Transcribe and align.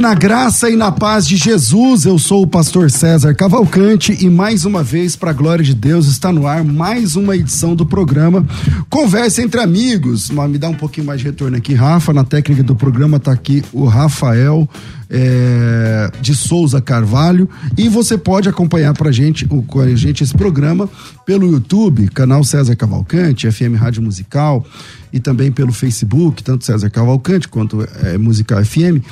Na 0.00 0.14
graça 0.14 0.70
e 0.70 0.76
na 0.76 0.90
paz 0.90 1.28
de 1.28 1.36
Jesus. 1.36 2.06
Eu 2.06 2.18
sou 2.18 2.42
o 2.42 2.46
pastor 2.46 2.90
César 2.90 3.34
Cavalcante 3.34 4.16
e 4.18 4.30
mais 4.30 4.64
uma 4.64 4.82
vez, 4.82 5.14
para 5.14 5.30
a 5.30 5.34
glória 5.34 5.62
de 5.62 5.74
Deus, 5.74 6.06
está 6.06 6.32
no 6.32 6.46
ar 6.46 6.64
mais 6.64 7.16
uma 7.16 7.36
edição 7.36 7.76
do 7.76 7.84
programa 7.84 8.46
Conversa 8.88 9.42
entre 9.42 9.60
Amigos. 9.60 10.30
Me 10.30 10.56
dá 10.56 10.70
um 10.70 10.74
pouquinho 10.74 11.06
mais 11.06 11.20
de 11.20 11.26
retorno 11.26 11.56
aqui, 11.56 11.74
Rafa. 11.74 12.14
Na 12.14 12.24
técnica 12.24 12.62
do 12.62 12.74
programa 12.74 13.18
está 13.18 13.32
aqui 13.32 13.62
o 13.74 13.84
Rafael 13.84 14.66
é, 15.10 16.10
de 16.20 16.34
Souza 16.34 16.80
Carvalho. 16.80 17.48
E 17.76 17.88
você 17.88 18.16
pode 18.16 18.48
acompanhar 18.48 18.94
pra 18.94 19.10
gente, 19.10 19.44
com 19.46 19.80
a 19.80 19.94
gente 19.96 20.22
esse 20.22 20.34
programa 20.34 20.88
pelo 21.26 21.50
YouTube, 21.50 22.08
canal 22.08 22.44
César 22.44 22.76
Cavalcante, 22.76 23.50
FM 23.50 23.74
Rádio 23.76 24.02
Musical 24.02 24.64
e 25.12 25.18
também 25.18 25.50
pelo 25.50 25.72
Facebook, 25.72 26.42
tanto 26.42 26.64
César 26.64 26.88
Cavalcante 26.88 27.48
quanto 27.48 27.82
é, 28.04 28.16
Musical 28.16 28.64
FM. 28.64 29.02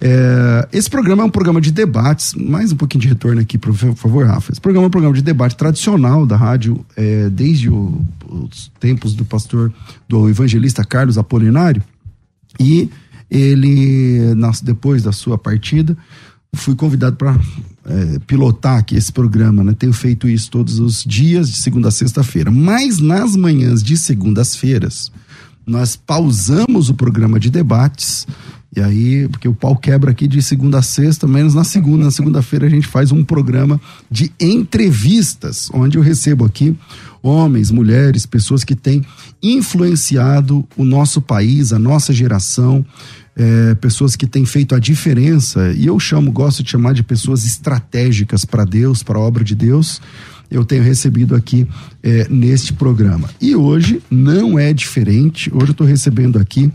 É, 0.00 0.68
esse 0.72 0.88
programa 0.88 1.24
é 1.24 1.26
um 1.26 1.30
programa 1.30 1.60
de 1.60 1.72
debates, 1.72 2.34
mais 2.34 2.72
um 2.72 2.76
pouquinho 2.76 3.02
de 3.02 3.08
retorno 3.08 3.40
aqui, 3.40 3.58
por 3.58 3.74
favor, 3.74 4.26
Rafa. 4.26 4.52
Esse 4.52 4.60
programa 4.60 4.86
é 4.86 4.88
um 4.88 4.90
programa 4.90 5.14
de 5.14 5.22
debate 5.22 5.56
tradicional 5.56 6.24
da 6.24 6.36
rádio, 6.36 6.84
é, 6.96 7.28
desde 7.28 7.68
o, 7.68 8.00
os 8.28 8.70
tempos 8.78 9.14
do 9.14 9.24
pastor, 9.24 9.72
do 10.08 10.28
evangelista 10.28 10.84
Carlos 10.84 11.18
Apolinário. 11.18 11.82
E 12.58 12.90
ele, 13.30 14.34
nas, 14.34 14.60
depois 14.60 15.02
da 15.02 15.12
sua 15.12 15.38
partida, 15.38 15.96
fui 16.52 16.74
convidado 16.74 17.16
para 17.16 17.38
é, 17.86 18.18
pilotar 18.26 18.78
aqui 18.78 18.96
esse 18.96 19.12
programa, 19.12 19.62
né? 19.62 19.74
Tenho 19.78 19.92
feito 19.92 20.28
isso 20.28 20.50
todos 20.50 20.78
os 20.78 21.04
dias, 21.04 21.50
de 21.50 21.56
segunda 21.56 21.88
a 21.88 21.92
sexta-feira. 21.92 22.50
Mas 22.50 22.98
nas 22.98 23.36
manhãs 23.36 23.82
de 23.82 23.96
segundas-feiras, 23.96 25.12
nós 25.66 25.94
pausamos 25.94 26.88
o 26.88 26.94
programa 26.94 27.38
de 27.38 27.50
debates. 27.50 28.26
E 28.74 28.80
aí, 28.80 29.28
porque 29.28 29.48
o 29.48 29.54
pau 29.54 29.76
quebra 29.76 30.12
aqui 30.12 30.28
de 30.28 30.40
segunda 30.40 30.78
a 30.78 30.82
sexta, 30.82 31.26
menos 31.26 31.54
na 31.54 31.64
segunda. 31.64 32.04
Na 32.04 32.10
segunda-feira 32.10 32.66
a 32.66 32.70
gente 32.70 32.86
faz 32.86 33.10
um 33.10 33.24
programa 33.24 33.80
de 34.08 34.32
entrevistas, 34.38 35.68
onde 35.74 35.98
eu 35.98 36.02
recebo 36.02 36.44
aqui 36.44 36.76
homens, 37.22 37.70
mulheres, 37.70 38.24
pessoas 38.26 38.64
que 38.64 38.74
têm 38.74 39.04
influenciado 39.42 40.66
o 40.76 40.84
nosso 40.84 41.20
país, 41.20 41.72
a 41.72 41.78
nossa 41.78 42.12
geração, 42.12 42.84
é, 43.36 43.74
pessoas 43.74 44.16
que 44.16 44.26
têm 44.26 44.46
feito 44.46 44.74
a 44.74 44.78
diferença, 44.78 45.72
e 45.72 45.86
eu 45.86 45.98
chamo, 45.98 46.30
gosto 46.30 46.62
de 46.62 46.70
chamar 46.70 46.94
de 46.94 47.02
pessoas 47.02 47.44
estratégicas 47.44 48.44
para 48.44 48.64
Deus, 48.64 49.02
para 49.02 49.18
a 49.18 49.22
obra 49.22 49.44
de 49.44 49.54
Deus. 49.54 50.00
Eu 50.50 50.64
tenho 50.64 50.82
recebido 50.82 51.34
aqui 51.34 51.66
é, 52.02 52.26
neste 52.28 52.72
programa. 52.72 53.28
E 53.40 53.54
hoje 53.54 54.02
não 54.10 54.58
é 54.58 54.72
diferente. 54.72 55.50
Hoje 55.54 55.68
eu 55.68 55.72
estou 55.72 55.86
recebendo 55.86 56.38
aqui 56.38 56.70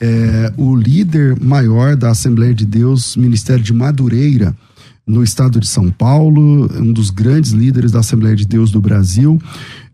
é, 0.00 0.52
o 0.56 0.76
líder 0.76 1.38
maior 1.40 1.96
da 1.96 2.10
Assembleia 2.10 2.54
de 2.54 2.64
Deus, 2.64 3.16
Ministério 3.16 3.62
de 3.62 3.72
Madureira, 3.72 4.54
no 5.06 5.24
estado 5.24 5.58
de 5.58 5.66
São 5.66 5.90
Paulo, 5.90 6.70
um 6.80 6.92
dos 6.92 7.10
grandes 7.10 7.50
líderes 7.50 7.90
da 7.90 7.98
Assembleia 7.98 8.36
de 8.36 8.46
Deus 8.46 8.70
do 8.70 8.80
Brasil 8.80 9.40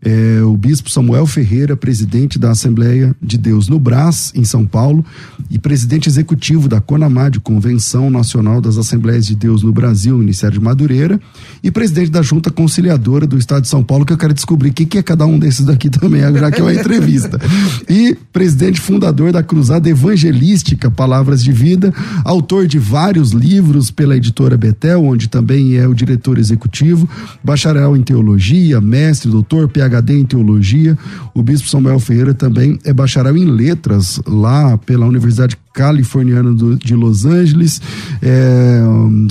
é, 0.01 0.41
o 0.43 0.55
bispo 0.55 0.91
Samuel 0.91 1.25
Ferreira, 1.25 1.75
presidente 1.75 2.37
da 2.37 2.51
Assembleia 2.51 3.15
de 3.21 3.37
Deus 3.37 3.67
no 3.67 3.79
Brás, 3.79 4.31
em 4.35 4.43
São 4.43 4.65
Paulo, 4.65 5.03
e 5.49 5.57
presidente 5.57 6.07
executivo 6.07 6.67
da 6.67 6.79
CONAMAD, 6.79 7.39
Convenção 7.39 8.09
Nacional 8.09 8.61
das 8.61 8.77
Assembleias 8.77 9.25
de 9.25 9.35
Deus 9.35 9.63
no 9.63 9.71
Brasil, 9.71 10.17
Ministério 10.17 10.59
de 10.59 10.63
Madureira, 10.63 11.19
e 11.63 11.71
presidente 11.71 12.11
da 12.11 12.21
Junta 12.21 12.51
Conciliadora 12.51 13.25
do 13.25 13.37
Estado 13.37 13.63
de 13.63 13.69
São 13.69 13.83
Paulo, 13.83 14.05
que 14.05 14.13
eu 14.13 14.17
quero 14.17 14.33
descobrir 14.33 14.69
o 14.69 14.73
que, 14.73 14.85
que 14.85 14.97
é 14.99 15.03
cada 15.03 15.25
um 15.25 15.39
desses 15.39 15.65
daqui 15.65 15.89
também, 15.91 16.21
já 16.21 16.51
que 16.51 16.61
é 16.61 16.63
uma 16.63 16.73
entrevista. 16.73 17.39
E 17.89 18.15
presidente 18.31 18.79
fundador 18.79 19.31
da 19.31 19.41
Cruzada 19.41 19.89
Evangelística 19.89 20.91
Palavras 20.91 21.43
de 21.43 21.51
Vida, 21.51 21.93
autor 22.23 22.67
de 22.67 22.77
vários 22.77 23.31
livros 23.31 23.89
pela 23.89 24.15
editora 24.15 24.57
Betel, 24.57 25.03
onde 25.03 25.27
também 25.27 25.75
é 25.75 25.87
o 25.87 25.93
diretor 25.93 26.37
executivo, 26.37 27.09
bacharel 27.43 27.97
em 27.97 28.03
teologia, 28.03 28.79
mestre, 28.79 29.31
doutor, 29.31 29.67
PhD 29.67 29.86
PhD 29.87 30.19
em 30.19 30.25
teologia. 30.25 30.97
O 31.33 31.41
bispo 31.41 31.69
Samuel 31.69 31.99
Ferreira 31.99 32.33
também 32.33 32.79
é 32.83 32.93
bacharel 32.93 33.37
em 33.37 33.45
letras 33.45 34.19
lá 34.27 34.77
pela 34.77 35.05
Universidade 35.05 35.57
Californiana 35.73 36.51
do, 36.51 36.75
de 36.75 36.95
Los 36.95 37.25
Angeles, 37.25 37.81
é, 38.21 38.81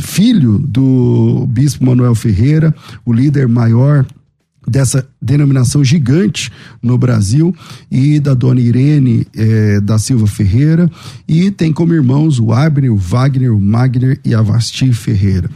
filho 0.00 0.58
do 0.58 1.46
bispo 1.48 1.84
Manuel 1.84 2.14
Ferreira, 2.14 2.74
o 3.04 3.12
líder 3.12 3.48
maior 3.48 4.06
dessa 4.66 5.06
denominação 5.22 5.84
gigante 5.84 6.50
no 6.82 6.98
Brasil 6.98 7.54
e 7.90 8.18
da 8.18 8.34
dona 8.34 8.60
Irene 8.60 9.26
eh, 9.34 9.80
da 9.80 9.96
Silva 9.96 10.26
Ferreira 10.26 10.90
e 11.28 11.52
tem 11.52 11.72
como 11.72 11.94
irmãos 11.94 12.40
o 12.40 12.52
Abner, 12.52 12.92
o 12.92 12.96
Wagner, 12.96 13.54
o 13.54 13.60
Magner 13.60 14.18
e 14.24 14.34
a 14.34 14.42
Vasti 14.42 14.92
Ferreira. 14.92 15.48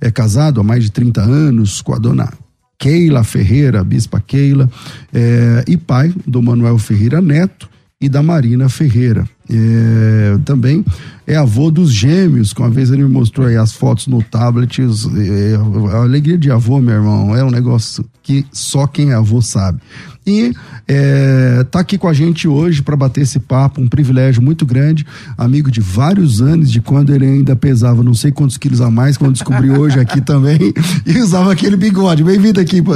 É 0.00 0.10
casado 0.10 0.60
há 0.60 0.62
mais 0.62 0.84
de 0.84 0.92
30 0.92 1.22
anos 1.22 1.80
com 1.80 1.94
a 1.94 1.98
dona 1.98 2.30
Keila 2.78 3.24
Ferreira, 3.24 3.82
bispa 3.82 4.20
Keila, 4.20 4.70
é, 5.12 5.64
e 5.66 5.76
pai 5.76 6.14
do 6.26 6.40
Manuel 6.40 6.78
Ferreira 6.78 7.20
Neto 7.20 7.68
e 8.00 8.08
da 8.08 8.22
Marina 8.22 8.68
Ferreira. 8.68 9.28
É, 9.50 10.38
também 10.44 10.84
é 11.28 11.36
avô 11.36 11.70
dos 11.70 11.92
gêmeos, 11.92 12.54
que 12.54 12.60
uma 12.60 12.70
vez 12.70 12.90
ele 12.90 13.02
me 13.02 13.10
mostrou 13.10 13.46
aí 13.46 13.56
as 13.56 13.72
fotos 13.72 14.06
no 14.06 14.22
tablet. 14.22 14.80
É, 14.80 15.92
a 15.92 15.98
alegria 15.98 16.38
de 16.38 16.50
avô, 16.50 16.80
meu 16.80 16.94
irmão, 16.94 17.36
é 17.36 17.44
um 17.44 17.50
negócio 17.50 18.02
que 18.22 18.46
só 18.50 18.86
quem 18.86 19.10
é 19.10 19.14
avô 19.14 19.42
sabe. 19.42 19.78
E 20.26 20.54
é, 20.86 21.64
tá 21.70 21.80
aqui 21.80 21.98
com 21.98 22.08
a 22.08 22.14
gente 22.14 22.48
hoje 22.48 22.82
para 22.82 22.96
bater 22.96 23.22
esse 23.22 23.38
papo, 23.38 23.78
um 23.78 23.88
privilégio 23.88 24.42
muito 24.42 24.64
grande, 24.64 25.04
amigo 25.36 25.70
de 25.70 25.80
vários 25.80 26.40
anos, 26.40 26.72
de 26.72 26.80
quando 26.80 27.14
ele 27.14 27.26
ainda 27.26 27.54
pesava 27.54 28.02
não 28.02 28.14
sei 28.14 28.32
quantos 28.32 28.56
quilos 28.56 28.80
a 28.80 28.90
mais, 28.90 29.18
quando 29.18 29.32
descobri 29.32 29.70
hoje 29.70 30.00
aqui 30.00 30.22
também, 30.22 30.58
e 31.04 31.18
usava 31.18 31.52
aquele 31.52 31.76
bigode. 31.76 32.24
Bem-vindo 32.24 32.58
aqui, 32.58 32.80
Bom, 32.80 32.94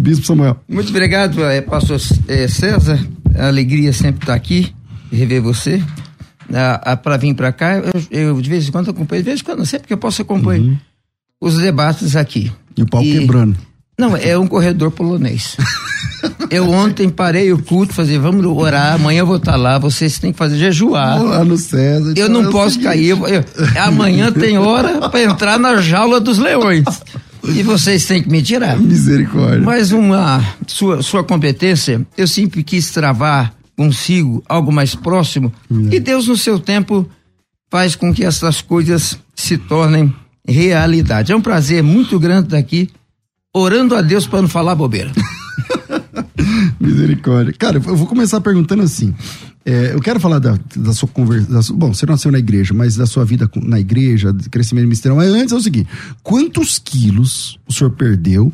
Bispo 0.00 0.24
Samuel. 0.24 0.56
Muito 0.66 0.88
obrigado, 0.88 1.44
é, 1.44 1.60
pastor 1.60 2.00
é, 2.26 2.48
César. 2.48 2.98
A 3.34 3.48
alegria 3.48 3.92
sempre 3.92 4.22
estar 4.22 4.32
tá 4.32 4.34
aqui, 4.34 4.72
rever 5.10 5.42
você. 5.42 5.82
para 7.02 7.16
vir 7.16 7.34
para 7.34 7.52
cá, 7.52 7.76
eu, 7.76 7.92
eu, 8.10 8.40
de 8.40 8.48
vez 8.48 8.68
em 8.68 8.72
quando 8.72 8.90
acompanho, 8.90 9.22
de 9.22 9.28
vez 9.28 9.40
em 9.40 9.44
quando, 9.44 9.64
sempre 9.66 9.86
que 9.86 9.92
eu 9.92 9.98
posso 9.98 10.22
acompanhar 10.22 10.62
uhum. 10.62 10.78
os 11.40 11.56
debates 11.56 12.16
aqui. 12.16 12.52
E 12.76 12.82
o 12.82 12.86
pau 12.86 13.02
e, 13.02 13.18
quebrando. 13.18 13.56
Não, 13.98 14.16
é 14.16 14.38
um 14.38 14.46
corredor 14.46 14.92
polonês. 14.92 15.56
Eu 16.50 16.70
ontem 16.70 17.08
parei 17.08 17.52
o 17.52 17.62
culto, 17.62 17.92
fazer, 17.92 18.18
vamos 18.18 18.44
orar, 18.46 18.94
amanhã 18.94 19.20
eu 19.20 19.26
vou 19.26 19.36
estar 19.36 19.52
tá 19.52 19.58
lá, 19.58 19.78
vocês 19.78 20.18
têm 20.18 20.32
que 20.32 20.38
fazer 20.38 20.56
jejuar. 20.56 21.22
Lá 21.22 21.44
no 21.44 21.56
César. 21.58 22.14
Eu 22.16 22.28
não 22.28 22.48
é 22.48 22.50
posso 22.50 22.80
cair. 22.80 23.10
Eu, 23.10 23.26
eu, 23.28 23.44
amanhã 23.76 24.32
tem 24.32 24.56
hora 24.56 25.08
para 25.10 25.22
entrar 25.22 25.58
na 25.58 25.76
jaula 25.76 26.18
dos 26.18 26.38
leões. 26.38 26.84
E 27.44 27.62
vocês 27.62 28.06
têm 28.06 28.22
que 28.22 28.30
me 28.30 28.42
tirar. 28.42 28.78
Misericórdia. 28.78 29.60
Mas 29.60 29.92
uma 29.92 30.42
sua, 30.66 31.02
sua 31.02 31.22
competência, 31.22 32.04
eu 32.16 32.26
sempre 32.26 32.62
quis 32.62 32.90
travar 32.90 33.54
consigo 33.78 34.42
algo 34.48 34.72
mais 34.72 34.96
próximo. 34.96 35.52
Hum. 35.70 35.88
E 35.92 36.00
Deus, 36.00 36.26
no 36.26 36.36
seu 36.36 36.58
tempo, 36.58 37.08
faz 37.70 37.94
com 37.94 38.12
que 38.12 38.24
essas 38.24 38.60
coisas 38.60 39.16
se 39.36 39.56
tornem 39.56 40.12
realidade. 40.46 41.30
É 41.30 41.36
um 41.36 41.40
prazer 41.40 41.80
muito 41.80 42.18
grande 42.18 42.48
estar 42.48 42.58
aqui 42.58 42.90
orando 43.54 43.94
a 43.94 44.02
Deus 44.02 44.26
para 44.26 44.42
não 44.42 44.48
falar 44.48 44.74
bobeira. 44.74 45.12
Misericórdia. 46.80 47.54
Cara, 47.56 47.76
eu 47.76 47.96
vou 47.96 48.06
começar 48.08 48.40
perguntando 48.40 48.82
assim. 48.82 49.14
É, 49.64 49.94
eu 49.94 50.00
quero 50.00 50.18
falar 50.18 50.40
da, 50.40 50.58
da 50.74 50.92
sua 50.92 51.08
conversa. 51.08 51.72
Bom, 51.72 51.94
você 51.94 52.04
nasceu 52.04 52.32
na 52.32 52.38
igreja, 52.38 52.74
mas 52.74 52.96
da 52.96 53.06
sua 53.06 53.24
vida 53.24 53.48
na 53.62 53.78
igreja, 53.78 54.34
crescimento 54.50 54.84
ministerial. 54.84 55.18
Mas 55.18 55.28
antes 55.28 55.52
é 55.52 55.56
o 55.56 55.60
seguinte: 55.60 55.88
quantos 56.22 56.80
quilos 56.80 57.60
o 57.68 57.72
senhor 57.72 57.90
perdeu? 57.90 58.52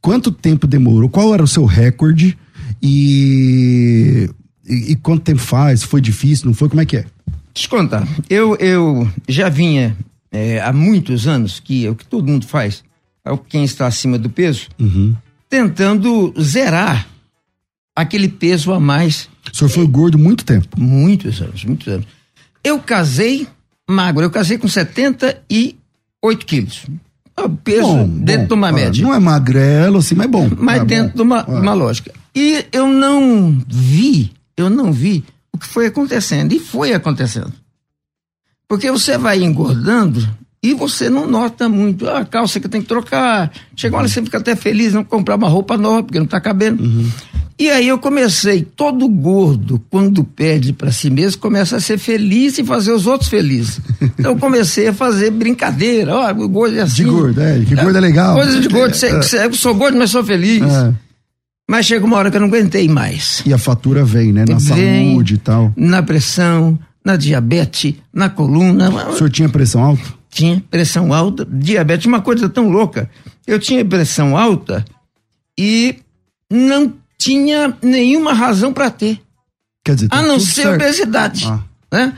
Quanto 0.00 0.32
tempo 0.32 0.66
demorou? 0.66 1.10
Qual 1.10 1.34
era 1.34 1.42
o 1.42 1.48
seu 1.48 1.66
recorde? 1.66 2.38
E, 2.82 4.28
e, 4.68 4.92
e 4.92 4.96
quanto 4.96 5.22
tempo 5.22 5.40
faz? 5.40 5.82
Foi 5.82 6.00
difícil? 6.00 6.46
Não 6.46 6.54
foi? 6.54 6.68
Como 6.68 6.80
é 6.80 6.86
que 6.86 6.98
é? 6.98 7.04
Eu 7.54 7.68
contar. 7.70 8.06
Eu, 8.28 8.56
eu 8.56 9.10
já 9.28 9.48
vinha 9.48 9.96
é, 10.30 10.60
há 10.60 10.72
muitos 10.72 11.26
anos, 11.26 11.60
que 11.60 11.86
é 11.86 11.90
o 11.90 11.94
que 11.94 12.04
todo 12.04 12.30
mundo 12.30 12.46
faz, 12.46 12.84
quem 13.48 13.64
está 13.64 13.86
acima 13.86 14.18
do 14.18 14.28
peso, 14.28 14.68
uhum. 14.78 15.14
tentando 15.48 16.34
zerar 16.40 17.08
aquele 17.94 18.28
peso 18.28 18.72
a 18.72 18.78
mais. 18.78 19.28
O 19.52 19.56
senhor 19.56 19.70
foi 19.70 19.86
gordo 19.86 20.18
muito 20.18 20.44
tempo? 20.44 20.68
Muitos 20.78 21.40
anos, 21.40 21.64
muitos 21.64 21.88
anos. 21.88 22.06
Eu 22.62 22.78
casei 22.78 23.46
magro, 23.88 24.22
eu 24.22 24.30
casei 24.30 24.58
com 24.58 24.68
78 24.68 26.46
quilos. 26.46 26.86
O 27.38 27.48
peso 27.50 27.82
bom, 27.82 28.08
dentro 28.08 28.42
bom, 28.42 28.48
de 28.48 28.54
uma 28.54 28.72
média. 28.72 29.02
Não 29.02 29.14
é 29.14 29.18
magrelo 29.18 29.98
assim, 29.98 30.14
mas 30.14 30.26
é 30.26 30.28
bom. 30.28 30.50
Mas 30.58 30.82
é 30.82 30.84
dentro 30.84 31.10
bom. 31.10 31.16
de 31.16 31.22
uma, 31.22 31.44
uma 31.44 31.74
lógica. 31.74 32.12
E 32.34 32.66
eu 32.72 32.88
não 32.88 33.62
vi, 33.68 34.32
eu 34.56 34.70
não 34.70 34.92
vi 34.92 35.24
o 35.52 35.58
que 35.58 35.66
foi 35.66 35.86
acontecendo. 35.86 36.52
E 36.52 36.58
foi 36.58 36.92
acontecendo. 36.92 37.52
Porque 38.68 38.90
você 38.90 39.16
vai 39.16 39.42
engordando 39.42 40.26
e 40.62 40.74
você 40.74 41.08
não 41.08 41.26
nota 41.26 41.68
muito. 41.68 42.08
Ah, 42.08 42.18
a 42.20 42.24
calça 42.24 42.58
que 42.58 42.68
tem 42.68 42.82
que 42.82 42.88
trocar. 42.88 43.52
Chega 43.76 43.96
uma 43.96 44.08
você 44.08 44.22
fica 44.22 44.38
até 44.38 44.56
feliz 44.56 44.92
não 44.92 45.04
comprar 45.04 45.36
uma 45.36 45.48
roupa 45.48 45.76
nova, 45.76 46.02
porque 46.02 46.18
não 46.18 46.24
está 46.24 46.40
cabendo. 46.40 46.82
Uhum. 46.82 47.08
E 47.58 47.70
aí 47.70 47.88
eu 47.88 47.98
comecei, 47.98 48.60
todo 48.62 49.08
gordo, 49.08 49.82
quando 49.88 50.22
pede 50.22 50.74
para 50.74 50.92
si 50.92 51.08
mesmo, 51.08 51.40
começa 51.40 51.76
a 51.76 51.80
ser 51.80 51.96
feliz 51.96 52.58
e 52.58 52.64
fazer 52.64 52.92
os 52.92 53.06
outros 53.06 53.30
felizes. 53.30 53.80
Então 54.18 54.32
eu 54.32 54.38
comecei 54.38 54.88
a 54.88 54.94
fazer 54.94 55.30
brincadeira, 55.30 56.14
ó, 56.14 56.32
oh, 56.32 56.44
o 56.44 56.48
gordo 56.48 56.78
é 56.78 56.80
assim. 56.80 57.04
De 57.04 57.10
gordo, 57.10 57.38
é, 57.38 57.60
que 57.60 57.74
gordo 57.74 57.98
é 57.98 58.00
legal. 58.00 58.34
Coisa 58.34 58.60
de 58.60 58.66
gordo, 58.66 58.94
é. 59.04 59.46
eu 59.46 59.52
sou 59.52 59.74
gordo, 59.74 59.98
mas 59.98 60.10
sou 60.10 60.24
feliz. 60.24 60.62
É. 60.62 60.94
Mas 61.68 61.86
chega 61.86 62.04
uma 62.04 62.16
hora 62.16 62.30
que 62.30 62.36
eu 62.36 62.40
não 62.40 62.48
aguentei 62.48 62.88
mais. 62.88 63.42
E 63.44 63.52
a 63.52 63.58
fatura 63.58 64.04
vem, 64.04 64.32
né? 64.32 64.44
Na 64.48 64.58
vem, 64.58 65.12
saúde 65.12 65.34
e 65.34 65.38
tal. 65.38 65.72
Na 65.76 66.02
pressão, 66.02 66.78
na 67.04 67.16
diabetes, 67.16 67.94
na 68.12 68.28
coluna. 68.28 68.90
O 69.08 69.16
senhor 69.16 69.30
tinha 69.30 69.48
pressão 69.48 69.82
alta? 69.82 70.14
Tinha 70.30 70.62
pressão 70.70 71.12
alta, 71.12 71.46
diabetes, 71.50 72.06
uma 72.06 72.20
coisa 72.20 72.48
tão 72.48 72.68
louca. 72.68 73.10
Eu 73.46 73.58
tinha 73.58 73.84
pressão 73.84 74.36
alta 74.36 74.84
e 75.58 75.96
não 76.50 76.92
tinha 77.18 77.76
nenhuma 77.82 78.32
razão 78.32 78.72
para 78.72 78.90
ter. 78.90 79.20
Quer 79.84 79.94
dizer, 79.94 80.08
tá 80.08 80.18
a 80.18 80.22
não 80.22 80.38
ser 80.38 80.62
certo. 80.62 80.74
obesidade. 80.74 81.46
Ah. 81.46 81.60
Né? 81.92 82.12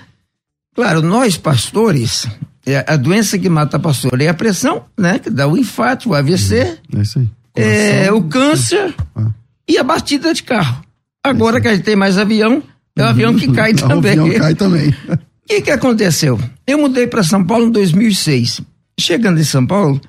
Claro, 0.75 1.03
nós 1.03 1.37
pastores, 1.37 2.27
é, 2.67 2.85
a 2.87 2.97
doença 2.97 3.39
que 3.39 3.49
mata 3.49 3.79
pastor 3.79 4.21
é 4.21 4.29
a 4.29 4.35
pressão, 4.35 4.85
né? 4.97 5.19
Que 5.19 5.31
dá 5.31 5.47
o 5.47 5.57
infarto, 5.57 6.11
o 6.11 6.15
AVC, 6.15 6.57
é, 6.57 7.01
isso 7.01 7.19
aí. 7.19 7.29
É 7.63 8.13
o 8.13 8.23
câncer 8.23 8.95
ah. 9.15 9.31
e 9.69 9.79
a 9.79 9.83
batida 9.83 10.33
de 10.33 10.43
carro. 10.43 10.83
Agora 11.23 11.61
que 11.61 11.69
a 11.69 11.75
gente 11.75 11.85
tem 11.85 11.97
mais 11.97 12.17
avião, 12.17 12.63
é 12.97 13.03
o 13.03 13.07
avião 13.07 13.35
que 13.35 13.51
cai 13.53 13.75
também. 13.75 14.19
O 14.19 14.23
avião 14.25 14.39
cai 14.39 14.55
também. 14.55 14.89
O 14.91 15.19
que, 15.49 15.63
que 15.63 15.71
aconteceu? 15.71 16.39
Eu 16.67 16.79
mudei 16.79 17.07
para 17.07 17.23
São 17.23 17.45
Paulo 17.45 17.67
em 17.67 17.71
2006. 17.71 18.61
Chegando 18.99 19.41
em 19.41 19.45
São 19.45 19.67
Paulo, 19.67 20.01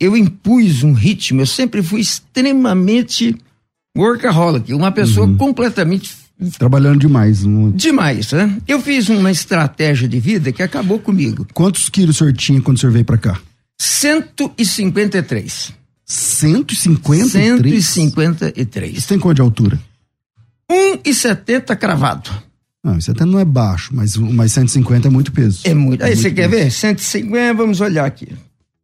eu 0.00 0.16
impus 0.16 0.82
um 0.82 0.92
ritmo. 0.92 1.40
Eu 1.40 1.46
sempre 1.46 1.82
fui 1.82 2.00
extremamente 2.00 3.36
workaholic, 3.96 4.72
uma 4.74 4.90
pessoa 4.90 5.26
uhum. 5.26 5.36
completamente 5.36 6.24
trabalhando 6.58 6.98
demais. 6.98 7.44
Demais, 7.74 8.32
né? 8.32 8.58
Eu 8.66 8.80
fiz 8.80 9.08
uma 9.08 9.30
estratégia 9.30 10.08
de 10.08 10.18
vida 10.18 10.50
que 10.52 10.62
acabou 10.62 10.98
comigo. 10.98 11.46
Quantos 11.54 11.88
quilos 11.88 12.16
o 12.16 12.18
senhor 12.18 12.32
tinha 12.32 12.60
quando 12.60 12.76
o 12.76 12.80
senhor 12.80 12.92
veio 12.92 13.04
para 13.04 13.18
cá? 13.18 13.40
153. 13.80 15.72
153? 16.06 17.82
153. 17.82 19.02
Você 19.02 19.08
tem 19.08 19.18
quanto 19.18 19.36
de 19.36 19.42
altura? 19.42 19.80
1,70 20.70 21.76
cravado. 21.76 22.30
Não, 22.82 22.98
isso 22.98 23.10
até 23.10 23.24
não 23.24 23.38
é 23.38 23.44
baixo, 23.44 23.90
mas, 23.94 24.14
mas 24.16 24.52
150 24.52 25.08
é 25.08 25.10
muito 25.10 25.32
peso. 25.32 25.60
É 25.64 25.72
muito. 25.72 26.04
Aí 26.04 26.12
é 26.12 26.16
você 26.16 26.30
quer 26.30 26.48
ver? 26.48 26.70
150, 26.70 27.54
vamos 27.54 27.80
olhar 27.80 28.04
aqui. 28.04 28.28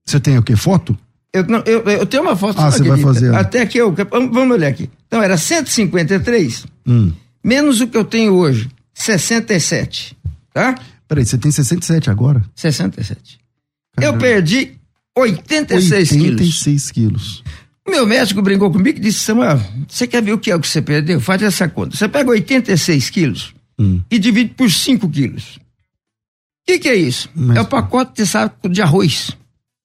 Você 0.06 0.18
tem 0.18 0.38
o 0.38 0.42
quê? 0.42 0.56
Foto? 0.56 0.98
Eu, 1.32 1.46
não, 1.46 1.62
eu, 1.66 1.80
eu 1.82 2.06
tenho 2.06 2.22
uma 2.22 2.34
foto. 2.34 2.58
Ah, 2.58 2.70
você 2.70 2.82
vai 2.82 2.98
fazer. 2.98 3.34
Até 3.34 3.66
que 3.66 3.78
eu. 3.78 3.94
Vamos 4.10 4.50
olhar 4.50 4.68
aqui. 4.68 4.88
Então, 5.06 5.22
era 5.22 5.36
153, 5.36 6.64
hum. 6.86 7.12
menos 7.44 7.80
o 7.80 7.86
que 7.86 7.96
eu 7.96 8.04
tenho 8.04 8.32
hoje, 8.32 8.70
67. 8.94 10.16
Tá? 10.52 10.74
Peraí, 11.06 11.24
você 11.24 11.36
tem 11.36 11.50
67 11.50 12.10
agora? 12.10 12.42
67. 12.54 13.38
Caramba. 13.96 14.16
Eu 14.16 14.18
perdi 14.18 14.79
86, 15.20 16.12
86 16.12 16.90
quilos. 16.90 17.42
quilos. 17.42 17.60
O 17.86 17.90
meu 17.90 18.06
médico 18.06 18.40
brincou 18.42 18.70
comigo 18.70 18.98
e 18.98 19.00
disse: 19.00 19.20
Samuel, 19.20 19.60
você 19.88 20.06
quer 20.06 20.22
ver 20.22 20.32
o 20.32 20.38
que 20.38 20.50
é 20.50 20.56
o 20.56 20.60
que 20.60 20.68
você 20.68 20.80
perdeu? 20.80 21.20
Faz 21.20 21.42
essa 21.42 21.68
conta. 21.68 21.96
Você 21.96 22.08
pega 22.08 22.30
86 22.30 23.10
quilos 23.10 23.54
hum. 23.78 24.00
e 24.10 24.18
divide 24.18 24.54
por 24.54 24.70
5 24.70 25.08
quilos. 25.08 25.56
O 25.56 25.60
que, 26.72 26.78
que, 26.78 26.88
é 26.88 26.94
isso? 26.94 27.28
Mas... 27.34 27.56
É 27.56 27.60
o 27.60 27.66
pacote 27.66 28.22
de 28.22 28.26
saco 28.26 28.68
de 28.68 28.80
arroz. 28.80 29.36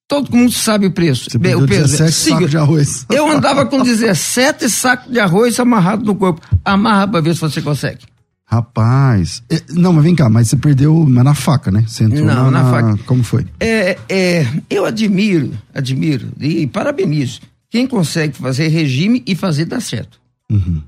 Todo 0.08 0.30
mundo 0.36 0.52
sabe 0.52 0.86
o 0.86 0.92
preço. 0.92 1.28
Você 1.28 1.36
o 1.36 1.66
peso. 1.66 1.98
17 1.98 2.12
sacos 2.12 2.50
de 2.50 2.56
arroz. 2.56 3.06
Eu 3.10 3.28
andava 3.28 3.66
com 3.66 3.82
17 3.82 4.70
sacos 4.70 5.12
de 5.12 5.18
arroz 5.18 5.58
amarrado 5.58 6.04
no 6.04 6.14
corpo. 6.14 6.40
Amarra 6.64 7.08
pra 7.08 7.20
ver 7.20 7.34
se 7.34 7.40
você 7.40 7.60
consegue. 7.60 8.04
Rapaz. 8.46 9.42
É, 9.50 9.60
não, 9.70 9.92
mas 9.92 10.04
vem 10.04 10.14
cá, 10.14 10.30
mas 10.30 10.48
você 10.48 10.56
perdeu 10.56 11.06
na 11.08 11.34
faca, 11.34 11.70
né? 11.70 11.84
Você 11.86 12.04
entrou 12.04 12.24
não, 12.24 12.50
na, 12.50 12.62
na 12.62 12.70
faca. 12.70 12.98
Como 13.04 13.24
foi? 13.24 13.46
É, 13.58 13.98
é, 14.08 14.46
eu 14.70 14.84
admiro, 14.84 15.52
admiro 15.74 16.28
e 16.40 16.66
parabenizo 16.66 17.40
quem 17.76 17.86
consegue 17.86 18.36
fazer 18.38 18.68
regime 18.68 19.22
e 19.26 19.34
fazer 19.34 19.66
dar 19.66 19.80
certo. 19.80 20.18
Uhum. 20.50 20.82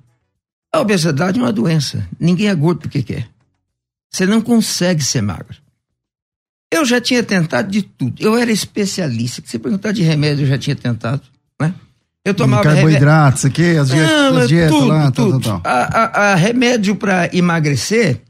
A 0.72 0.80
obesidade 0.80 1.38
é 1.38 1.42
uma 1.42 1.52
doença. 1.52 2.08
Ninguém 2.18 2.48
é 2.48 2.54
gordo 2.54 2.80
porque 2.80 3.02
quer. 3.02 3.28
Você 4.10 4.24
não 4.24 4.40
consegue 4.40 5.04
ser 5.04 5.20
magro. 5.20 5.56
Eu 6.72 6.84
já 6.84 7.00
tinha 7.00 7.22
tentado 7.22 7.70
de 7.70 7.82
tudo. 7.82 8.22
Eu 8.22 8.36
era 8.36 8.50
especialista. 8.50 9.42
Se 9.44 9.58
perguntar 9.58 9.92
de 9.92 10.02
remédio, 10.02 10.44
eu 10.44 10.48
já 10.48 10.58
tinha 10.58 10.76
tentado, 10.76 11.22
né? 11.60 11.74
Eu 12.28 12.34
tomava 12.34 12.62
carboidratos, 12.62 13.46
aqui, 13.46 13.76
as, 13.78 13.88
diet 13.88 14.06
Não, 14.06 14.36
as 14.36 14.48
dietas 14.48 14.70
tudo, 14.70 14.86
lá, 14.86 15.10
tudo. 15.10 15.40
Tal, 15.40 15.40
tal, 15.40 15.60
tal. 15.60 15.72
A, 15.72 16.02
a, 16.02 16.32
a 16.32 16.34
remédio 16.34 16.94
para 16.94 17.34
emagrecer, 17.34 18.20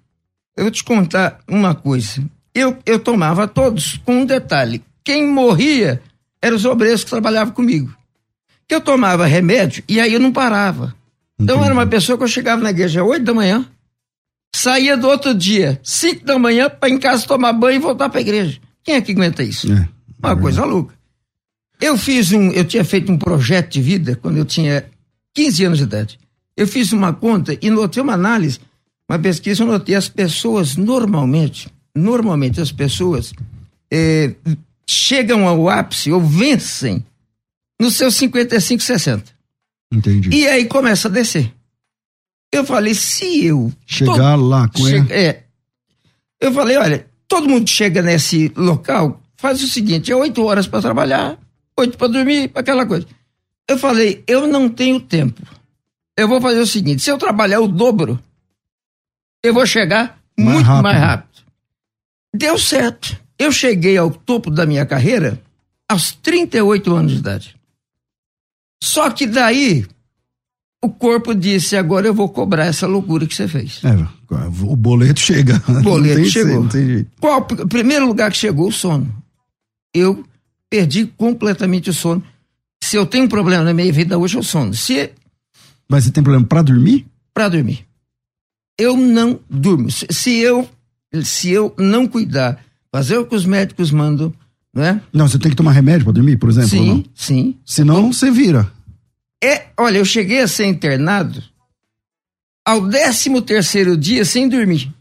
eu 0.57 0.65
vou 0.65 0.71
te 0.71 0.85
contar 0.85 1.41
uma 1.49 1.75
coisa. 1.75 2.23
Eu, 2.55 2.79
eu 2.87 3.01
tomava 3.01 3.49
todos, 3.49 4.01
com 4.05 4.21
um 4.21 4.25
detalhe. 4.25 4.85
Quem 5.03 5.27
morria 5.27 6.01
eram 6.41 6.57
os 6.57 6.65
obreiros 6.65 7.03
que 7.03 7.11
trabalhavam 7.11 7.53
comigo. 7.53 7.93
Que 8.69 8.75
eu 8.77 8.81
tomava 8.81 9.27
remédio 9.27 9.83
e 9.89 10.01
aí 10.01 10.15
eu 10.15 10.21
não 10.21 10.31
parava. 10.31 10.95
Então 11.41 11.57
Entendi. 11.57 11.71
era 11.71 11.75
uma 11.75 11.87
pessoa 11.87 12.17
que 12.17 12.23
eu 12.23 12.29
chegava 12.29 12.63
na 12.63 12.71
igreja 12.71 13.03
às 13.03 13.09
8 13.09 13.25
da 13.25 13.35
manhã, 13.35 13.67
saía 14.55 14.97
do 14.97 15.09
outro 15.09 15.35
dia, 15.35 15.81
5 15.83 16.25
da 16.25 16.39
manhã, 16.39 16.71
para 16.71 16.89
em 16.89 16.99
casa 16.99 17.27
tomar 17.27 17.53
banho 17.53 17.77
e 17.77 17.81
voltar 17.81 18.09
para 18.09 18.19
a 18.19 18.23
igreja. 18.23 18.61
Quem 18.85 18.95
é 18.95 19.01
que 19.01 19.11
aguenta 19.11 19.43
isso? 19.43 19.73
É, 19.73 19.89
uma 20.23 20.33
é 20.33 20.37
coisa 20.37 20.65
louca. 20.65 20.98
Eu 21.81 21.97
fiz 21.97 22.33
um, 22.33 22.51
eu 22.51 22.65
tinha 22.65 22.85
feito 22.85 23.11
um 23.13 23.19
projeto 23.19 23.73
de 23.73 23.83
vida 23.83 24.17
quando 24.17 24.37
eu 24.37 24.45
tinha 24.45 24.85
15 25.35 25.65
anos 25.65 25.79
de 25.79 25.85
idade. 25.85 26.19
Eu 26.57 26.67
fiz 26.67 26.93
uma 26.93 27.13
conta 27.13 27.57
e 27.61 27.71
notei 27.71 28.03
uma 28.03 28.15
análise, 28.15 28.59
uma 29.09 29.19
pesquisa, 29.19 29.63
eu 29.63 29.67
notei 29.67 29.95
as 29.95 30.09
pessoas 30.09 30.77
normalmente, 30.77 31.69
normalmente 31.95 32.61
as 32.61 32.73
pessoas 32.73 33.33
é, 33.91 34.35
chegam 34.89 35.47
ao 35.47 35.69
ápice 35.69 36.11
ou 36.11 36.21
vencem 36.21 37.05
nos 37.81 37.95
seus 37.95 38.17
55, 38.17 38.83
60. 38.83 39.25
Entendi. 39.93 40.31
E 40.31 40.47
aí 40.49 40.67
começa 40.67 41.09
a 41.09 41.11
descer. 41.11 41.53
Eu 42.53 42.65
falei, 42.65 42.95
se 42.95 43.45
eu. 43.45 43.73
Chegar 43.87 44.37
todo, 44.37 44.49
lá 44.49 44.69
com 44.69 44.85
che 44.85 45.13
É. 45.13 45.43
Eu 46.41 46.53
falei, 46.53 46.77
olha, 46.77 47.07
todo 47.27 47.49
mundo 47.49 47.69
chega 47.69 48.01
nesse 48.01 48.51
local, 48.57 49.21
faz 49.37 49.63
o 49.63 49.69
seguinte: 49.69 50.11
é 50.11 50.17
oito 50.17 50.43
horas 50.45 50.67
para 50.67 50.81
trabalhar, 50.81 51.39
oito 51.79 51.97
para 51.97 52.09
dormir, 52.09 52.51
aquela 52.55 52.87
coisa. 52.87 53.07
Eu 53.69 53.79
falei, 53.79 54.25
eu 54.27 54.47
não 54.47 54.69
tenho 54.69 54.99
tempo. 55.01 55.43
Eu 56.17 56.27
vou 56.27 56.41
fazer 56.41 56.61
o 56.61 56.67
seguinte: 56.67 57.03
se 57.03 57.11
eu 57.11 57.19
trabalhar 57.19 57.61
o 57.61 57.69
dobro, 57.69 58.19
eu 59.43 59.55
vou 59.55 59.67
chegar 59.67 60.19
mais 60.37 60.55
muito 60.55 60.67
rápido. 60.67 60.83
mais 60.83 60.99
rápido. 60.99 61.29
Deu 62.35 62.59
certo. 62.59 63.17
Eu 63.39 63.53
cheguei 63.53 63.97
ao 63.97 64.11
topo 64.11 64.51
da 64.51 64.67
minha 64.67 64.85
carreira 64.85 65.41
aos 65.89 66.11
38 66.13 66.95
anos 66.95 67.13
de 67.13 67.19
idade. 67.19 67.57
Só 68.83 69.11
que 69.11 69.27
daí 69.27 69.87
o 70.83 70.89
corpo 70.89 71.35
disse: 71.35 71.77
agora 71.77 72.07
eu 72.07 72.15
vou 72.15 72.29
cobrar 72.29 72.67
essa 72.67 72.87
loucura 72.87 73.27
que 73.27 73.35
você 73.35 73.47
fez. 73.47 73.81
É, 73.85 73.95
o 74.63 74.77
boleto 74.77 75.21
chega. 75.21 75.63
O 75.69 75.83
boleto 75.83 76.25
chegou. 76.27 76.67
Qual 77.21 77.41
o 77.41 77.69
primeiro 77.69 78.07
lugar 78.07 78.31
que 78.31 78.37
chegou? 78.37 78.69
O 78.69 78.73
sono. 78.73 79.13
Eu 79.95 80.25
perdi 80.71 81.07
completamente 81.07 81.91
o 81.91 81.93
sono. 81.95 82.23
Se 82.83 82.97
eu 82.97 83.07
tenho 83.07 83.25
um 83.25 83.29
problema 83.29 83.65
na 83.65 83.75
minha 83.75 83.93
vida 83.93 84.19
hoje, 84.19 84.37
é 84.37 84.41
o 84.41 84.43
sono. 84.43 84.75
Se... 84.75 85.11
Mas 85.89 86.05
você 86.05 86.11
tem 86.11 86.23
problema 86.23 86.47
para 86.47 86.63
dormir? 86.63 87.07
Para 87.35 87.49
dormir. 87.49 87.87
Eu 88.79 88.97
não 88.97 89.41
durmo. 89.49 89.91
Se 89.91 90.37
eu, 90.37 90.69
se 91.25 91.51
eu 91.51 91.75
não 91.79 92.07
cuidar, 92.07 92.63
fazer 92.93 93.19
o 93.19 93.27
que 93.27 93.35
os 93.35 93.45
médicos 93.45 93.91
mandam, 93.91 94.33
não 94.73 94.85
é? 94.85 95.01
Não, 95.13 95.27
você 95.29 95.39
tem 95.39 95.51
que 95.51 95.57
tomar 95.57 95.73
remédio 95.73 96.05
para 96.05 96.13
dormir, 96.13 96.37
por 96.37 96.49
exemplo? 96.49 96.69
Sim, 96.69 97.05
sim. 97.15 97.57
Senão 97.65 98.13
você 98.13 98.31
vira. 98.31 98.71
É, 99.43 99.67
olha, 99.77 99.99
eu 99.99 100.05
cheguei 100.05 100.41
a 100.41 100.49
ser 100.49 100.67
internado 100.67 101.43
ao 102.65 102.87
13 102.89 103.41
terceiro 103.43 103.97
dia 103.97 104.25
sem 104.25 104.49
dormir. 104.49 104.93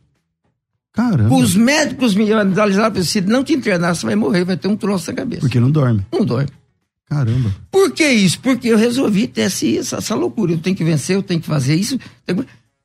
Caramba. 0.97 1.35
Os 1.35 1.55
médicos 1.55 2.15
me 2.15 2.33
analisaram 2.33 2.99
e 2.99 3.05
se 3.05 3.21
não 3.21 3.43
te 3.43 3.53
internar, 3.53 3.95
você 3.95 4.03
vai 4.03 4.15
morrer, 4.15 4.43
vai 4.43 4.57
ter 4.57 4.67
um 4.67 4.75
troço 4.75 5.11
na 5.11 5.17
cabeça. 5.17 5.41
Porque 5.41 5.59
não 5.59 5.69
dorme. 5.69 6.03
Não 6.11 6.25
dorme. 6.25 6.49
Caramba. 7.05 7.53
Por 7.69 7.91
que 7.91 8.03
isso? 8.03 8.39
Porque 8.39 8.69
eu 8.69 8.77
resolvi 8.77 9.27
ter 9.27 9.41
essa, 9.41 9.95
essa 9.95 10.15
loucura. 10.15 10.53
Eu 10.53 10.57
tenho 10.57 10.75
que 10.75 10.83
vencer, 10.83 11.15
eu 11.15 11.21
tenho 11.21 11.39
que 11.39 11.45
fazer 11.45 11.75
isso. 11.75 11.99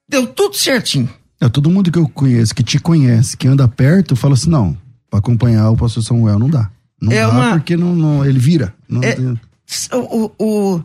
Deu 0.07 0.27
tudo 0.27 0.55
certinho. 0.55 1.09
É, 1.41 1.49
todo 1.49 1.71
mundo 1.71 1.91
que 1.91 1.99
eu 1.99 2.07
conheço, 2.07 2.55
que 2.55 2.63
te 2.63 2.79
conhece, 2.79 3.35
que 3.35 3.49
anda 3.49 3.67
perto, 3.67 4.15
fala 4.15 4.35
assim: 4.35 4.51
não, 4.51 4.77
para 5.09 5.19
acompanhar 5.19 5.71
o 5.71 5.77
pastor 5.77 6.03
Samuel 6.03 6.39
não 6.39 6.51
dá. 6.51 6.71
Não 7.01 7.11
é 7.11 7.23
dá 7.23 7.31
uma... 7.31 7.51
porque 7.53 7.79
não, 7.79 7.97
não, 7.97 8.27
ele 8.27 8.39
vira. 8.39 8.75
Não 8.87 9.03
é, 9.03 9.15
tem... 9.15 9.41
o, 9.95 10.31
o, 10.39 10.83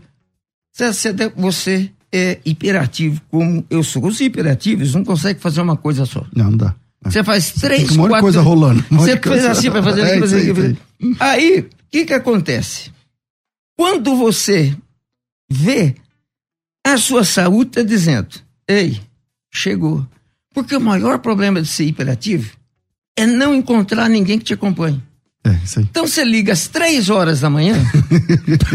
você 1.35 1.91
é 2.09 2.39
hiperativo 2.45 3.21
como 3.29 3.65
eu 3.69 3.83
sou. 3.83 4.05
Os 4.05 4.21
hiperativos 4.21 4.95
não 4.95 5.03
conseguem 5.03 5.41
fazer 5.41 5.59
uma 5.59 5.75
coisa 5.75 6.05
só. 6.05 6.25
Não, 6.33 6.51
não 6.51 6.57
dá. 6.57 6.75
Você 7.11 7.23
faz 7.23 7.51
três, 7.51 7.91
um 7.91 8.07
quatro... 8.07 8.21
coisa 8.21 8.41
rolando. 8.41 8.83
Você 8.91 9.17
fez 9.17 9.45
assim 9.45 9.71
para 9.71 9.83
fazer... 9.83 10.01
É, 10.01 10.19
fazer, 10.19 10.55
fazer. 10.55 10.77
Aí, 11.19 11.59
o 11.59 11.65
que 11.91 12.05
que 12.05 12.13
acontece? 12.13 12.91
Quando 13.77 14.15
você 14.15 14.75
vê 15.49 15.95
a 16.85 16.97
sua 16.97 17.23
saúde 17.23 17.69
está 17.71 17.83
dizendo, 17.83 18.29
ei, 18.67 19.01
chegou. 19.53 20.05
Porque 20.53 20.75
o 20.75 20.81
maior 20.81 21.19
problema 21.19 21.61
de 21.61 21.67
ser 21.67 21.85
hiperativo 21.85 22.55
é 23.15 23.25
não 23.25 23.53
encontrar 23.53 24.09
ninguém 24.09 24.39
que 24.39 24.45
te 24.45 24.53
acompanhe. 24.53 25.01
É. 25.45 25.55
Então 25.79 26.07
você 26.07 26.23
liga 26.23 26.53
às 26.53 26.67
três 26.67 27.09
horas 27.09 27.41
da 27.41 27.49
manhã, 27.49 27.75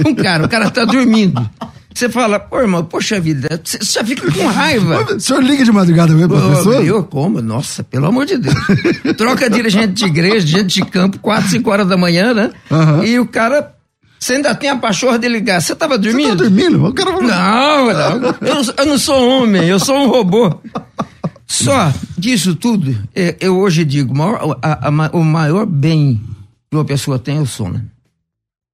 um 0.06 0.14
cara, 0.16 0.44
o 0.44 0.48
cara 0.48 0.70
tá 0.70 0.84
dormindo. 0.84 1.50
Você 1.94 2.08
fala, 2.08 2.38
pô, 2.40 2.60
irmão, 2.60 2.84
poxa 2.84 3.20
vida, 3.20 3.60
você 3.62 3.78
já 3.82 4.04
fica 4.04 4.30
com 4.30 4.46
raiva. 4.46 5.06
O 5.12 5.20
senhor 5.20 5.42
liga 5.42 5.64
de 5.64 5.70
madrugada 5.72 6.14
mesmo, 6.14 6.30
professor? 6.30 6.84
Eu 6.84 7.04
como? 7.04 7.42
Nossa, 7.42 7.84
pelo 7.84 8.06
amor 8.06 8.24
de 8.24 8.38
Deus. 8.38 8.54
Troca 9.16 9.48
dirigente 9.50 9.92
de 9.92 10.04
igreja, 10.06 10.46
gente 10.46 10.74
de 10.74 10.84
campo, 10.84 11.18
quatro, 11.18 11.50
cinco 11.50 11.70
horas 11.70 11.86
da 11.86 11.96
manhã, 11.96 12.32
né? 12.32 12.50
Uhum. 12.70 13.04
E 13.04 13.18
o 13.18 13.26
cara, 13.26 13.74
você 14.18 14.34
ainda 14.34 14.54
tem 14.54 14.70
a 14.70 14.76
pachorra 14.76 15.18
de 15.18 15.28
ligar. 15.28 15.60
Você 15.60 15.74
tava 15.74 15.98
dormindo? 15.98 16.30
Você 16.30 16.36
tá 16.36 16.42
dormindo? 16.44 16.86
O 16.86 16.94
cara... 16.94 17.10
Não, 17.12 18.20
não. 18.20 18.34
Eu, 18.40 18.74
eu 18.78 18.86
não 18.86 18.98
sou 18.98 19.28
homem, 19.28 19.64
eu 19.68 19.78
sou 19.78 19.96
um 19.96 20.08
robô. 20.08 20.60
Só 21.46 21.92
disso 22.16 22.54
tudo, 22.54 22.96
é, 23.14 23.36
eu 23.38 23.58
hoje 23.58 23.84
digo, 23.84 24.16
maior, 24.16 24.58
a, 24.62 24.88
a, 24.88 25.10
o 25.12 25.22
maior 25.22 25.66
bem 25.66 26.20
que 26.70 26.76
uma 26.76 26.84
pessoa 26.84 27.18
tem 27.18 27.36
é 27.36 27.40
o 27.40 27.46
sono. 27.46 27.84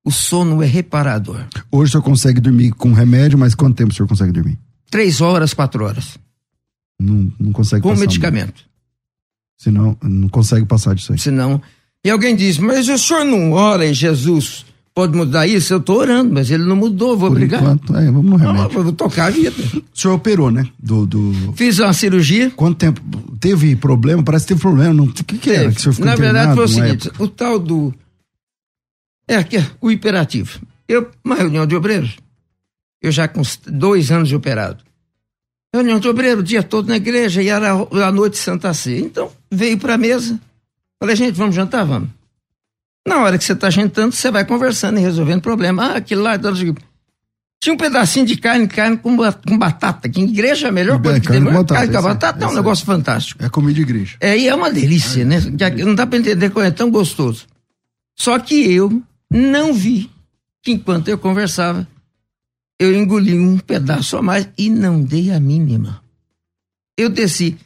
O 0.04 0.10
sono 0.10 0.62
é 0.62 0.66
reparador. 0.66 1.44
Hoje 1.70 1.90
o 1.90 1.92
senhor 1.92 2.02
consegue 2.02 2.40
dormir 2.40 2.72
com 2.72 2.92
remédio, 2.92 3.38
mas 3.38 3.54
quanto 3.54 3.76
tempo 3.76 3.92
o 3.92 3.94
senhor 3.94 4.08
consegue 4.08 4.32
dormir? 4.32 4.58
Três 4.90 5.20
horas, 5.20 5.52
quatro 5.52 5.84
horas. 5.84 6.18
Não, 7.00 7.30
não 7.38 7.52
consegue 7.52 7.82
Com 7.82 7.94
medicamento. 7.94 8.62
Senão, 9.58 9.96
não 10.02 10.28
consegue 10.28 10.64
passar 10.64 10.94
disso 10.94 11.12
aí. 11.12 11.18
Senão. 11.18 11.60
E 12.04 12.10
alguém 12.10 12.34
diz, 12.34 12.58
mas 12.58 12.88
o 12.88 12.96
senhor 12.96 13.24
não 13.24 13.52
ora 13.52 13.86
em 13.86 13.92
Jesus? 13.92 14.64
Pode 14.94 15.16
mudar 15.16 15.46
isso? 15.46 15.72
Eu 15.72 15.78
estou 15.78 15.98
orando, 15.98 16.34
mas 16.34 16.50
ele 16.50 16.64
não 16.64 16.74
mudou, 16.74 17.16
vou 17.16 17.28
Por 17.28 17.38
brigar. 17.38 17.62
Enquanto, 17.62 17.96
é, 17.96 18.06
vamos 18.06 18.30
no 18.30 18.36
remédio. 18.36 18.62
Não, 18.74 18.82
vou 18.82 18.92
tocar 18.92 19.26
a 19.26 19.30
vida. 19.30 19.54
O 19.94 20.00
senhor 20.00 20.14
operou, 20.14 20.50
né? 20.50 20.66
Do, 20.76 21.06
do... 21.06 21.52
Fiz 21.54 21.78
uma 21.78 21.92
cirurgia. 21.92 22.50
Quanto 22.50 22.78
tempo? 22.78 23.00
Teve 23.38 23.76
problema? 23.76 24.24
Parece 24.24 24.46
que 24.46 24.48
teve 24.54 24.60
problema. 24.60 24.92
Não... 24.92 25.04
O 25.04 25.12
que, 25.12 25.38
que 25.38 25.50
era 25.50 25.70
que 25.70 25.78
o 25.78 25.80
senhor 25.80 25.92
ficou 25.92 26.06
Na 26.06 26.16
verdade 26.16 26.54
foi 26.54 26.64
o 26.64 26.68
seguinte, 26.68 27.08
época? 27.08 27.22
o 27.22 27.28
tal 27.28 27.58
do 27.60 27.94
é 29.28 29.36
aqui, 29.36 29.58
o 29.80 29.90
hiperativo. 29.90 30.58
Eu, 30.88 31.10
uma 31.22 31.36
reunião 31.36 31.66
de 31.66 31.76
obreiros, 31.76 32.16
eu 33.02 33.12
já 33.12 33.28
com 33.28 33.42
dois 33.66 34.10
anos 34.10 34.28
de 34.28 34.34
operado. 34.34 34.82
Reunião 35.72 36.00
de 36.00 36.08
obreiros, 36.08 36.40
o 36.40 36.42
dia 36.42 36.62
todo 36.62 36.88
na 36.88 36.96
igreja, 36.96 37.42
e 37.42 37.48
era 37.48 37.72
a 37.72 38.10
noite 38.10 38.38
Santa 38.38 38.72
Ceia. 38.72 39.00
Então, 39.00 39.30
veio 39.50 39.76
para 39.78 39.94
a 39.94 39.98
mesa. 39.98 40.40
Falei, 40.98 41.14
gente, 41.14 41.34
vamos 41.34 41.54
jantar? 41.54 41.84
Vamos. 41.84 42.08
Na 43.06 43.22
hora 43.22 43.36
que 43.36 43.44
você 43.44 43.52
está 43.52 43.68
jantando, 43.68 44.14
você 44.14 44.30
vai 44.30 44.46
conversando 44.46 44.98
e 44.98 45.02
resolvendo 45.02 45.42
problema. 45.42 45.92
Ah, 45.92 45.96
aquilo 45.96 46.22
lá. 46.22 46.38
Tinha 47.60 47.74
um 47.74 47.76
pedacinho 47.76 48.24
de 48.24 48.36
carne, 48.36 48.66
carne 48.66 48.96
com, 48.96 49.16
com 49.16 49.58
batata, 49.58 50.08
que 50.08 50.20
em 50.20 50.24
igreja 50.24 50.66
é 50.66 50.70
a 50.70 50.72
melhor 50.72 51.00
coisa 51.02 51.20
que 51.20 51.26
carne 51.26 51.44
tem. 51.44 51.52
Com 51.52 51.58
batata, 51.58 51.74
carne 51.74 51.92
com 51.92 51.98
esse, 51.98 52.08
batata 52.08 52.44
é 52.44 52.48
um 52.48 52.54
negócio 52.54 52.86
fantástico. 52.86 53.44
É 53.44 53.48
comida 53.48 53.74
de 53.74 53.82
igreja. 53.82 54.16
É, 54.20 54.38
e 54.38 54.48
é 54.48 54.54
uma 54.54 54.70
delícia, 54.70 55.24
né? 55.24 55.38
Não 55.84 55.94
dá 55.94 56.06
para 56.06 56.18
entender 56.18 56.50
como 56.50 56.64
é 56.64 56.70
tão 56.70 56.90
gostoso. 56.90 57.46
Só 58.16 58.38
que 58.38 58.72
eu 58.72 59.02
não 59.30 59.72
vi 59.72 60.10
que 60.62 60.72
enquanto 60.72 61.08
eu 61.08 61.18
conversava, 61.18 61.86
eu 62.78 62.94
engoli 62.94 63.38
um 63.38 63.58
pedaço 63.58 64.16
a 64.16 64.22
mais 64.22 64.48
e 64.56 64.70
não 64.70 65.02
dei 65.02 65.30
a 65.30 65.40
mínima. 65.40 66.02
Eu 66.96 67.08
desci. 67.08 67.56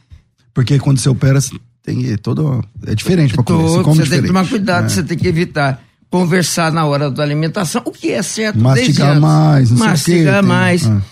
Porque 0.54 0.78
quando 0.78 0.99
você 0.99 1.09
opera, 1.09 1.38
tem 1.83 2.16
todo. 2.19 2.64
É 2.87 2.95
diferente 2.95 3.35
para 3.35 3.45
comer. 3.45 3.62
Você, 3.62 3.83
come 3.83 3.97
você 3.97 4.02
diferente. 4.02 4.11
tem 4.11 4.21
que 4.23 4.26
tomar 4.28 4.49
cuidado, 4.49 4.87
É. 4.87 4.88
você 4.88 5.02
tem 5.02 5.19
que 5.19 5.26
evitar 5.26 5.83
conversar 6.11 6.71
na 6.71 6.85
hora 6.85 7.11
da 7.11 7.23
alimentação, 7.23 7.83
o 7.87 7.90
que 7.90 8.11
é 8.11 8.23
certo 8.23 8.59
Mastigar 8.59 9.19
mais, 9.19 9.71
não 9.71 9.78
sei 9.78 9.87
o 9.87 9.88
quê, 9.88 9.88
Mastigar 9.88 10.45
mais. 10.45 10.85
O 10.85 10.90
ah. 10.90 11.02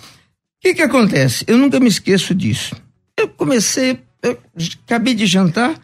que 0.61 0.75
que 0.75 0.83
acontece? 0.83 1.43
Eu 1.47 1.57
nunca 1.57 1.81
me 1.81 1.89
esqueço 1.89 2.35
disso. 2.35 2.77
Eu 3.19 3.27
comecei, 3.29 3.99
eu 4.23 4.39
acabei 4.85 5.15
de 5.15 5.25
jantar, 5.25 5.75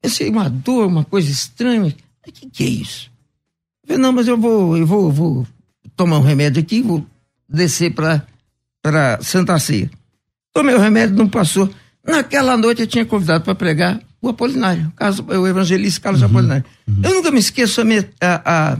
pensei, 0.00 0.30
uma 0.30 0.48
dor, 0.48 0.86
uma 0.86 1.04
coisa 1.04 1.30
estranha. 1.30 1.94
O 2.26 2.32
que 2.32 2.48
que 2.48 2.64
é 2.64 2.66
isso? 2.66 3.11
Eu 3.84 3.88
falei, 3.88 4.02
não, 4.02 4.12
mas 4.12 4.28
eu 4.28 4.36
vou, 4.38 4.76
eu 4.76 4.86
vou, 4.86 5.10
vou 5.10 5.46
tomar 5.96 6.18
um 6.18 6.22
remédio 6.22 6.62
aqui, 6.62 6.82
vou 6.82 7.04
descer 7.48 7.92
para 7.94 8.26
para 8.82 9.20
Santa 9.22 9.58
Ceia. 9.60 9.90
Tomei 10.52 10.74
o 10.74 10.78
remédio, 10.78 11.14
não 11.16 11.28
passou. 11.28 11.70
Naquela 12.04 12.56
noite 12.56 12.80
eu 12.82 12.86
tinha 12.86 13.06
convidado 13.06 13.44
para 13.44 13.54
pregar 13.54 14.00
o 14.20 14.28
Apolinário, 14.28 14.92
caso, 14.96 15.24
o 15.24 15.46
evangelista 15.46 16.00
Carlos 16.00 16.22
Apolinário. 16.22 16.64
Eu 17.02 17.14
nunca 17.14 17.30
me 17.30 17.38
esqueço 17.38 17.80
a, 17.80 17.84
me- 17.84 18.08
a- 18.20 18.76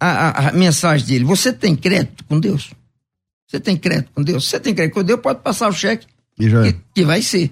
a- 0.00 0.48
a- 0.48 0.52
mensagem 0.52 1.06
dele. 1.06 1.24
Você 1.24 1.52
tem 1.52 1.74
crédito 1.74 2.24
com 2.24 2.38
Deus? 2.38 2.70
Você 3.48 3.58
tem 3.58 3.76
crédito 3.76 4.10
com 4.14 4.22
Deus? 4.22 4.48
Você 4.48 4.60
tem 4.60 4.74
crédito 4.74 4.94
com 4.94 5.02
Deus, 5.02 5.20
pode 5.20 5.40
passar 5.42 5.68
o 5.68 5.72
cheque 5.72 6.06
E 6.38 6.48
já 6.48 6.64
é. 6.66 6.72
que, 6.72 6.78
que 6.94 7.04
vai 7.04 7.20
ser. 7.22 7.50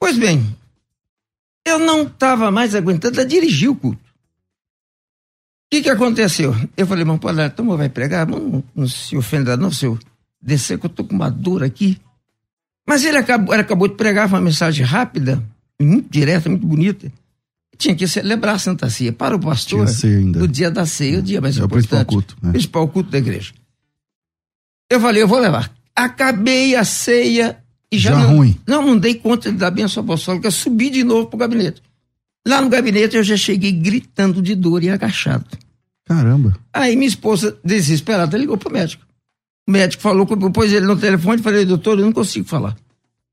Pois 0.00 0.16
bem, 0.18 0.56
eu 1.66 1.78
não 1.78 2.04
estava 2.04 2.50
mais 2.50 2.74
aguentando 2.74 3.20
a 3.20 3.24
dirigir 3.24 3.68
o 3.70 3.74
culto. 3.76 4.00
O 5.66 5.68
que, 5.70 5.82
que 5.82 5.90
aconteceu? 5.90 6.54
Eu 6.76 6.86
falei, 6.86 7.02
irmão, 7.02 7.18
pode 7.18 7.40
então 7.40 7.76
vai 7.76 7.88
pregar, 7.88 8.26
não, 8.26 8.62
não 8.74 8.86
se 8.88 9.16
ofenda 9.16 9.56
não, 9.56 9.70
se 9.70 9.84
eu 9.86 9.98
descer 10.40 10.78
que 10.78 10.86
eu 10.86 10.90
tô 10.90 11.02
com 11.04 11.14
uma 11.14 11.28
dor 11.28 11.62
aqui. 11.64 11.98
Mas 12.88 13.04
ele 13.04 13.18
acabou, 13.18 13.52
ele 13.52 13.62
acabou 13.62 13.88
de 13.88 13.94
pregar 13.96 14.28
foi 14.28 14.38
uma 14.38 14.44
mensagem 14.44 14.84
rápida, 14.84 15.42
muito 15.80 16.08
direta, 16.08 16.48
muito 16.48 16.64
bonita. 16.64 17.10
Tinha 17.76 17.96
que 17.96 18.06
celebrar 18.06 18.54
a 18.54 18.58
Santa 18.58 18.88
Ceia 18.88 19.12
para 19.12 19.34
o 19.34 19.40
pastor 19.40 19.84
Tinha 19.86 19.88
ceia 19.98 20.18
ainda. 20.18 20.38
no 20.38 20.48
dia 20.48 20.70
da 20.70 20.86
ceia, 20.86 21.18
o 21.18 21.22
dia 21.22 21.40
mais 21.40 21.58
É 21.58 21.64
o 21.64 21.68
principal 21.68 22.00
importante. 22.02 22.26
culto, 22.28 22.46
né? 22.46 22.52
Principal 22.52 22.88
culto 22.88 23.10
da 23.10 23.18
igreja. 23.18 23.52
Eu 24.88 25.00
falei, 25.00 25.20
eu 25.22 25.28
vou 25.28 25.38
levar. 25.40 25.70
Acabei 25.94 26.76
a 26.76 26.84
ceia 26.84 27.58
e 27.90 27.98
já, 27.98 28.12
Já 28.12 28.18
não, 28.20 28.36
ruim. 28.36 28.56
não, 28.66 28.86
não 28.86 28.96
dei 28.98 29.14
conta 29.14 29.50
da 29.52 29.70
benção 29.70 30.02
apostólica, 30.04 30.50
subi 30.50 30.90
de 30.90 31.02
novo 31.04 31.26
pro 31.26 31.38
gabinete. 31.38 31.82
Lá 32.46 32.60
no 32.60 32.68
gabinete 32.68 33.16
eu 33.16 33.24
já 33.24 33.36
cheguei 33.36 33.72
gritando 33.72 34.40
de 34.40 34.54
dor 34.54 34.82
e 34.84 34.88
agachado. 34.90 35.46
Caramba. 36.04 36.56
Aí 36.72 36.94
minha 36.94 37.08
esposa, 37.08 37.58
desesperada, 37.64 38.38
ligou 38.38 38.56
pro 38.56 38.72
médico. 38.72 39.04
O 39.68 39.72
médico 39.72 40.02
falou, 40.02 40.24
pôs 40.26 40.72
ele 40.72 40.86
no 40.86 40.96
telefone, 40.96 41.42
falei, 41.42 41.64
doutor, 41.64 41.98
eu 41.98 42.04
não 42.04 42.12
consigo 42.12 42.46
falar. 42.46 42.76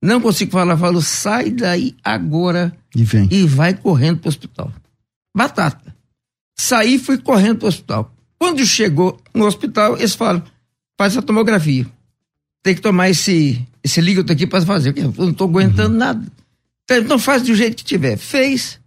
Não 0.02 0.20
consigo 0.20 0.52
falar. 0.52 0.76
Falou, 0.76 1.02
sai 1.02 1.52
daí 1.52 1.96
agora 2.04 2.76
E 2.96 3.04
vem. 3.04 3.28
e 3.32 3.46
vai 3.46 3.76
correndo 3.76 4.20
pro 4.20 4.30
hospital. 4.30 4.74
Batata. 5.36 5.96
Saí 6.58 6.96
e 6.96 7.00
fui 7.00 7.18
correndo 7.20 7.60
pro 7.60 7.68
hospital. 7.68 8.12
Quando 8.40 8.66
chegou 8.66 9.22
no 9.34 9.46
hospital, 9.46 9.96
eles 9.98 10.16
falam, 10.16 10.44
faz 10.98 11.16
a 11.16 11.22
tomografia. 11.22 11.86
Tem 12.64 12.74
que 12.74 12.82
tomar 12.82 13.10
esse, 13.10 13.66
esse 13.84 14.02
líquido 14.02 14.32
aqui 14.34 14.48
para 14.48 14.66
fazer, 14.66 14.92
porque 14.94 15.06
eu 15.22 15.26
não 15.26 15.34
tô 15.34 15.44
aguentando 15.44 15.96
nada. 15.96 16.26
Então 16.90 17.20
faz 17.20 17.44
do 17.44 17.54
jeito 17.56 17.78
que 17.78 17.84
tiver. 17.84 18.18
Fez. 18.18 18.80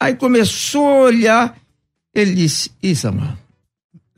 Aí 0.00 0.14
começou 0.14 0.86
a 0.86 1.00
olhar. 1.04 1.56
Ele 2.14 2.34
disse, 2.34 2.70
isso, 2.82 3.06
amor, 3.08 3.36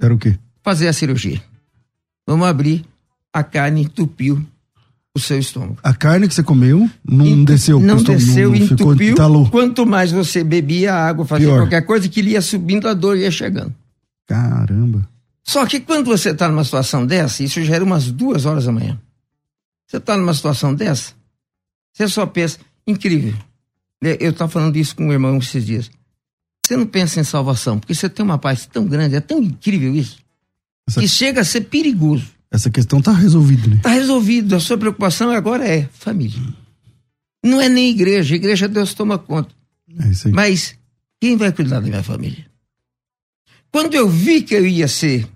Era 0.00 0.14
o 0.14 0.18
quê? 0.18 0.38
fazer 0.62 0.88
a 0.88 0.92
cirurgia. 0.92 1.42
Vamos 2.26 2.46
abrir. 2.46 2.84
A 3.32 3.42
carne 3.44 3.82
entupiu 3.82 4.44
o 5.14 5.18
seu 5.20 5.38
estômago. 5.38 5.78
A 5.82 5.92
carne 5.94 6.26
que 6.28 6.34
você 6.34 6.42
comeu 6.42 6.88
não 7.04 7.26
Entu- 7.26 7.44
desceu. 7.52 7.80
Não 7.80 7.96
custou- 7.96 8.14
desceu, 8.16 8.50
não 8.50 8.66
ficou, 8.66 8.92
entupiu. 8.92 9.12
entalou. 9.12 9.50
Quanto 9.50 9.86
mais 9.86 10.10
você 10.12 10.42
bebia 10.44 10.94
água, 10.94 11.24
fazia 11.24 11.46
Pior. 11.48 11.60
qualquer 11.62 11.82
coisa, 11.82 12.08
que 12.08 12.20
ele 12.20 12.30
ia 12.30 12.42
subindo, 12.42 12.88
a 12.88 12.94
dor 12.94 13.16
ia 13.16 13.30
chegando. 13.30 13.74
Caramba. 14.26 15.08
Só 15.42 15.66
que 15.66 15.80
quando 15.80 16.06
você 16.06 16.30
está 16.30 16.48
numa 16.48 16.64
situação 16.64 17.04
dessa, 17.06 17.42
isso 17.42 17.62
já 17.64 17.74
era 17.74 17.84
umas 17.84 18.10
duas 18.10 18.44
horas 18.46 18.64
da 18.66 18.72
manhã. 18.72 18.98
Você 19.86 19.96
está 19.96 20.16
numa 20.16 20.32
situação 20.34 20.72
dessa, 20.74 21.12
você 21.92 22.06
só 22.08 22.24
pensa, 22.26 22.58
incrível. 22.86 23.34
Né, 24.02 24.16
Eu 24.20 24.30
estava 24.30 24.50
falando 24.50 24.76
isso 24.76 24.94
com 24.96 25.08
o 25.08 25.12
irmão 25.12 25.36
esses 25.38 25.64
dias. 25.64 25.90
Você 26.64 26.76
não 26.76 26.86
pensa 26.86 27.20
em 27.20 27.24
salvação, 27.24 27.78
porque 27.78 27.94
você 27.94 28.08
tem 28.08 28.24
uma 28.24 28.38
paz 28.38 28.66
tão 28.66 28.86
grande, 28.86 29.16
é 29.16 29.20
tão 29.20 29.42
incrível 29.42 29.94
isso, 29.94 30.18
Essa, 30.88 31.00
que 31.00 31.08
chega 31.08 31.40
a 31.40 31.44
ser 31.44 31.62
perigoso. 31.62 32.26
essa 32.50 32.70
questão 32.70 33.02
tá 33.02 33.12
resolvida, 33.12 33.66
né? 33.66 33.76
Está 33.76 33.90
resolvido. 33.90 34.54
A 34.54 34.60
sua 34.60 34.78
preocupação 34.78 35.30
agora 35.30 35.66
é 35.66 35.88
família. 35.92 36.40
Não 37.44 37.60
é 37.60 37.68
nem 37.68 37.90
igreja. 37.90 38.36
Igreja 38.36 38.68
Deus 38.68 38.94
toma 38.94 39.18
conta. 39.18 39.54
É 39.98 40.08
isso 40.08 40.28
aí. 40.28 40.34
Mas 40.34 40.76
quem 41.20 41.36
vai 41.36 41.52
cuidar 41.52 41.80
da 41.80 41.88
minha 41.88 42.02
família? 42.02 42.46
Quando 43.72 43.94
eu 43.94 44.08
vi 44.08 44.42
que 44.42 44.54
eu 44.54 44.66
ia 44.66 44.88
ser 44.88 45.28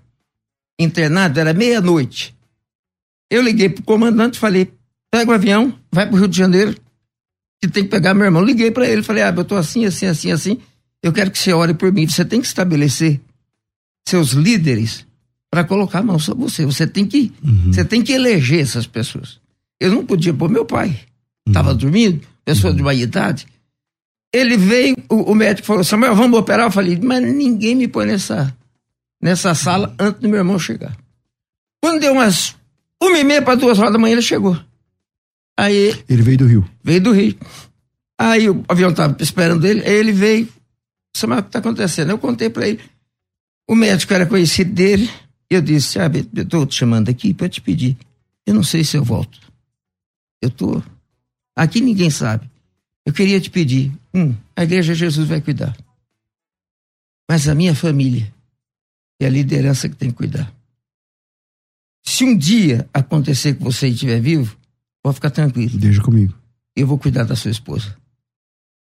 internado, 0.79 1.39
era 1.39 1.53
meia-noite. 1.53 2.35
Eu 3.29 3.41
liguei 3.41 3.69
pro 3.69 3.83
comandante 3.83 4.35
e 4.35 4.39
falei: 4.39 4.71
pega 5.11 5.31
o 5.31 5.33
avião, 5.33 5.77
vai 5.91 6.07
pro 6.07 6.17
Rio 6.17 6.27
de 6.27 6.37
Janeiro, 6.37 6.75
que 7.61 7.67
tem 7.67 7.83
que 7.83 7.89
pegar 7.89 8.13
meu 8.13 8.25
irmão. 8.25 8.43
Liguei 8.43 8.71
para 8.71 8.87
ele, 8.87 9.03
falei: 9.03 9.23
ah, 9.23 9.33
eu 9.35 9.45
tô 9.45 9.55
assim, 9.55 9.85
assim, 9.85 10.05
assim, 10.05 10.31
assim. 10.31 10.57
Eu 11.01 11.13
quero 11.13 11.29
que 11.29 11.37
você 11.37 11.53
ore 11.53 11.73
por 11.73 11.91
mim. 11.91 12.07
Você 12.07 12.25
tem 12.25 12.41
que 12.41 12.47
estabelecer 12.47 13.19
seus 14.07 14.31
líderes 14.31 15.05
para 15.51 15.63
colocar 15.63 15.99
a 15.99 16.03
mão 16.03 16.19
sobre 16.19 16.43
você. 16.43 16.65
Você 16.65 16.87
tem 16.87 17.05
que, 17.05 17.31
você 17.67 17.85
tem 17.85 18.01
que 18.01 18.11
eleger 18.11 18.61
essas 18.61 18.87
pessoas. 18.87 19.39
Eu 19.79 19.91
não 19.91 20.05
podia 20.05 20.33
pôr 20.33 20.49
meu 20.49 20.65
pai. 20.65 20.99
Estava 21.47 21.73
dormindo, 21.73 22.25
pessoa 22.43 22.73
de 22.73 22.81
uma 22.81 22.93
idade. 22.93 23.45
Ele 24.33 24.57
veio, 24.57 24.97
o, 25.09 25.31
o 25.31 25.35
médico 25.35 25.67
falou: 25.67 25.83
Samuel, 25.83 26.15
vamos 26.15 26.39
operar? 26.39 26.67
Eu 26.67 26.71
falei: 26.71 26.99
mas 27.01 27.21
ninguém 27.21 27.75
me 27.75 27.87
põe 27.87 28.05
nessa, 28.05 28.55
nessa 29.21 29.53
sala 29.53 29.93
antes 29.99 30.21
do 30.21 30.27
meu 30.27 30.39
irmão 30.39 30.57
chegar. 30.57 30.95
Quando 31.81 32.01
deu 32.01 32.13
umas 32.13 32.55
uma 33.01 33.17
e 33.19 33.23
meia 33.23 33.41
para 33.41 33.55
duas 33.55 33.77
horas 33.77 33.93
da 33.93 33.99
manhã, 33.99 34.13
ele 34.13 34.21
chegou. 34.21 34.57
Aí 35.57 36.03
Ele 36.09 36.21
veio 36.21 36.37
do 36.37 36.45
Rio. 36.45 36.69
veio 36.83 37.01
do 37.01 37.11
Rio. 37.11 37.37
Aí 38.17 38.49
o 38.49 38.63
avião 38.67 38.91
estava 38.91 39.15
esperando 39.21 39.65
ele, 39.65 39.81
aí 39.81 39.93
ele 39.93 40.11
veio. 40.11 40.47
Samuel, 41.15 41.39
o 41.39 41.43
que 41.43 41.49
está 41.49 41.59
acontecendo? 41.59 42.09
Eu 42.11 42.17
contei 42.17 42.49
para 42.49 42.67
ele. 42.67 42.81
O 43.67 43.75
médico 43.75 44.13
era 44.13 44.25
conhecido 44.25 44.71
dele. 44.73 45.09
Eu 45.49 45.61
disse: 45.61 45.93
Sabe, 45.93 46.27
eu 46.33 46.43
estou 46.43 46.65
te 46.65 46.75
chamando 46.75 47.09
aqui 47.09 47.33
para 47.33 47.49
te 47.49 47.61
pedir. 47.61 47.97
Eu 48.45 48.53
não 48.53 48.63
sei 48.63 48.83
se 48.83 48.97
eu 48.97 49.03
volto. 49.03 49.39
Eu 50.41 50.49
tô. 50.49 50.81
Aqui 51.55 51.81
ninguém 51.81 52.09
sabe. 52.09 52.49
Eu 53.05 53.13
queria 53.13 53.39
te 53.39 53.49
pedir: 53.49 53.91
um, 54.13 54.33
a 54.55 54.63
igreja 54.63 54.93
Jesus 54.93 55.27
vai 55.27 55.41
cuidar. 55.41 55.75
Mas 57.29 57.47
a 57.47 57.55
minha 57.55 57.75
família 57.75 58.33
é 59.19 59.25
a 59.25 59.29
liderança 59.29 59.89
que 59.89 59.95
tem 59.95 60.09
que 60.09 60.15
cuidar. 60.15 60.53
Se 62.03 62.23
um 62.23 62.37
dia 62.37 62.87
acontecer 62.93 63.55
que 63.55 63.63
você 63.63 63.87
estiver 63.87 64.21
vivo, 64.21 64.55
pode 65.05 65.15
ficar 65.15 65.29
tranquilo. 65.29 65.77
Deixa 65.77 66.01
comigo. 66.01 66.33
Eu 66.75 66.87
vou 66.87 66.97
cuidar 66.97 67.25
da 67.25 67.35
sua 67.35 67.51
esposa. 67.51 67.95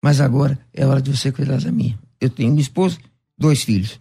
Mas 0.01 0.21
agora 0.21 0.57
é 0.73 0.85
hora 0.85 1.01
de 1.01 1.11
você 1.15 1.33
cuidar 1.33 1.59
da 1.59 1.69
minha. 1.69 1.99
Eu 2.21 2.29
tenho 2.29 2.49
uma 2.51 2.61
esposa, 2.61 2.97
dois 3.37 3.63
filhos. 3.63 3.99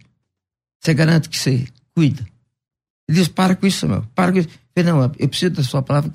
Você 0.81 0.93
garante 0.93 1.27
que 1.27 1.37
você 1.37 1.67
cuida? 1.93 2.25
Ele 3.09 3.17
diz: 3.19 3.27
para 3.27 3.57
com 3.57 3.67
isso, 3.67 3.79
Samuel. 3.79 4.07
Para 4.15 4.31
com 4.31 4.39
isso. 4.39 4.47
Eu 4.47 4.83
falei, 4.83 4.91
não, 4.93 5.11
eu 5.19 5.27
preciso 5.27 5.51
da 5.53 5.63
sua 5.63 5.81
palavra. 5.81 6.13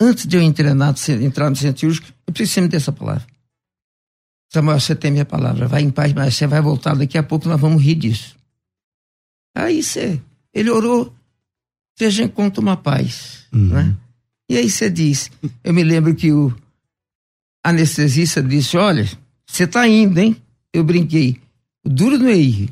Antes 0.00 0.24
de 0.24 0.36
eu 0.36 0.40
entrar, 0.40 0.72
na- 0.72 0.94
entrar 1.20 1.50
no 1.50 1.56
centro 1.56 1.80
cirúrgico, 1.80 2.06
eu 2.28 2.32
preciso 2.32 2.50
que 2.50 2.54
você 2.54 2.60
me 2.60 2.68
dê 2.68 2.76
essa 2.76 2.92
palavra. 2.92 3.26
Samuel, 4.52 4.78
você 4.78 4.94
tem 4.94 5.10
minha 5.10 5.24
palavra. 5.26 5.66
Vai 5.66 5.82
em 5.82 5.90
paz, 5.90 6.12
mas 6.12 6.36
você 6.36 6.46
vai 6.46 6.60
voltar 6.60 6.94
daqui 6.94 7.18
a 7.18 7.22
pouco, 7.24 7.48
nós 7.48 7.60
vamos 7.60 7.82
rir 7.82 7.96
disso. 7.96 8.36
Aí 9.56 9.82
você, 9.82 10.22
ele 10.54 10.70
orou, 10.70 11.12
seja 11.98 12.22
encontra 12.22 12.60
uma 12.60 12.76
paz. 12.76 13.46
Né? 13.52 13.96
E 14.50 14.56
aí 14.56 14.68
você 14.68 14.90
diz, 14.90 15.30
eu 15.62 15.72
me 15.72 15.84
lembro 15.84 16.12
que 16.12 16.32
o 16.32 16.52
anestesista 17.64 18.42
disse, 18.42 18.76
olha, 18.76 19.08
você 19.46 19.64
tá 19.64 19.86
indo, 19.86 20.18
hein? 20.18 20.36
Eu 20.72 20.82
brinquei. 20.82 21.40
O 21.84 21.88
duro 21.88 22.18
não 22.18 22.26
é 22.26 22.36
ir. 22.36 22.68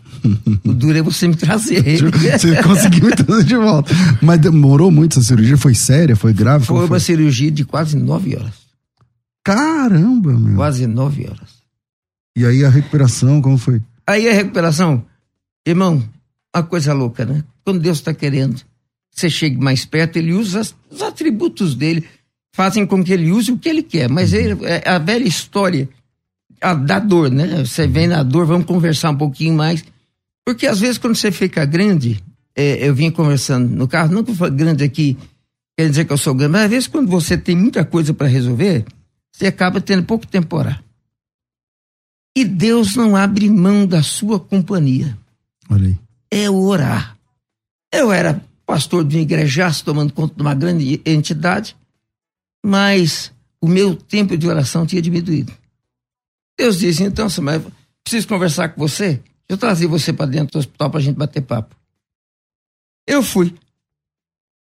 O 0.66 0.74
duro 0.74 0.98
é 0.98 1.02
você 1.02 1.28
me 1.28 1.36
trazer. 1.36 1.82
Você 2.36 2.62
conseguiu 2.62 3.06
me 3.06 3.14
trazer 3.16 3.44
de 3.44 3.56
volta. 3.56 3.94
Mas 4.20 4.40
demorou 4.40 4.90
muito 4.90 5.18
essa 5.18 5.28
cirurgia? 5.28 5.56
Foi 5.56 5.74
séria? 5.74 6.14
Foi 6.14 6.32
grave? 6.32 6.66
Foi 6.66 6.76
Como 6.76 6.88
uma 6.88 7.00
cirurgia 7.00 7.50
de 7.50 7.64
quase 7.64 7.96
nove 7.96 8.36
horas. 8.36 8.54
Caramba, 9.44 10.32
meu. 10.32 10.56
Quase 10.56 10.84
nove 10.86 11.26
horas. 11.26 11.62
E 12.36 12.44
aí 12.44 12.64
a 12.64 12.68
recuperação, 12.68 13.40
como 13.40 13.56
foi? 13.56 13.80
Aí 14.06 14.28
a 14.28 14.34
recuperação, 14.34 15.06
Irmão, 15.66 16.02
uma 16.54 16.62
coisa 16.64 16.92
louca, 16.92 17.24
né? 17.24 17.44
Quando 17.64 17.80
Deus 17.80 17.98
está 17.98 18.12
querendo 18.12 18.60
você 19.18 19.30
chegue 19.30 19.56
mais 19.56 19.84
perto, 19.84 20.16
ele 20.16 20.32
usa 20.32 20.62
os 20.90 21.02
atributos 21.02 21.74
dele, 21.74 22.06
fazem 22.54 22.86
com 22.86 23.02
que 23.02 23.12
ele 23.12 23.30
use 23.30 23.52
o 23.52 23.58
que 23.58 23.68
ele 23.68 23.82
quer. 23.82 24.08
Mas 24.08 24.32
ele, 24.32 24.64
é 24.64 24.88
a 24.88 24.98
velha 24.98 25.26
história 25.26 25.88
a, 26.60 26.74
da 26.74 26.98
dor, 26.98 27.30
né? 27.30 27.64
Você 27.64 27.86
vem 27.86 28.06
na 28.06 28.22
dor, 28.22 28.46
vamos 28.46 28.66
conversar 28.66 29.10
um 29.10 29.16
pouquinho 29.16 29.54
mais. 29.54 29.84
Porque 30.44 30.66
às 30.66 30.80
vezes 30.80 30.98
quando 30.98 31.14
você 31.14 31.30
fica 31.30 31.64
grande, 31.64 32.22
é, 32.56 32.86
eu 32.86 32.94
vim 32.94 33.10
conversando 33.10 33.68
no 33.68 33.86
carro, 33.86 34.12
não 34.12 34.24
que 34.24 34.30
eu 34.30 34.34
for 34.34 34.50
grande 34.50 34.82
aqui, 34.82 35.16
quer 35.76 35.88
dizer 35.88 36.04
que 36.04 36.12
eu 36.12 36.18
sou 36.18 36.34
grande, 36.34 36.52
mas 36.52 36.64
às 36.64 36.70
vezes 36.70 36.88
quando 36.88 37.08
você 37.08 37.36
tem 37.36 37.54
muita 37.54 37.84
coisa 37.84 38.14
para 38.14 38.26
resolver, 38.26 38.84
você 39.32 39.46
acaba 39.46 39.80
tendo 39.80 40.04
pouco 40.04 40.26
tempo 40.26 40.48
para 40.48 40.58
orar. 40.58 40.84
E 42.36 42.44
Deus 42.44 42.94
não 42.94 43.16
abre 43.16 43.50
mão 43.50 43.86
da 43.86 44.02
sua 44.02 44.38
companhia. 44.38 45.18
Olha 45.68 45.88
aí. 45.88 45.98
É 46.30 46.50
orar. 46.50 47.16
Eu 47.92 48.12
era 48.12 48.40
pastor 48.68 49.02
de 49.02 49.16
uma 49.16 49.22
igrejaço 49.22 49.82
tomando 49.82 50.12
conta 50.12 50.34
de 50.34 50.42
uma 50.42 50.54
grande 50.54 51.00
entidade, 51.06 51.74
mas 52.62 53.32
o 53.62 53.66
meu 53.66 53.96
tempo 53.96 54.36
de 54.36 54.46
oração 54.46 54.86
tinha 54.86 55.00
diminuído. 55.00 55.50
Deus 56.58 56.78
disse, 56.78 57.02
então, 57.02 57.30
Samuel, 57.30 57.64
preciso 58.04 58.28
conversar 58.28 58.68
com 58.68 58.78
você. 58.78 59.14
Deixa 59.14 59.24
eu 59.48 59.56
trazer 59.56 59.86
você 59.86 60.12
para 60.12 60.26
dentro 60.26 60.52
do 60.52 60.58
hospital 60.58 60.90
para 60.90 61.00
a 61.00 61.02
gente 61.02 61.16
bater 61.16 61.40
papo. 61.40 61.74
Eu 63.06 63.22
fui. 63.22 63.54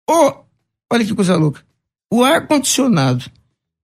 Oh, 0.09 0.45
olha 0.93 1.05
que 1.05 1.13
coisa 1.13 1.35
louca. 1.35 1.61
O 2.09 2.23
ar-condicionado 2.23 3.29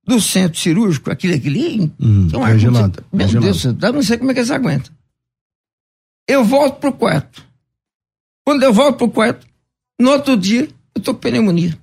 do 0.05 0.21
centro 0.21 0.61
cirúrgico, 0.61 1.11
aquele, 1.11 1.35
aquele, 1.35 1.93
hum, 1.99 2.29
é 2.33 2.37
um 2.37 2.45
ar 2.45 2.57
gelado. 2.57 3.05
Meu 3.13 3.27
é 3.27 3.33
Deus, 3.33 3.65
eu 3.65 3.93
não 3.93 4.03
sei 4.03 4.17
como 4.17 4.31
é 4.31 4.35
que 4.35 4.41
eles 4.41 4.51
aguentam. 4.53 4.95
Eu 6.29 6.45
volto 6.45 6.79
pro 6.79 6.93
quarto. 6.93 7.45
Quando 8.47 8.63
eu 8.63 8.73
volto 8.73 8.99
pro 8.99 9.11
quarto, 9.11 9.45
no 10.01 10.11
outro 10.11 10.37
dia, 10.37 10.69
eu 10.95 11.03
tô 11.03 11.15
com 11.15 11.21
pneumonia. 11.21 11.77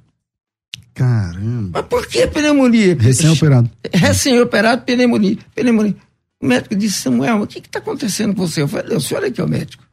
Caramba. 0.93 1.79
Mas 1.79 1.85
por 1.87 2.07
que 2.07 2.27
pneumonia? 2.27 2.95
Recém-operado. 2.99 3.69
Recém-operado, 3.93 4.83
pneumonia. 4.83 5.37
Pneumonia. 5.55 5.95
O 6.41 6.45
médico 6.45 6.75
disse, 6.75 7.01
Samuel, 7.01 7.41
o 7.41 7.47
que 7.47 7.59
está 7.59 7.79
acontecendo 7.79 8.35
com 8.35 8.45
você? 8.45 8.61
Eu 8.61 8.67
falei, 8.67 8.97
o 8.97 9.01
senhor 9.01 9.23
é 9.23 9.31
que 9.31 9.39
é 9.39 9.43
o 9.43 9.49
médico. 9.49 9.83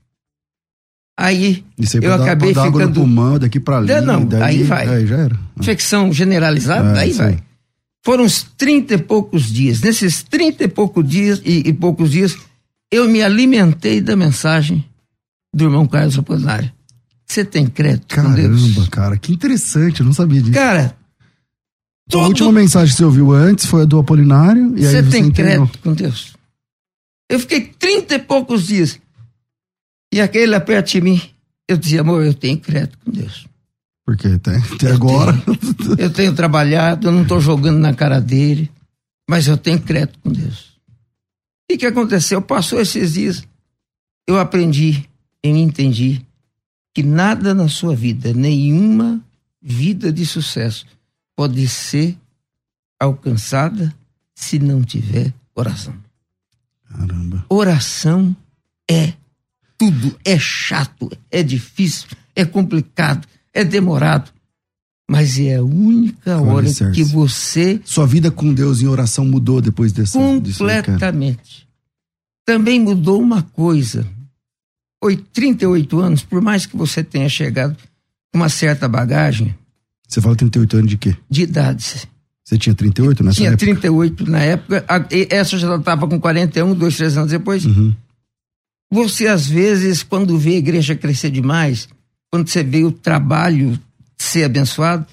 Aí, 1.19 1.65
aí 1.79 1.87
eu 2.01 2.15
acabei 2.15 2.55
dar 2.55 2.67
ficando... 2.67 3.01
pulmão, 3.01 3.39
daqui 3.39 3.59
para 3.59 3.79
ali. 3.79 4.01
Não, 4.01 4.25
daí, 4.25 4.43
aí 4.43 4.63
vai. 4.63 4.89
Aí 4.89 5.07
já 5.07 5.17
era. 5.17 5.39
Infecção 5.59 6.13
generalizada, 6.13 6.97
é, 6.97 7.03
aí 7.03 7.13
sim. 7.13 7.19
vai. 7.19 7.39
Foram 8.05 8.25
uns 8.25 8.45
trinta 8.57 8.95
e 8.95 8.99
poucos 8.99 9.51
dias. 9.53 9.81
Nesses 9.81 10.23
trinta 10.23 10.65
e 10.65 10.69
poucos 10.69 11.07
dias, 11.07 11.43
e, 11.45 11.69
e 11.69 11.73
poucos 11.73 12.13
dias, 12.13 12.39
eu 12.91 13.09
me 13.09 13.21
alimentei 13.21 14.01
da 14.01 14.15
mensagem 14.15 14.85
do 15.53 15.65
irmão 15.65 15.87
Carlos 15.87 16.17
Apolinário. 16.17 16.73
Você 17.31 17.45
tem 17.45 17.67
crédito 17.67 18.15
Caramba, 18.15 18.37
com 18.37 18.73
Deus? 18.73 18.89
cara, 18.89 19.17
que 19.19 19.33
interessante, 19.33 20.01
eu 20.01 20.07
não 20.07 20.15
sabia 20.15 20.41
disso. 20.41 20.55
Cara, 20.55 20.97
todo... 22.09 22.25
a 22.25 22.29
última 22.29 22.51
mensagem 22.51 22.91
que 22.91 22.97
você 22.97 23.05
ouviu 23.05 23.33
antes 23.33 23.67
foi 23.67 23.83
a 23.83 23.85
do 23.85 23.99
Apolinário 23.99 24.75
e 24.77 24.83
você 24.83 24.97
aí 24.97 25.05
você 25.05 25.11
tem 25.11 25.25
entendeu. 25.27 25.57
crédito 25.67 25.79
com 25.81 25.93
Deus? 25.93 26.33
Eu 27.31 27.39
fiquei 27.39 27.61
trinta 27.67 28.15
e 28.15 28.19
poucos 28.19 28.67
dias 28.67 28.99
e 30.13 30.21
aquele 30.21 30.47
lá 30.47 30.61
perto 30.61 30.91
de 30.93 31.01
mim, 31.03 31.21
eu 31.69 31.77
dizia, 31.77 32.01
amor, 32.01 32.25
eu 32.25 32.33
tenho 32.33 32.59
crédito 32.59 32.99
com 33.05 33.11
Deus. 33.11 33.47
Porque 34.07 34.27
até, 34.29 34.57
até 34.57 34.91
agora. 34.91 35.35
Tenho, 35.35 36.01
eu 36.01 36.11
tenho 36.11 36.35
trabalhado, 36.35 37.09
eu 37.09 37.13
não 37.13 37.23
estou 37.23 37.41
jogando 37.43 37.79
na 37.79 37.93
cara 37.93 38.21
dele, 38.23 38.71
mas 39.29 39.47
eu 39.47 39.59
tenho 39.59 39.79
crédito 39.79 40.19
com 40.21 40.33
Deus. 40.33 40.73
E 41.71 41.75
o 41.75 41.79
que 41.79 41.85
aconteceu? 41.85 42.41
Passou 42.41 42.81
esses 42.81 43.13
dias, 43.13 43.47
eu 44.27 44.39
aprendi, 44.39 45.05
eu 45.45 45.55
entendi 45.55 46.27
que 46.95 47.03
nada 47.03 47.55
na 47.55 47.69
sua 47.69 47.95
vida, 47.95 48.33
nenhuma 48.33 49.21
vida 49.61 50.13
de 50.13 50.25
sucesso, 50.27 50.87
pode 51.37 51.69
ser 51.69 52.17
alcançada 52.99 53.95
se 54.35 54.59
não 54.59 54.83
tiver 54.83 55.33
oração. 55.55 55.95
Caramba. 56.89 57.45
Oração 57.49 58.35
é 58.91 59.13
tudo, 59.77 60.19
é 60.25 60.39
chato, 60.39 61.11
é 61.31 61.43
difícil, 61.43 62.09
é 62.35 62.45
complicado, 62.45 63.27
é 63.53 63.63
demorado, 63.65 64.33
mas 65.09 65.39
é 65.39 65.57
a 65.57 65.63
única 65.63 66.41
hora 66.41 66.67
que 66.93 67.05
você. 67.05 67.81
Sua 67.85 68.07
vida 68.07 68.31
com 68.31 68.53
Deus 68.53 68.83
em 68.83 68.87
oração 68.87 69.25
mudou 69.25 69.61
depois 69.61 69.93
dessa. 69.93 70.19
Completamente. 70.19 71.69
Também 72.45 72.81
mudou 72.81 73.21
uma 73.21 73.43
coisa 73.43 74.07
38 75.33 76.01
anos, 76.01 76.23
por 76.23 76.41
mais 76.41 76.67
que 76.67 76.77
você 76.77 77.05
tenha 77.05 77.29
chegado 77.29 77.77
com 78.33 78.39
uma 78.39 78.49
certa 78.49 78.89
bagagem. 78.89 79.55
Você 80.07 80.21
fala 80.21 80.35
38 80.35 80.77
anos 80.77 80.91
de 80.91 80.99
quê? 80.99 81.17
De 81.31 81.43
idade. 81.43 82.09
Você 82.45 82.57
tinha 82.57 82.75
38 82.75 83.23
nessa 83.23 83.37
tinha 83.37 83.49
época? 83.51 83.65
Tinha 83.65 83.75
38 83.75 84.31
na 84.31 84.41
época. 84.41 84.85
essa 85.31 85.59
já 85.59 85.77
estava 85.77 86.09
com 86.09 86.19
41, 86.19 86.75
dois, 86.75 86.97
três 86.97 87.17
anos 87.17 87.31
depois. 87.31 87.65
Uhum. 87.65 87.95
Você, 88.91 89.27
às 89.27 89.47
vezes, 89.47 90.03
quando 90.03 90.39
vê 90.39 90.55
a 90.55 90.59
igreja 90.59 90.97
crescer 90.97 91.31
demais, 91.31 91.89
quando 92.31 92.49
você 92.49 92.63
vê 92.65 92.85
o 92.85 92.91
trabalho 92.91 93.79
ser 94.17 94.45
abençoado, 94.45 95.07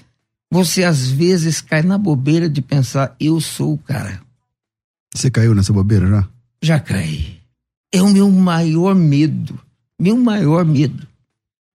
você, 0.50 0.82
às 0.82 1.08
vezes, 1.08 1.60
cai 1.60 1.82
na 1.82 1.98
bobeira 1.98 2.48
de 2.48 2.62
pensar: 2.62 3.14
eu 3.20 3.38
sou 3.38 3.74
o 3.74 3.78
cara. 3.78 4.18
Você 5.14 5.30
caiu 5.30 5.54
nessa 5.54 5.74
bobeira 5.74 6.08
já? 6.08 6.28
Já 6.62 6.80
caí. 6.80 7.36
É 7.92 8.02
o 8.02 8.08
meu 8.08 8.30
maior 8.30 8.94
medo 8.94 9.60
meu 9.98 10.16
maior 10.16 10.64
medo. 10.64 11.06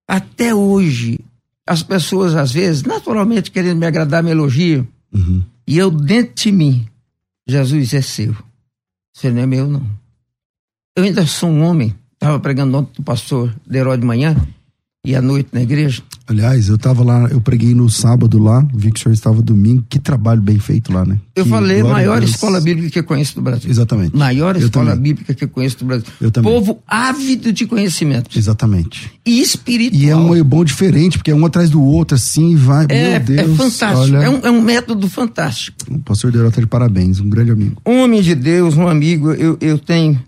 Até 0.08 0.54
hoje, 0.54 1.20
as 1.66 1.84
pessoas, 1.84 2.36
às 2.36 2.52
vezes, 2.52 2.84
naturalmente 2.84 3.52
querendo 3.52 3.78
me 3.78 3.86
agradar, 3.86 4.24
me 4.24 4.32
elogiam. 4.32 4.88
Uhum. 5.14 5.44
E 5.68 5.78
eu, 5.78 5.90
dentro 5.90 6.44
de 6.44 6.52
mim, 6.52 6.88
Jesus 7.48 7.94
é 7.94 8.02
seu. 8.02 8.36
Você 9.14 9.30
não 9.30 9.42
é 9.42 9.46
meu, 9.46 9.68
não. 9.68 9.86
Eu 10.96 11.04
ainda 11.04 11.26
sou 11.26 11.50
um 11.50 11.64
homem. 11.64 11.96
Estava 12.14 12.40
pregando 12.40 12.78
ontem 12.78 12.94
do 12.98 13.04
pastor 13.04 13.54
Deró 13.66 13.96
de 13.96 14.06
manhã 14.06 14.36
e 15.04 15.16
à 15.16 15.22
noite 15.22 15.50
na 15.52 15.62
igreja. 15.62 16.04
Aliás, 16.28 16.70
eu 16.70 16.76
estava 16.76 17.04
lá, 17.04 17.28
eu 17.32 17.42
preguei 17.42 17.74
no 17.74 17.90
sábado 17.90 18.38
lá, 18.38 18.66
vi 18.74 18.92
que 18.92 19.00
o 19.00 19.04
senhor 19.04 19.14
estava 19.14 19.42
domingo. 19.42 19.84
Que 19.90 20.00
trabalho 20.00 20.42
bem 20.42 20.60
feito 20.60 20.94
lá, 20.94 21.04
né? 21.04 21.18
Eu 21.36 21.44
que 21.44 21.50
falei, 21.50 21.82
maior 21.82 22.24
escola 22.24 22.62
bíblica 22.62 22.90
que 22.90 23.00
eu 23.00 23.04
conheço 23.04 23.36
do 23.36 23.42
Brasil. 23.42 23.70
Exatamente. 23.70 24.16
Maior 24.16 24.56
eu 24.56 24.66
escola 24.66 24.92
também. 24.92 25.02
bíblica 25.02 25.34
que 25.34 25.44
eu 25.44 25.50
conheço 25.50 25.80
do 25.80 25.86
Brasil. 25.86 26.08
Eu 26.22 26.30
também. 26.30 26.54
Povo 26.54 26.80
ávido 26.88 27.52
de 27.52 27.66
conhecimento. 27.66 28.38
Exatamente. 28.38 29.12
E 29.26 29.42
espiritual. 29.42 30.02
E 30.02 30.10
é 30.10 30.16
um 30.16 30.30
meio 30.30 30.46
bom 30.46 30.64
diferente, 30.64 31.18
porque 31.18 31.32
é 31.32 31.36
um 31.36 31.46
atrás 31.46 31.70
do 31.72 31.82
outro, 31.82 32.16
assim, 32.16 32.56
vai. 32.56 32.86
É, 32.88 33.20
meu 33.20 33.26
Deus. 33.26 33.40
é 33.40 33.56
fantástico. 33.56 33.98
Olha, 33.98 34.18
é, 34.18 34.30
um, 34.30 34.40
é 34.44 34.52
um 34.52 34.62
método 34.62 35.10
fantástico. 35.10 35.78
O 35.90 36.00
pastor 36.00 36.32
Deró 36.32 36.52
tá 36.52 36.62
de 36.62 36.68
parabéns, 36.68 37.20
um 37.20 37.28
grande 37.28 37.52
amigo. 37.52 37.82
Homem 37.84 38.22
de 38.22 38.36
Deus, 38.36 38.78
um 38.78 38.88
amigo, 38.88 39.32
eu, 39.32 39.58
eu 39.60 39.80
tenho 39.80 40.22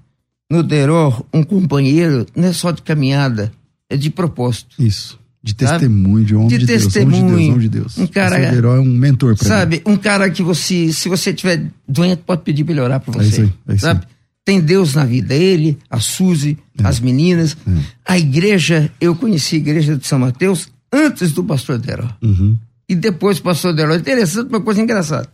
no 0.51 0.63
Deró 0.63 1.23
um 1.33 1.43
companheiro, 1.43 2.25
não 2.36 2.47
é 2.47 2.53
só 2.53 2.71
de 2.71 2.81
caminhada, 2.81 3.51
é 3.89 3.98
de 3.98 4.10
propósito. 4.10 4.76
Isso. 4.82 5.19
De 5.46 5.54
testemunho, 5.54 6.24
de 6.24 6.36
homem 6.36 6.48
de, 6.48 6.58
de, 6.60 6.65
testemunho, 6.65 7.28
Deus. 7.28 7.32
Homem 7.32 7.36
de 7.36 7.38
Deus, 7.38 7.50
homem 7.50 7.60
de 7.60 7.69
Deus. 7.69 7.98
Um 7.98 8.08
cara. 8.08 8.39
Esse 8.39 8.58
é 8.65 8.67
um 8.80 8.86
mentor 8.86 9.36
pra 9.36 9.46
Sabe, 9.48 9.76
mim. 9.86 9.93
um 9.93 9.98
cara 9.98 10.30
que 10.30 10.41
você, 10.41 10.93
se 10.93 11.10
você 11.10 11.34
tiver 11.34 11.65
doente, 11.88 12.22
pode 12.26 12.43
pedir 12.43 12.63
pra 12.63 12.72
ele 12.74 12.80
orar 12.82 13.02
por 13.02 13.13
É 13.15 13.17
você. 13.17 13.28
isso 13.28 13.41
aí, 13.41 13.54
é 13.67 13.74
isso 13.76 13.82
sabe? 13.86 14.06
aí. 14.06 14.13
Tem 14.46 14.60
Deus 14.62 14.93
na 14.93 15.04
vida. 15.06 15.34
Ele, 15.34 15.78
a 15.89 16.00
Suzy, 16.00 16.58
É. 16.80 16.88
as 16.88 17.00
meninas. 17.00 17.58
É. 17.67 17.72
A 18.13 18.17
igreja, 18.17 18.89
eu 19.02 19.15
conheci 19.15 19.56
a 19.56 19.60
igreja 19.60 19.98
de 19.98 20.08
São 20.08 20.19
Mateus 20.19 20.69
antes 20.91 21.32
do 21.34 21.43
pastor 21.43 21.78
Deró. 21.78 22.08
Uhum. 22.22 22.58
E 22.88 22.96
depois 22.96 23.38
do 23.38 23.43
pastor 23.43 23.74
Deró. 23.74 23.96
Interessante, 23.96 24.48
uma 24.50 24.62
coisa 24.62 24.82
engraçada. 24.82 25.28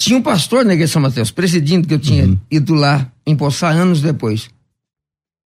Tinha 0.00 0.18
um 0.18 0.22
pastor 0.22 0.64
na 0.64 0.72
igreja 0.74 0.88
de 0.88 0.92
São 0.92 1.02
Mateus, 1.02 1.30
presidindo, 1.30 1.86
que 1.88 1.94
eu 1.94 1.98
tinha 1.98 2.24
Uhum. 2.26 2.38
ido 2.50 2.74
lá 2.74 3.10
empossar 3.26 3.74
anos 3.74 4.02
depois. 4.02 4.48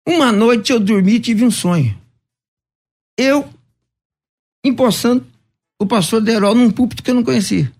Uma 0.08 0.32
noite 0.32 0.72
eu 0.72 0.80
dormi 0.80 1.16
e 1.16 1.20
tive 1.20 1.44
um 1.44 1.50
sonho. 1.50 1.94
Eu 3.18 3.46
empossando 4.64 5.26
o 5.78 5.86
pastor 5.86 6.22
Derol 6.22 6.54
num 6.54 6.70
púlpito 6.70 7.02
que 7.02 7.10
eu 7.10 7.14
não 7.14 7.22
conhecia. 7.22 7.70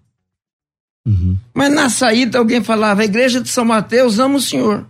Uhum. 1.06 1.38
Mas 1.54 1.72
na 1.72 1.88
saída 1.88 2.38
alguém 2.38 2.62
falava, 2.62 3.00
a 3.00 3.04
igreja 3.06 3.40
de 3.40 3.48
São 3.48 3.64
Mateus 3.64 4.18
ama 4.18 4.36
o 4.36 4.40
senhor. 4.42 4.86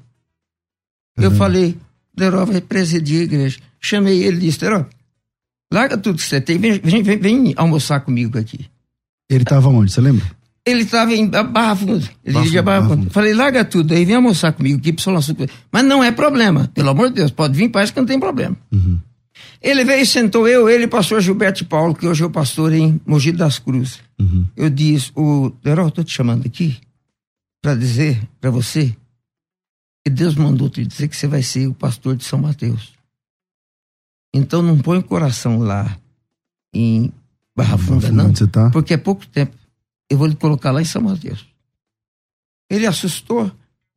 Eu 1.17 1.31
Uhum. 1.31 1.37
falei, 1.37 1.79
Derol 2.13 2.45
vai 2.45 2.61
presidir 2.61 3.21
a 3.21 3.25
igreja. 3.25 3.61
Chamei 3.81 4.25
ele 4.25 4.39
e 4.39 4.41
disse, 4.41 4.59
Derol, 4.59 4.87
larga 5.73 5.97
tudo 5.97 6.17
que 6.19 6.25
você 6.25 6.41
tem, 6.41 6.59
vem, 6.59 6.73
vem, 6.81 7.03
vem, 7.05 7.19
vem 7.19 7.55
almoçar 7.57 8.01
comigo 8.01 8.37
aqui. 8.37 8.69
Ele 9.31 9.45
tava 9.45 9.69
onde, 9.69 9.93
você 9.93 10.01
lembra? 10.01 10.27
Ele 10.69 10.83
estava 10.83 11.13
em 11.15 11.29
Barra 11.29 11.77
Funda. 11.77 11.95
Ele 12.25 12.35
Barra 12.35 12.45
dirigia 12.45 12.61
Funda, 12.61 12.63
Barra 12.63 12.81
Barra 12.81 12.89
Funda. 12.89 13.03
Funda. 13.03 13.11
Falei, 13.11 13.35
larga 13.35 13.65
tudo 13.65 13.95
aí, 13.95 14.05
vem 14.05 14.17
almoçar 14.17 14.53
comigo 14.53 14.79
aqui 14.79 14.95
Sul. 14.99 15.37
Mas 15.73 15.85
não 15.85 16.03
é 16.03 16.13
problema, 16.13 16.71
pelo 16.75 16.91
amor 16.91 17.09
de 17.09 17.17
Deus, 17.17 17.31
pode 17.31 17.57
vir, 17.57 17.69
parece 17.69 17.93
que 17.93 18.01
não 18.01 18.07
tem 18.07 18.21
problema. 18.21 18.57
Uhum. 18.73 18.99
Ele 19.61 19.85
veio 19.85 20.03
e 20.03 20.07
sentou 20.07 20.47
eu, 20.47 20.69
ele 20.69 20.87
pastor 20.87 21.21
Gilberto 21.21 21.65
Paulo, 21.65 21.95
que 21.95 22.07
hoje 22.07 22.23
é 22.23 22.27
o 22.27 22.31
pastor 22.31 22.73
em 22.73 23.01
Mogi 23.05 23.33
das 23.33 23.59
Cruzes. 23.59 24.01
Uhum. 24.19 24.47
Eu 24.57 24.71
disse, 24.71 25.11
o 25.17 25.51
Derol, 25.63 25.91
tô 25.91 26.05
te 26.05 26.13
chamando 26.13 26.47
aqui 26.47 26.77
para 27.61 27.75
dizer 27.75 28.21
para 28.41 28.51
você 28.51 28.95
que 30.05 30.11
Deus 30.11 30.37
mandou 30.37 30.71
te 30.71 30.85
dizer 30.85 31.09
que 31.09 31.17
você 31.17 31.27
vai 31.27 31.43
ser 31.43 31.67
o 31.67 31.75
pastor 31.75 32.17
de 32.17 32.25
São 32.25 32.39
Mateus. 32.39 32.93
Então 34.33 34.63
não 34.63 34.79
põe 34.79 34.99
o 34.99 35.03
coração 35.03 35.59
lá 35.59 35.97
em 36.73 37.13
Barra 37.57 37.77
Funda, 37.77 38.13
não. 38.13 38.35
Você 38.35 38.47
tá? 38.47 38.71
Porque 38.71 38.95
é 38.95 38.97
pouco 38.97 39.27
tempo. 39.27 39.57
Eu 40.11 40.19
vou 40.19 40.27
lhe 40.27 40.37
colocar 40.37 40.71
lá 40.71 40.81
em 40.81 40.85
São 40.85 41.03
Mateus. 41.03 41.47
Ele 42.71 42.87
assustou. 42.87 43.51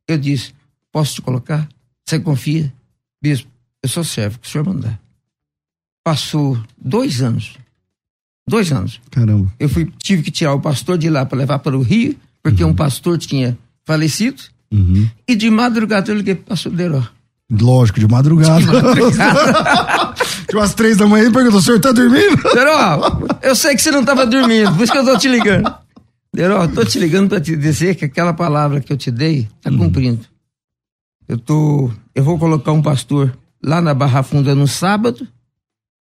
Eu 0.06 0.18
disse: 0.18 0.54
Posso 0.90 1.14
te 1.14 1.22
colocar? 1.22 1.68
Você 2.04 2.20
confia? 2.20 2.72
Bispo, 3.20 3.48
eu 3.82 3.88
sou 3.88 4.04
servo, 4.04 4.38
que 4.38 4.46
o 4.46 4.50
senhor 4.50 4.66
mandar. 4.66 5.00
Passou 6.04 6.60
dois 6.76 7.22
anos. 7.22 7.56
Dois 8.46 8.72
anos. 8.72 9.00
Caramba. 9.10 9.52
Eu 9.58 9.68
fui, 9.68 9.90
tive 9.98 10.22
que 10.22 10.30
tirar 10.30 10.54
o 10.54 10.60
pastor 10.60 10.98
de 10.98 11.08
lá 11.08 11.24
para 11.24 11.38
levar 11.38 11.60
para 11.60 11.76
o 11.76 11.82
Rio, 11.82 12.16
porque 12.42 12.64
um 12.64 12.74
pastor 12.74 13.16
tinha 13.18 13.56
falecido. 13.84 14.42
Uhum. 14.72 15.08
E 15.28 15.36
de 15.36 15.48
madrugada 15.50 16.10
eu 16.10 16.16
liguei 16.16 16.34
para 16.34 16.42
o 16.42 16.46
pastor 16.46 16.72
Deró. 16.72 17.02
Lógico, 17.50 18.00
de 18.00 18.08
madrugada. 18.08 18.62
De 20.48 20.56
umas 20.56 20.74
três 20.74 20.96
da 20.96 21.06
manhã 21.06 21.28
e 21.28 21.32
perguntou: 21.32 21.60
o 21.60 21.62
senhor 21.62 21.80
tá 21.80 21.92
dormindo? 21.92 22.42
Deró, 22.54 23.20
eu 23.40 23.54
sei 23.54 23.74
que 23.74 23.80
você 23.80 23.90
não 23.90 24.00
estava 24.00 24.26
dormindo, 24.26 24.74
por 24.74 24.82
isso 24.82 24.92
que 24.92 24.98
eu 24.98 25.04
tô 25.04 25.16
te 25.16 25.28
ligando. 25.28 25.72
Deró, 26.34 26.66
tô 26.66 26.84
te 26.84 26.98
ligando 26.98 27.28
para 27.28 27.40
te 27.40 27.54
dizer 27.54 27.94
que 27.94 28.06
aquela 28.06 28.32
palavra 28.32 28.80
que 28.80 28.90
eu 28.90 28.96
te 28.96 29.10
dei 29.10 29.48
tá 29.60 29.70
cumprindo. 29.70 30.26
Eu 31.28 31.38
tô, 31.38 31.92
eu 32.14 32.24
vou 32.24 32.38
colocar 32.38 32.72
um 32.72 32.80
pastor 32.80 33.36
lá 33.62 33.80
na 33.82 33.92
Barra 33.92 34.22
Funda 34.22 34.54
no 34.54 34.66
sábado, 34.66 35.28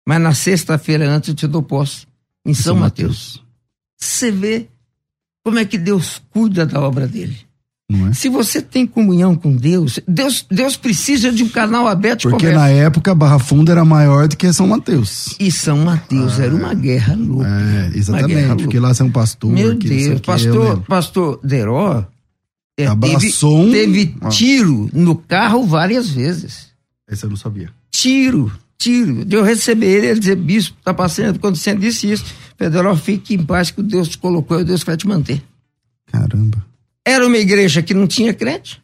mas 0.06 0.20
na 0.20 0.34
sexta-feira 0.34 1.08
antes 1.08 1.30
eu 1.30 1.34
te 1.34 1.46
dou 1.46 1.62
posse 1.62 2.06
em 2.44 2.52
São, 2.52 2.76
Mateus. 2.76 3.42
Você 3.96 4.30
vê 4.30 4.68
como 5.42 5.58
é 5.58 5.64
que 5.64 5.78
Deus 5.78 6.22
cuida 6.30 6.66
da 6.66 6.80
obra 6.80 7.08
dele. 7.08 7.47
É? 7.90 8.12
Se 8.12 8.28
você 8.28 8.60
tem 8.60 8.86
comunhão 8.86 9.34
com 9.34 9.56
Deus, 9.56 9.98
Deus, 10.06 10.44
Deus 10.50 10.76
precisa 10.76 11.32
de 11.32 11.42
um 11.42 11.48
canal 11.48 11.88
aberto 11.88 12.18
de 12.20 12.22
Porque 12.28 12.46
conversa. 12.46 12.60
na 12.60 12.68
época 12.68 13.12
a 13.12 13.14
Barra 13.14 13.38
Funda 13.38 13.72
era 13.72 13.82
maior 13.82 14.28
do 14.28 14.36
que 14.36 14.52
São 14.52 14.66
Mateus. 14.66 15.34
E 15.40 15.50
São 15.50 15.78
Mateus 15.78 16.38
era 16.38 16.54
uma 16.54 16.74
guerra 16.74 17.14
louca. 17.16 17.48
É, 17.48 17.50
guerra 17.86 17.96
exatamente. 17.96 18.46
louca. 18.46 18.56
Porque 18.62 18.78
lá 18.78 18.92
você 18.92 19.02
é 19.02 19.04
um 19.06 19.10
pastor. 19.10 19.50
Meu 19.50 19.74
Deus, 19.74 20.02
eu 20.02 20.20
pastor, 20.20 20.64
lembro. 20.68 20.80
pastor 20.82 21.40
Deró 21.42 22.00
é, 22.00 22.04
teve, 22.76 22.90
Abraçou 22.90 23.58
um- 23.64 23.70
teve 23.72 24.14
Ah. 24.20 24.28
tiro 24.28 24.90
no 24.92 25.14
carro 25.16 25.66
várias 25.66 26.10
vezes. 26.10 26.66
Esse 27.10 27.24
eu 27.24 27.30
não 27.30 27.36
sabia. 27.38 27.70
Tiro, 27.90 28.52
tiro. 28.76 29.24
De 29.24 29.34
eu 29.34 29.42
receber 29.42 29.86
ele, 29.86 30.06
ele 30.08 30.20
dizer, 30.20 30.36
bispo, 30.36 30.76
tá 30.84 30.92
passando. 30.92 31.38
Quando 31.38 31.56
você 31.56 31.74
disse 31.74 32.10
isso, 32.12 32.24
Deró, 32.58 32.94
fique 32.94 33.32
em 33.34 33.42
paz 33.42 33.70
que 33.70 33.82
Deus 33.82 34.08
te 34.08 34.18
colocou 34.18 34.60
e 34.60 34.64
Deus 34.64 34.82
vai 34.82 34.94
te 34.94 35.08
manter. 35.08 35.42
Caramba. 36.12 36.67
Era 37.08 37.26
uma 37.26 37.36
igreja 37.36 37.82
que 37.82 37.94
não 37.94 38.06
tinha 38.06 38.34
crente, 38.34 38.82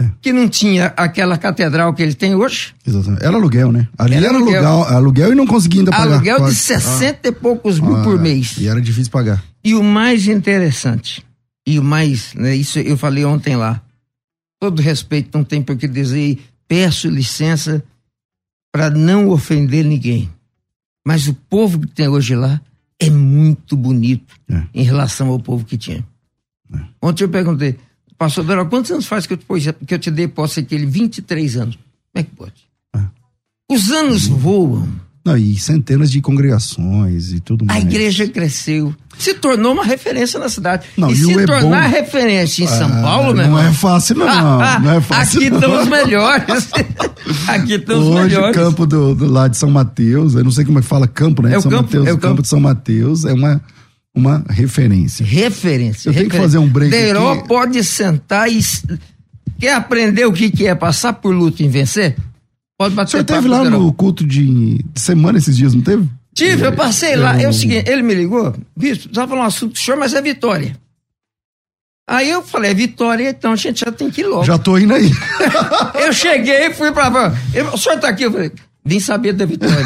É. 0.00 0.10
que 0.20 0.32
não 0.32 0.48
tinha 0.48 0.86
aquela 0.96 1.36
catedral 1.38 1.92
que 1.94 2.02
ele 2.02 2.14
tem 2.14 2.34
hoje. 2.34 2.74
Exatamente. 2.86 3.22
Era 3.24 3.36
aluguel, 3.36 3.70
né? 3.70 3.88
Ali 3.98 4.14
Era 4.14 4.26
era, 4.26 4.36
aluguel. 4.36 4.66
aluguel. 4.66 4.96
aluguel 4.96 5.32
e 5.32 5.34
não 5.34 5.46
conseguia 5.46 5.80
ainda 5.82 5.90
pagar. 5.90 6.14
Aluguel 6.14 6.36
de 6.36 6.42
quase. 6.42 6.56
60 6.56 7.28
e 7.28 7.32
poucos 7.32 7.78
mil 7.78 7.96
Ah, 7.96 8.02
por 8.02 8.18
mês. 8.18 8.56
E 8.58 8.66
era 8.68 8.80
difícil 8.80 9.12
pagar. 9.12 9.42
E 9.64 9.74
o 9.74 9.82
mais 9.84 10.26
interessante, 10.26 11.24
e 11.66 11.78
o 11.78 11.84
mais, 11.84 12.34
né, 12.34 12.56
isso 12.56 12.78
eu 12.78 12.96
falei 12.96 13.24
ontem 13.24 13.54
lá, 13.54 13.80
todo 14.60 14.80
respeito, 14.82 15.36
não 15.36 15.44
tem 15.44 15.62
por 15.62 15.76
que 15.76 15.86
dizer, 15.86 16.38
peço 16.66 17.08
licença 17.08 17.84
para 18.72 18.88
não 18.90 19.28
ofender 19.28 19.84
ninguém. 19.84 20.30
Mas 21.06 21.28
o 21.28 21.34
povo 21.34 21.78
que 21.80 21.86
tem 21.88 22.08
hoje 22.08 22.34
lá 22.34 22.60
é 22.98 23.10
muito 23.10 23.76
bonito 23.76 24.34
É. 24.50 24.62
em 24.72 24.82
relação 24.84 25.28
ao 25.28 25.38
povo 25.38 25.64
que 25.64 25.76
tinha. 25.76 26.04
Ontem 27.00 27.24
eu 27.24 27.28
perguntei, 27.28 27.76
pastor 28.18 28.44
Dora, 28.44 28.64
quantos 28.64 28.90
anos 28.90 29.06
faz 29.06 29.26
que 29.26 29.34
eu, 29.34 29.38
que 29.86 29.94
eu 29.94 29.98
te 29.98 30.10
dei 30.10 30.28
posse 30.28 30.60
aquele? 30.60 30.86
23 30.86 31.56
anos. 31.56 31.74
Como 31.76 31.86
é 32.14 32.22
que 32.22 32.30
pode? 32.30 32.52
É. 32.94 33.00
Os 33.70 33.90
anos 33.90 34.26
voam. 34.26 34.88
Não, 35.24 35.36
e 35.36 35.56
centenas 35.56 36.10
de 36.10 36.20
congregações 36.20 37.32
e 37.32 37.38
tudo 37.38 37.62
A 37.68 37.74
mais. 37.74 37.84
igreja 37.84 38.26
cresceu, 38.26 38.92
se 39.16 39.34
tornou 39.34 39.72
uma 39.72 39.84
referência 39.84 40.38
na 40.40 40.48
cidade. 40.48 40.84
Não, 40.96 41.10
e 41.10 41.12
e 41.12 41.16
se 41.16 41.32
é 41.32 41.46
tornar 41.46 41.88
bom- 41.88 41.96
referência 41.96 42.64
em 42.64 42.66
São 42.66 42.88
Ah, 42.92 43.02
Paulo, 43.02 43.26
meu 43.26 43.36
Não 43.36 43.56
irmão. 43.58 43.58
é 43.60 43.72
fácil, 43.72 44.16
não. 44.16 44.28
ah, 44.28 44.78
não 44.82 44.90
é 44.90 45.00
fácil. 45.00 45.38
aqui 45.40 45.50
não. 45.50 45.58
estão 45.60 45.80
os 45.80 45.88
melhores. 45.88 46.68
aqui 47.46 47.72
estão 47.74 48.00
os 48.00 48.06
Hoje 48.08 48.22
melhores. 48.34 48.56
o 48.56 48.60
campo 48.60 48.84
do, 48.86 49.14
do 49.14 49.26
lá 49.30 49.46
de 49.46 49.56
São 49.56 49.70
Mateus, 49.70 50.34
eu 50.34 50.42
não 50.42 50.50
sei 50.50 50.64
como 50.64 50.80
é 50.80 50.82
que 50.82 50.88
fala 50.88 51.06
campo, 51.06 51.40
né? 51.42 51.50
É 51.50 51.52
de 51.52 51.58
o 51.58 51.62
São 51.62 51.70
campo, 51.70 51.82
Mateus, 51.84 52.06
é 52.08 52.10
o 52.12 52.14
o 52.14 52.18
campo 52.18 52.28
campo. 52.30 52.42
de 52.42 52.48
São 52.48 52.60
Mateus 52.60 53.24
é 53.24 53.32
uma, 53.32 53.62
uma 54.14 54.44
referência. 54.48 55.24
Referência. 55.24 56.08
Eu 56.08 56.14
tenho 56.14 56.28
que 56.28 56.36
referência. 56.36 56.40
fazer 56.40 56.58
um 56.58 56.68
break 56.68 56.90
Deiró 56.90 57.32
aqui. 57.32 57.48
pode 57.48 57.82
sentar 57.84 58.50
e. 58.50 58.60
Quer 59.58 59.74
aprender 59.74 60.26
o 60.26 60.32
que, 60.32 60.50
que 60.50 60.66
é 60.66 60.74
passar 60.74 61.12
por 61.14 61.34
luta 61.34 61.62
e 61.62 61.68
vencer? 61.68 62.16
Pode 62.76 62.94
O 62.94 62.96
bater 62.96 63.10
senhor 63.12 63.24
papo 63.24 63.42
teve 63.42 63.48
lá 63.48 63.64
no 63.64 63.92
culto 63.92 64.26
de, 64.26 64.78
de 64.82 65.00
semana 65.00 65.38
esses 65.38 65.56
dias, 65.56 65.74
não 65.74 65.82
teve? 65.82 66.08
Tive, 66.34 66.66
eu 66.66 66.72
passei 66.72 67.14
lá. 67.14 67.40
É 67.40 67.48
o 67.48 67.52
seguinte, 67.52 67.88
ele 67.88 68.02
me 68.02 68.14
ligou, 68.14 68.54
bispo, 68.76 69.04
precisava 69.04 69.28
falar 69.28 69.42
um 69.42 69.46
assunto 69.46 69.72
do 69.72 69.78
senhor, 69.78 69.98
mas 69.98 70.14
é 70.14 70.22
Vitória. 70.22 70.76
Aí 72.08 72.28
eu 72.28 72.42
falei, 72.42 72.72
é 72.72 72.74
Vitória, 72.74 73.30
então 73.30 73.52
a 73.52 73.56
gente 73.56 73.84
já 73.84 73.92
tem 73.92 74.10
que 74.10 74.22
ir 74.22 74.26
logo. 74.26 74.44
Já 74.44 74.58
tô 74.58 74.76
indo 74.76 74.92
aí. 74.92 75.10
Eu 75.94 76.12
cheguei 76.12 76.72
fui 76.74 76.90
pra. 76.90 77.32
Eu, 77.54 77.68
o 77.68 77.78
senhor 77.78 78.00
tá 78.00 78.08
aqui? 78.08 78.24
Eu 78.24 78.32
falei, 78.32 78.50
vim 78.84 78.98
saber 79.00 79.32
da 79.32 79.44
Vitória. 79.46 79.76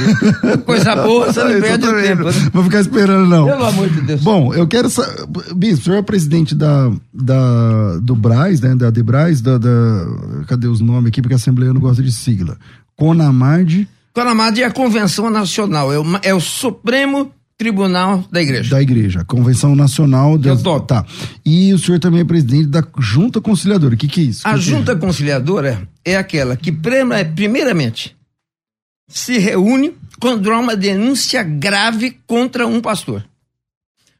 Coisa 0.64 0.96
boa, 0.96 1.32
você 1.32 1.42
não 1.44 1.52
tô 1.54 1.60
perde 1.60 1.86
o 1.86 2.02
tempo. 2.02 2.24
né? 2.24 2.32
Vou 2.52 2.64
ficar 2.64 2.80
esperando, 2.80 3.26
não. 3.26 3.46
Pelo 3.46 3.64
amor 3.64 3.88
de 3.88 4.00
Deus. 4.00 4.20
Bom, 4.22 4.54
eu 4.54 4.66
quero 4.66 4.88
saber. 4.90 5.26
Bispo, 5.54 5.80
o 5.80 5.84
senhor 5.84 5.96
é 5.98 6.02
presidente 6.02 6.54
da, 6.54 6.90
da, 7.12 7.96
do 8.02 8.14
Braz, 8.16 8.60
né? 8.60 8.74
Da 8.74 8.90
Debraz, 8.90 9.40
da, 9.40 9.58
da. 9.58 10.06
Cadê 10.48 10.66
os 10.66 10.80
nomes 10.80 11.08
aqui? 11.08 11.20
Porque 11.20 11.34
a 11.34 11.36
Assembleia 11.36 11.72
não 11.72 11.80
gosta 11.80 12.02
de 12.02 12.12
sigla. 12.12 12.56
Conamard 12.96 13.86
Conamad 14.14 14.58
é 14.58 14.64
a 14.64 14.70
Convenção 14.70 15.28
Nacional, 15.28 15.92
é 15.92 15.98
o, 15.98 16.04
é 16.22 16.34
o 16.34 16.40
Supremo 16.40 17.30
Tribunal 17.58 18.24
da 18.32 18.40
Igreja. 18.40 18.70
da 18.70 18.80
Igreja, 18.82 19.24
Convenção 19.26 19.76
Nacional. 19.76 20.40
Eu 20.42 20.56
topo. 20.62 20.86
Tá. 20.86 21.04
E 21.44 21.72
o 21.74 21.78
senhor 21.78 21.98
também 22.00 22.20
é 22.20 22.24
presidente 22.24 22.66
da 22.66 22.82
Junta 22.98 23.40
Conciliadora. 23.42 23.94
O 23.94 23.96
que, 23.98 24.08
que 24.08 24.20
é 24.22 24.24
isso? 24.24 24.40
A 24.48 24.54
Que 24.54 24.60
que 24.60 24.70
é? 24.70 24.72
Junta 24.72 24.96
Conciliadora 24.96 25.86
é 26.02 26.16
aquela 26.16 26.56
que, 26.56 26.72
prema- 26.72 27.22
primeiramente, 27.24 28.15
se 29.08 29.38
reúne 29.38 29.96
quando 30.20 30.50
há 30.52 30.58
uma 30.58 30.76
denúncia 30.76 31.42
grave 31.42 32.18
contra 32.26 32.66
um 32.66 32.80
pastor. 32.80 33.26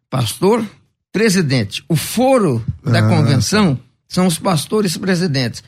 Pastor, 0.09 0.65
presidente. 1.13 1.85
O 1.89 1.97
foro 1.97 2.65
da 2.85 3.01
Ah. 3.01 3.09
convenção 3.09 3.79
são 4.09 4.27
os 4.27 4.39
pastores 4.39 4.97
presidentes. 4.97 5.63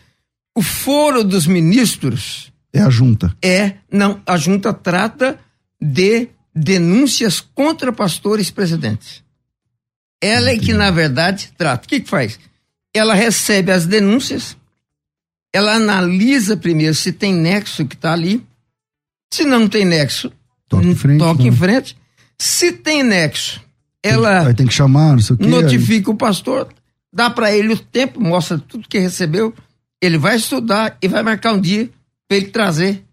O 0.55 0.63
foro 0.63 1.25
dos 1.25 1.47
ministros 1.47 2.53
É 2.73 2.81
a 2.81 2.91
Junta. 2.91 3.35
é, 3.43 3.77
não, 3.91 4.21
a 4.27 4.37
junta 4.37 4.73
trata 4.73 5.39
de 5.81 6.29
denúncias 6.55 7.41
contra 7.41 7.93
pastores 7.93 8.51
presidentes. 8.51 9.23
Ela 10.21 10.51
é 10.51 10.59
que, 10.59 10.73
na 10.73 10.91
verdade, 10.91 11.53
trata. 11.57 11.87
O 11.87 11.89
que, 11.89 12.01
que 12.01 12.09
faz? 12.09 12.39
Ela 12.93 13.15
recebe 13.15 13.71
as 13.71 13.87
denúncias, 13.87 14.57
ela 15.53 15.75
analisa 15.75 16.57
primeiro 16.57 16.95
se 16.95 17.13
tem 17.13 17.33
nexo 17.33 17.87
que 17.87 17.95
está 17.95 18.13
ali. 18.13 18.45
Se 19.33 19.45
não 19.45 19.69
tem 19.69 19.85
nexo, 19.85 20.31
Toca 20.69 20.87
em 20.87 20.95
frente, 20.95 21.19
toca 21.19 21.43
né? 21.43 21.49
em 21.49 21.53
frente. 21.53 21.97
Se 22.39 22.73
tem 22.73 23.03
nexo, 23.03 23.61
ela 24.03 24.47
Aí 24.47 24.55
tem 24.55 24.67
que 24.67 24.75
chamar, 24.75 25.13
não 25.13 25.21
sei 25.21 25.35
o 25.35 25.39
quê. 25.39 25.47
notifica 25.47 26.11
o 26.11 26.15
pastor, 26.17 26.69
dá 27.13 27.29
para 27.31 27.55
ele 27.55 27.73
o 27.73 27.79
tempo, 27.79 28.21
mostra 28.21 28.59
tudo 28.59 28.87
que 28.89 28.99
recebeu, 28.99 29.53
ele 30.01 30.19
vai 30.19 30.37
estudar 30.37 30.97
e 31.03 31.09
vai 31.09 31.23
marcar 31.23 31.55
um 31.55 31.61
dia 31.61 31.91
para 32.29 32.37
ele 32.37 32.47
trazer 32.49 33.05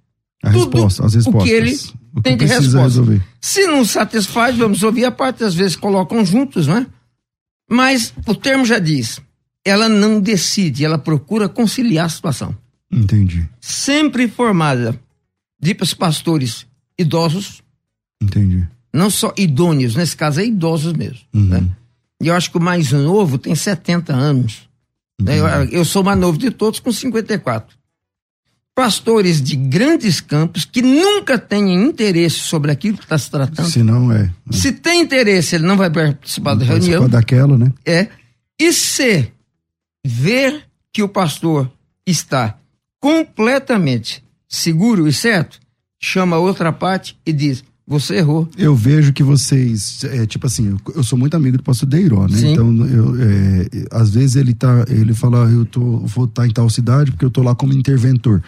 aí 0.43 0.49
a 0.49 0.51
tudo 0.51 0.73
resposta, 0.75 1.06
as 1.06 1.13
o 1.13 1.17
respostas. 1.17 1.43
que 1.43 1.49
ele 1.56 1.73
O 2.13 2.17
que 2.17 2.21
tem 2.21 2.38
de 2.38 2.45
resposta. 2.45 2.82
resolver. 2.82 3.21
Se 3.41 3.65
não 3.67 3.84
satisfaz, 3.84 4.56
vamos 4.58 4.84
ouvir 4.84 5.06
a 5.06 5.12
parte, 5.12 5.43
às 5.43 5.56
vezes 5.56 5.75
colocam 5.75 6.23
juntos, 6.25 6.67
né? 6.67 6.86
Mas 7.69 8.13
o 8.28 8.36
termo 8.36 8.63
já 8.65 8.78
diz, 8.80 9.19
ela 9.65 9.89
não 9.89 10.19
decide, 10.19 10.86
ela 10.86 10.97
procura 10.99 11.49
conciliar 11.49 12.06
a 12.06 12.10
situação. 12.10 12.56
Entendi, 12.91 13.47
Sempre 13.60 14.28
formada 14.28 14.99
de 15.73 15.95
pastores 15.95 16.65
idosos, 16.97 17.62
entendi. 18.21 18.67
não 18.93 19.10
só 19.10 19.34
idôneos, 19.38 19.95
nesse 19.95 20.15
caso 20.15 20.39
é 20.39 20.45
idosos 20.45 20.93
mesmo. 20.93 21.19
Uhum. 21.34 21.45
Né? 21.45 21.69
E 22.21 22.28
eu 22.28 22.34
acho 22.36 22.51
que 22.51 22.58
o 22.58 22.62
mais 22.62 22.91
novo 22.91 23.38
tem 23.38 23.54
70 23.56 24.13
anos. 24.13 24.69
né? 25.21 25.38
Eu, 25.39 25.45
eu 25.71 25.86
sou 25.86 26.01
o 26.01 26.06
mais 26.06 26.17
novo 26.19 26.38
de 26.38 26.49
todos, 26.51 26.80
com 26.80 26.91
54. 26.91 27.75
Pastores 28.73 29.41
de 29.41 29.56
grandes 29.56 30.19
campos 30.19 30.65
que 30.65 30.82
nunca 30.82 31.38
têm 31.38 31.73
interesse 31.73 32.36
sobre 32.39 32.71
aquilo 32.71 32.97
que 32.97 33.04
está 33.06 33.17
se 33.17 33.32
tratando. 33.32 33.69
Se 33.69 33.82
não, 33.82 34.12
é. 34.12 34.30
Se 34.51 34.71
tem 34.73 35.01
interesse, 35.01 35.56
ele 35.56 35.65
não 35.65 35.78
vai 35.78 35.89
participar 35.89 36.56
da 36.56 36.65
Participar 36.65 36.91
reunião. 36.91 37.10
daquela, 37.10 37.58
né? 37.58 37.71
É. 37.86 38.10
E 38.60 38.73
se 38.73 39.32
ver 40.06 40.63
que 40.91 41.01
o 41.01 41.08
pastor 41.08 41.71
está 42.06 42.58
completamente 42.99 44.23
seguro 44.55 45.07
e 45.07 45.13
certo, 45.13 45.59
chama 46.01 46.35
a 46.35 46.39
outra 46.39 46.71
parte 46.71 47.17
e 47.25 47.33
diz: 47.33 47.63
Você 47.87 48.15
errou. 48.15 48.47
Eu 48.57 48.75
vejo 48.75 49.13
que 49.13 49.23
vocês, 49.23 50.03
é, 50.03 50.25
tipo 50.25 50.47
assim, 50.47 50.77
eu, 50.95 51.03
sou 51.03 51.17
muito 51.17 51.35
amigo 51.35 51.57
do 51.57 51.63
pastor 51.63 51.87
Deiró, 51.87 52.27
né? 52.27 52.37
Sim. 52.37 52.53
Então, 52.53 52.87
eu, 52.87 53.15
é, 53.21 53.67
às 53.91 54.11
vezes 54.11 54.35
ele 54.35 54.53
tá, 54.53 54.85
ele 54.87 55.13
fala, 55.13 55.49
eu 55.49 55.65
tô, 55.65 55.99
vou 55.99 56.25
estar 56.25 56.47
em 56.47 56.51
tal 56.51 56.69
cidade 56.69 57.11
porque 57.11 57.25
eu 57.25 57.31
tô 57.31 57.41
lá 57.41 57.53
como 57.55 57.73
interventor. 57.73 58.41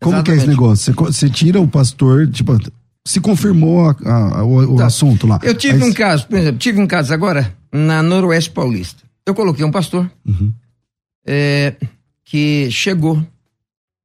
Como 0.00 0.16
Exatamente. 0.16 0.24
que 0.24 0.30
é 0.30 0.36
esse 0.36 0.46
negócio? 0.46 0.94
Você, 0.94 1.12
você, 1.12 1.30
tira 1.30 1.60
o 1.60 1.68
pastor, 1.68 2.28
tipo, 2.28 2.58
se 3.06 3.20
confirmou 3.20 3.88
a, 3.88 4.38
a, 4.38 4.44
o, 4.44 4.76
tá. 4.76 4.86
assunto 4.86 5.26
lá. 5.26 5.38
Eu 5.42 5.54
tive 5.54 5.82
Aí, 5.82 5.90
um 5.90 5.92
caso, 5.92 6.26
por 6.26 6.38
exemplo, 6.38 6.58
tive 6.58 6.80
um 6.80 6.86
caso 6.86 7.12
agora 7.12 7.54
na 7.72 8.02
Noroeste 8.02 8.50
Paulista. 8.50 9.02
Eu 9.26 9.34
coloquei 9.34 9.64
um 9.64 9.70
pastor 9.70 10.10
uhum. 10.26 10.52
é, 11.26 11.74
que 12.24 12.68
chegou 12.70 13.24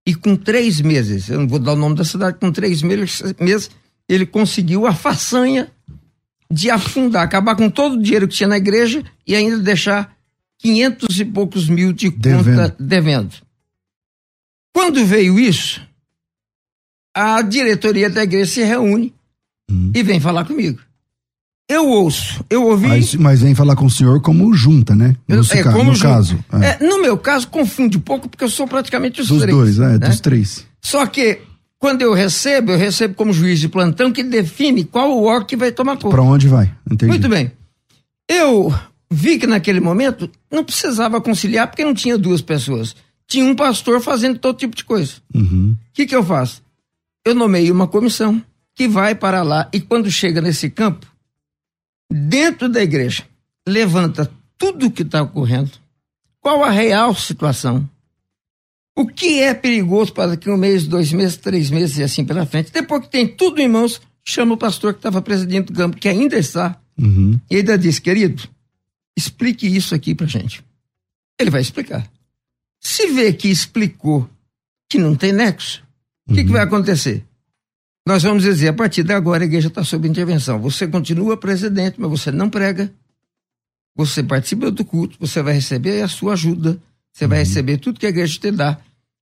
e 0.10 0.16
com 0.16 0.36
três 0.36 0.82
meses, 0.82 1.30
eu 1.30 1.40
não 1.40 1.48
vou 1.48 1.60
dar 1.60 1.74
o 1.74 1.76
nome 1.76 1.96
da 1.96 2.04
cidade, 2.04 2.40
com 2.40 2.52
três 2.52 2.82
meses, 2.82 3.70
ele 4.08 4.26
conseguiu 4.26 4.88
a 4.88 4.94
façanha 4.94 5.70
de 6.52 6.72
afundar, 6.72 7.24
acabar 7.24 7.56
com 7.56 7.70
todo 7.70 7.94
o 7.94 8.02
dinheiro 8.02 8.28
que 8.28 8.36
tinha 8.36 8.50
na 8.50 8.58
igreja 8.58 9.04
e 9.28 9.36
ainda 9.36 9.60
deixar 9.60 10.18
quinhentos 10.58 11.20
e 11.20 11.26
poucos 11.26 11.70
mil 11.70 11.94
de 11.94 12.10
devendo. 12.10 12.44
conta 12.44 12.76
devendo. 12.80 13.36
Quando 14.74 15.06
veio 15.06 15.40
isso, 15.40 15.80
a 17.16 17.44
diretoria 17.44 18.10
da 18.10 18.24
igreja 18.24 18.52
se 18.52 18.64
reúne 18.64 19.14
hum. 19.70 19.92
e 19.94 20.02
vem 20.02 20.20
falar 20.20 20.44
comigo. 20.44 20.82
Eu 21.70 21.88
ouço, 21.88 22.44
eu 22.50 22.66
ouvi. 22.66 22.88
Mas, 22.88 23.14
mas 23.14 23.42
vem 23.44 23.54
falar 23.54 23.76
com 23.76 23.86
o 23.86 23.92
senhor 23.92 24.20
como 24.22 24.52
junta, 24.56 24.96
né? 24.96 25.16
No, 25.28 25.44
é, 25.44 25.64
como 25.64 25.92
no 25.92 26.00
caso. 26.00 26.44
É. 26.52 26.66
É, 26.66 26.84
no 26.84 27.00
meu 27.00 27.16
caso, 27.16 27.48
confunde 27.48 27.96
um 27.96 28.02
pouco, 28.02 28.28
porque 28.28 28.44
eu 28.44 28.50
sou 28.50 28.68
praticamente 28.68 29.22
os 29.22 29.28
dos 29.28 29.42
três. 29.44 29.56
Dos 29.56 29.76
dois, 29.76 29.80
é, 29.80 30.00
né? 30.00 30.08
dos 30.10 30.20
três. 30.20 30.66
Só 30.82 31.06
que, 31.06 31.42
quando 31.78 32.02
eu 32.02 32.12
recebo, 32.12 32.72
eu 32.72 32.78
recebo 32.78 33.14
como 33.14 33.32
juiz 33.32 33.60
de 33.60 33.70
plantão 33.70 34.12
que 34.12 34.24
define 34.24 34.84
qual 34.84 35.16
o 35.16 35.26
órgão 35.26 35.46
que 35.46 35.56
vai 35.56 35.72
tomar 35.72 35.98
conta. 35.98 36.10
Para 36.10 36.24
onde 36.24 36.48
vai? 36.48 36.74
Entendi. 36.90 37.12
Muito 37.12 37.30
bem. 37.30 37.52
Eu 38.28 38.74
vi 39.12 39.38
que 39.38 39.46
naquele 39.46 39.80
momento 39.80 40.28
não 40.52 40.64
precisava 40.64 41.22
conciliar 41.22 41.68
porque 41.68 41.86
não 41.86 41.94
tinha 41.94 42.18
duas 42.18 42.42
pessoas. 42.42 42.96
Tinha 43.28 43.46
um 43.46 43.56
pastor 43.56 44.02
fazendo 44.02 44.40
todo 44.40 44.58
tipo 44.58 44.76
de 44.76 44.84
coisa. 44.84 45.14
O 45.36 45.38
uhum. 45.38 45.78
que, 45.94 46.08
que 46.08 46.16
eu 46.16 46.24
faço? 46.24 46.64
Eu 47.24 47.36
nomeio 47.36 47.72
uma 47.72 47.88
comissão 47.88 48.42
que 48.76 48.88
vai 48.88 49.14
para 49.14 49.44
lá 49.44 49.70
e 49.72 49.80
quando 49.80 50.10
chega 50.10 50.42
nesse 50.42 50.68
campo, 50.70 51.06
dentro 52.10 52.68
da 52.68 52.82
igreja, 52.82 53.24
levanta 53.68 54.32
tudo 54.58 54.88
o 54.88 54.92
que 54.92 55.04
está 55.04 55.22
ocorrendo, 55.22 55.72
qual 56.42 56.64
a 56.64 56.70
real 56.70 57.14
situação, 57.16 57.90
o 58.96 59.08
que 59.08 59.40
é 59.40 59.54
perigoso 59.54 60.12
para 60.12 60.32
daqui 60.32 60.50
um 60.50 60.58
mês, 60.58 60.88
dois 60.88 61.14
meses, 61.14 61.38
três 61.38 61.70
meses 61.70 61.98
e 61.98 62.04
assim 62.04 62.26
pela 62.26 62.46
frente. 62.46 62.72
Depois 62.72 63.04
que 63.04 63.10
tem 63.10 63.28
tudo 63.28 63.62
em 63.62 63.68
mãos, 63.68 64.02
chama 64.26 64.56
o 64.56 64.58
pastor 64.58 64.94
que 64.94 65.00
estava 65.00 65.22
presidindo 65.22 65.72
o 65.72 65.76
campo, 65.76 65.98
que 65.98 66.10
ainda 66.10 66.38
está, 66.38 66.80
uhum. 66.98 67.40
e 67.50 67.58
ainda 67.58 67.78
diz, 67.78 68.00
querido, 68.00 68.44
explique 69.18 69.68
isso 69.68 69.96
aqui 69.96 70.14
para 70.14 70.28
gente. 70.28 70.64
Ele 71.40 71.50
vai 71.50 71.62
explicar. 71.62 72.10
Se 72.80 73.08
vê 73.08 73.32
que 73.32 73.50
explicou 73.50 74.30
que 74.90 74.98
não 74.98 75.16
tem 75.16 75.32
nexo, 75.32 75.84
o 76.28 76.32
uhum. 76.32 76.36
que, 76.36 76.46
que 76.46 76.52
vai 76.52 76.64
acontecer? 76.64 77.24
Nós 78.10 78.24
vamos 78.24 78.42
dizer, 78.42 78.70
a 78.70 78.74
partir 78.74 79.04
de 79.04 79.14
agora 79.14 79.44
a 79.44 79.46
igreja 79.46 79.68
está 79.68 79.84
sob 79.84 80.08
intervenção. 80.08 80.60
Você 80.62 80.88
continua 80.88 81.38
presidente, 81.38 81.98
mas 82.00 82.10
você 82.10 82.32
não 82.32 82.50
prega. 82.50 82.92
Você 83.96 84.24
participa 84.24 84.72
do 84.72 84.84
culto, 84.84 85.16
você 85.20 85.44
vai 85.44 85.54
receber 85.54 86.02
a 86.02 86.08
sua 86.08 86.34
ajuda, 86.34 86.80
você 87.14 87.26
uhum. 87.26 87.30
vai 87.30 87.38
receber 87.38 87.78
tudo 87.78 88.00
que 88.00 88.08
a 88.08 88.10
igreja 88.10 88.40
te 88.40 88.50
dá. 88.50 88.80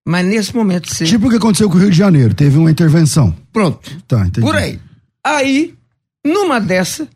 Mas 0.07 0.25
nesse 0.25 0.55
momento 0.55 0.87
você. 0.87 1.03
Tipo 1.03 1.27
o 1.27 1.29
que 1.29 1.35
aconteceu 1.35 1.69
com 1.69 1.75
o 1.75 1.81
Rio 1.81 1.91
de 1.91 1.97
Janeiro, 1.97 2.33
teve 2.33 2.57
uma 2.57 2.71
intervenção. 2.71 3.35
Pronto. 3.51 3.91
Tá, 4.07 4.25
entendi. 4.25 4.39
Por 4.39 4.55
aí. 4.55 4.79
Aí, 5.21 5.75
numa 6.25 6.57
dessa, 6.57 7.09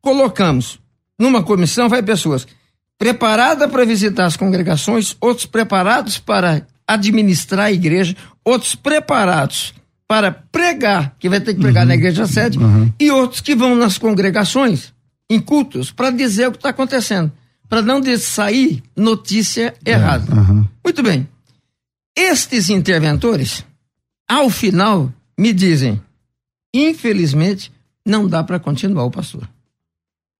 colocamos 0.00 0.80
numa 1.18 1.42
comissão, 1.42 1.90
vai 1.90 2.02
pessoas 2.02 2.46
preparadas 2.98 3.70
para 3.70 3.84
visitar 3.84 4.24
as 4.24 4.36
congregações, 4.38 5.14
outros 5.20 5.44
preparados 5.44 6.16
para 6.16 6.66
administrar 6.86 7.66
a 7.66 7.72
igreja, 7.72 8.16
outros 8.42 8.74
preparados 8.74 9.74
para 10.06 10.30
pregar, 10.30 11.16
que 11.18 11.28
vai 11.28 11.40
ter 11.40 11.54
que 11.54 11.60
pregar 11.60 11.82
uhum. 11.82 11.88
na 11.88 11.94
igreja 11.94 12.26
sede, 12.26 12.58
uhum. 12.58 12.92
e 13.00 13.10
outros 13.10 13.40
que 13.40 13.54
vão 13.54 13.74
nas 13.74 13.98
congregações, 13.98 14.92
em 15.30 15.40
cultos, 15.40 15.90
para 15.90 16.10
dizer 16.10 16.48
o 16.48 16.52
que 16.52 16.58
está 16.58 16.70
acontecendo, 16.70 17.32
para 17.68 17.80
não 17.82 18.02
sair 18.18 18.82
notícia 18.96 19.74
é, 19.84 19.92
errada. 19.92 20.32
É, 20.32 20.36
uhum. 20.36 20.66
Muito 20.84 21.02
bem. 21.02 21.26
Estes 22.16 22.68
interventores, 22.68 23.64
ao 24.28 24.48
final, 24.50 25.12
me 25.38 25.52
dizem: 25.52 26.00
infelizmente, 26.72 27.72
não 28.06 28.28
dá 28.28 28.44
para 28.44 28.60
continuar 28.60 29.04
o 29.04 29.10
pastor. 29.10 29.48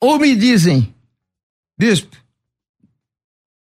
Ou 0.01 0.19
me 0.19 0.37
dizem, 0.37 0.95
bispo, 1.79 2.17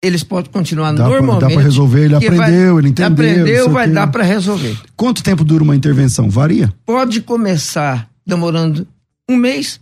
eles 0.04 0.24
podem 0.24 0.52
continuar 0.52 0.94
dá 0.94 1.08
normalmente. 1.08 1.40
Pra, 1.40 1.48
dá 1.50 1.54
para 1.54 1.64
resolver, 1.64 2.06
ele 2.06 2.16
aprendeu, 2.16 2.74
vai, 2.74 2.82
ele 2.82 2.90
entendeu. 2.90 3.12
Aprendeu, 3.12 3.70
vai 3.70 3.88
dar 3.90 4.08
para 4.08 4.24
resolver. 4.24 4.78
Quanto 4.96 5.24
tempo 5.24 5.44
dura 5.44 5.64
uma 5.64 5.76
intervenção? 5.76 6.30
Varia? 6.30 6.74
Pode 6.86 7.22
começar 7.22 8.10
demorando 8.26 8.88
um 9.30 9.36
mês. 9.36 9.80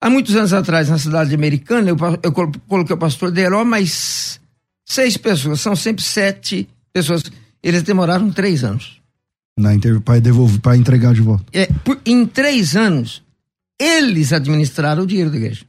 Há 0.00 0.08
muitos 0.08 0.36
anos 0.36 0.52
atrás, 0.52 0.88
na 0.88 0.98
cidade 0.98 1.34
americana, 1.34 1.88
eu, 1.88 1.96
eu 2.22 2.32
coloquei 2.32 2.94
o 2.94 2.98
pastor 2.98 3.30
Deró, 3.30 3.64
mas 3.64 4.38
seis 4.84 5.16
pessoas, 5.16 5.60
são 5.60 5.74
sempre 5.74 6.04
sete 6.04 6.68
pessoas. 6.92 7.22
Eles 7.62 7.82
demoraram 7.82 8.30
três 8.30 8.62
anos. 8.62 9.00
Para 10.04 10.20
devolver, 10.20 10.60
para 10.60 10.76
entregar 10.76 11.14
de 11.14 11.22
volta. 11.22 11.44
É, 11.52 11.66
por, 11.84 11.98
em 12.04 12.26
três 12.26 12.76
anos, 12.76 13.22
eles 13.80 14.32
administraram 14.32 15.04
o 15.04 15.06
dinheiro 15.06 15.30
da 15.30 15.36
igreja. 15.36 15.64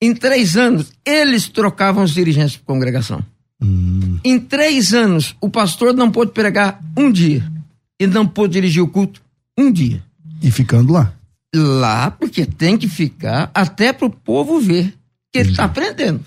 Em 0.00 0.14
três 0.14 0.56
anos, 0.56 0.92
eles 1.04 1.48
trocavam 1.48 2.04
os 2.04 2.12
dirigentes 2.12 2.52
de 2.52 2.58
congregação. 2.60 3.20
Hum. 3.60 4.18
Em 4.22 4.38
três 4.38 4.92
anos, 4.92 5.34
o 5.40 5.48
pastor 5.48 5.94
não 5.94 6.10
pôde 6.10 6.32
pregar 6.32 6.80
um 6.96 7.10
dia. 7.10 7.50
E 7.98 8.06
não 8.06 8.26
pôde 8.26 8.52
dirigir 8.54 8.82
o 8.82 8.88
culto 8.88 9.22
um 9.58 9.72
dia. 9.72 10.02
E 10.42 10.50
ficando 10.50 10.92
lá? 10.92 11.14
Lá, 11.54 12.10
porque 12.10 12.44
tem 12.44 12.76
que 12.76 12.88
ficar 12.88 13.50
até 13.54 13.92
para 13.92 14.06
o 14.06 14.10
povo 14.10 14.60
ver 14.60 14.94
que 15.32 15.38
ele 15.38 15.50
está 15.50 15.64
aprendendo. 15.64 16.24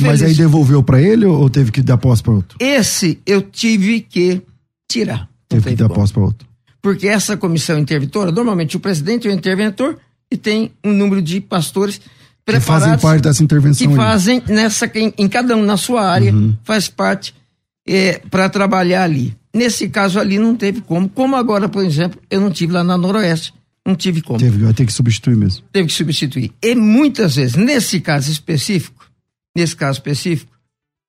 Mas 0.00 0.22
aí 0.22 0.34
devolveu 0.34 0.82
para 0.82 1.02
ele 1.02 1.26
ou 1.26 1.50
teve 1.50 1.72
que 1.72 1.82
dar 1.82 1.98
posse 1.98 2.22
para 2.22 2.32
outro? 2.32 2.56
Esse 2.60 3.20
eu 3.26 3.42
tive 3.42 4.00
que 4.00 4.40
tirar. 4.88 5.28
Teve 5.48 5.70
que 5.70 5.76
dar 5.76 5.88
posse 5.88 6.12
para 6.12 6.22
outro. 6.22 6.46
Porque 6.80 7.08
essa 7.08 7.36
comissão 7.36 7.78
interventora, 7.78 8.32
normalmente 8.32 8.76
o 8.76 8.80
presidente 8.80 9.26
é 9.26 9.30
o 9.30 9.34
interventor 9.34 9.98
e 10.30 10.36
tem 10.36 10.72
um 10.84 10.92
número 10.92 11.20
de 11.20 11.40
pastores 11.40 12.00
que 12.44 12.60
fazem 12.60 12.98
parte 12.98 13.22
dessa 13.22 13.42
intervenção. 13.42 13.88
Que 13.88 13.94
fazem 13.94 14.42
nessa, 14.48 14.90
em, 14.94 15.12
em, 15.16 15.28
cada 15.28 15.56
um 15.56 15.64
na 15.64 15.76
sua 15.76 16.08
área, 16.08 16.32
uhum. 16.32 16.56
faz 16.64 16.88
parte 16.88 17.34
é, 17.86 18.20
para 18.30 18.48
trabalhar 18.48 19.04
ali. 19.04 19.36
Nesse 19.54 19.88
caso 19.88 20.18
ali 20.18 20.38
não 20.38 20.56
teve 20.56 20.80
como. 20.80 21.08
Como 21.08 21.36
agora, 21.36 21.68
por 21.68 21.84
exemplo, 21.84 22.20
eu 22.30 22.40
não 22.40 22.50
tive 22.50 22.72
lá 22.72 22.82
na 22.82 22.96
Noroeste. 22.96 23.54
Não 23.86 23.94
tive 23.94 24.22
como. 24.22 24.38
Teve, 24.38 24.64
vai 24.64 24.72
ter 24.72 24.86
que 24.86 24.92
substituir 24.92 25.36
mesmo. 25.36 25.64
Teve 25.72 25.88
que 25.88 25.94
substituir. 25.94 26.52
E 26.62 26.74
muitas 26.74 27.36
vezes, 27.36 27.56
nesse 27.56 28.00
caso 28.00 28.30
específico, 28.30 29.06
nesse 29.56 29.76
caso 29.76 29.98
específico, 29.98 30.52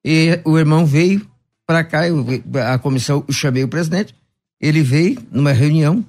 e, 0.06 0.40
o 0.44 0.58
irmão 0.58 0.86
veio 0.86 1.26
para 1.66 1.84
cá, 1.84 2.08
eu, 2.08 2.26
a 2.72 2.78
comissão, 2.78 3.24
eu 3.28 3.34
chamei 3.34 3.64
o 3.64 3.68
presidente, 3.68 4.14
ele 4.60 4.82
veio 4.82 5.22
numa 5.32 5.52
reunião, 5.52 6.04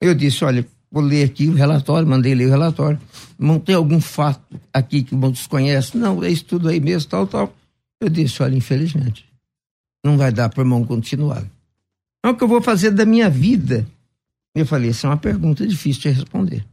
eu 0.00 0.14
disse, 0.14 0.44
olha, 0.44 0.66
vou 0.94 1.02
ler 1.02 1.24
aqui 1.24 1.48
o 1.48 1.54
relatório, 1.54 2.06
mandei 2.06 2.36
ler 2.36 2.46
o 2.46 2.50
relatório. 2.50 3.00
Não 3.36 3.58
tem 3.58 3.74
algum 3.74 4.00
fato 4.00 4.60
aqui 4.72 5.02
que 5.02 5.12
muitos 5.12 5.44
conhecem? 5.44 6.00
Não, 6.00 6.22
é 6.22 6.30
isso 6.30 6.44
tudo 6.44 6.68
aí 6.68 6.78
mesmo, 6.78 7.10
tal, 7.10 7.26
tal. 7.26 7.52
Eu 8.00 8.08
disse, 8.08 8.40
olha, 8.40 8.54
infelizmente, 8.54 9.28
não 10.04 10.16
vai 10.16 10.30
dar 10.30 10.48
para 10.48 10.60
o 10.60 10.62
irmão 10.62 10.84
continuar. 10.84 11.44
É 12.24 12.28
o 12.28 12.36
que 12.36 12.44
eu 12.44 12.48
vou 12.48 12.62
fazer 12.62 12.92
da 12.92 13.04
minha 13.04 13.28
vida. 13.28 13.84
Eu 14.54 14.64
falei, 14.64 14.90
essa 14.90 15.08
é 15.08 15.10
uma 15.10 15.16
pergunta 15.16 15.66
difícil 15.66 16.02
de 16.02 16.10
responder. 16.10 16.64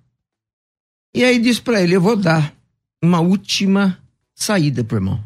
E 1.16 1.24
aí 1.24 1.40
disse 1.40 1.62
para 1.62 1.82
ele, 1.82 1.96
eu 1.96 2.02
vou 2.02 2.16
dar 2.16 2.54
uma 3.04 3.22
última 3.22 3.98
saída 4.36 4.84
para 4.84 4.96
o 4.96 4.98
irmão. 5.00 5.24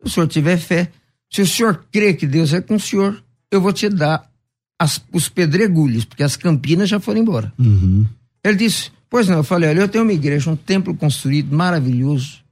Se 0.00 0.06
o 0.06 0.10
senhor 0.10 0.28
tiver 0.28 0.56
fé, 0.56 0.90
se 1.30 1.42
o 1.42 1.46
senhor 1.46 1.84
crê 1.92 2.14
que 2.14 2.26
Deus 2.26 2.54
é 2.54 2.62
com 2.62 2.76
o 2.76 2.80
senhor, 2.80 3.22
eu 3.50 3.60
vou 3.60 3.72
te 3.72 3.86
dar 3.90 4.27
as, 4.78 5.02
os 5.12 5.28
pedregulhos, 5.28 6.04
porque 6.04 6.22
as 6.22 6.36
campinas 6.36 6.88
já 6.88 7.00
foram 7.00 7.20
embora. 7.20 7.52
Uhum. 7.58 8.06
Ele 8.44 8.56
disse: 8.56 8.92
Pois 9.10 9.28
não, 9.28 9.38
eu 9.38 9.44
falei: 9.44 9.70
Olha, 9.70 9.80
eu 9.80 9.88
tenho 9.88 10.04
uma 10.04 10.12
igreja, 10.12 10.50
um 10.50 10.56
templo 10.56 10.94
construído 10.94 11.54
maravilhoso, 11.54 12.44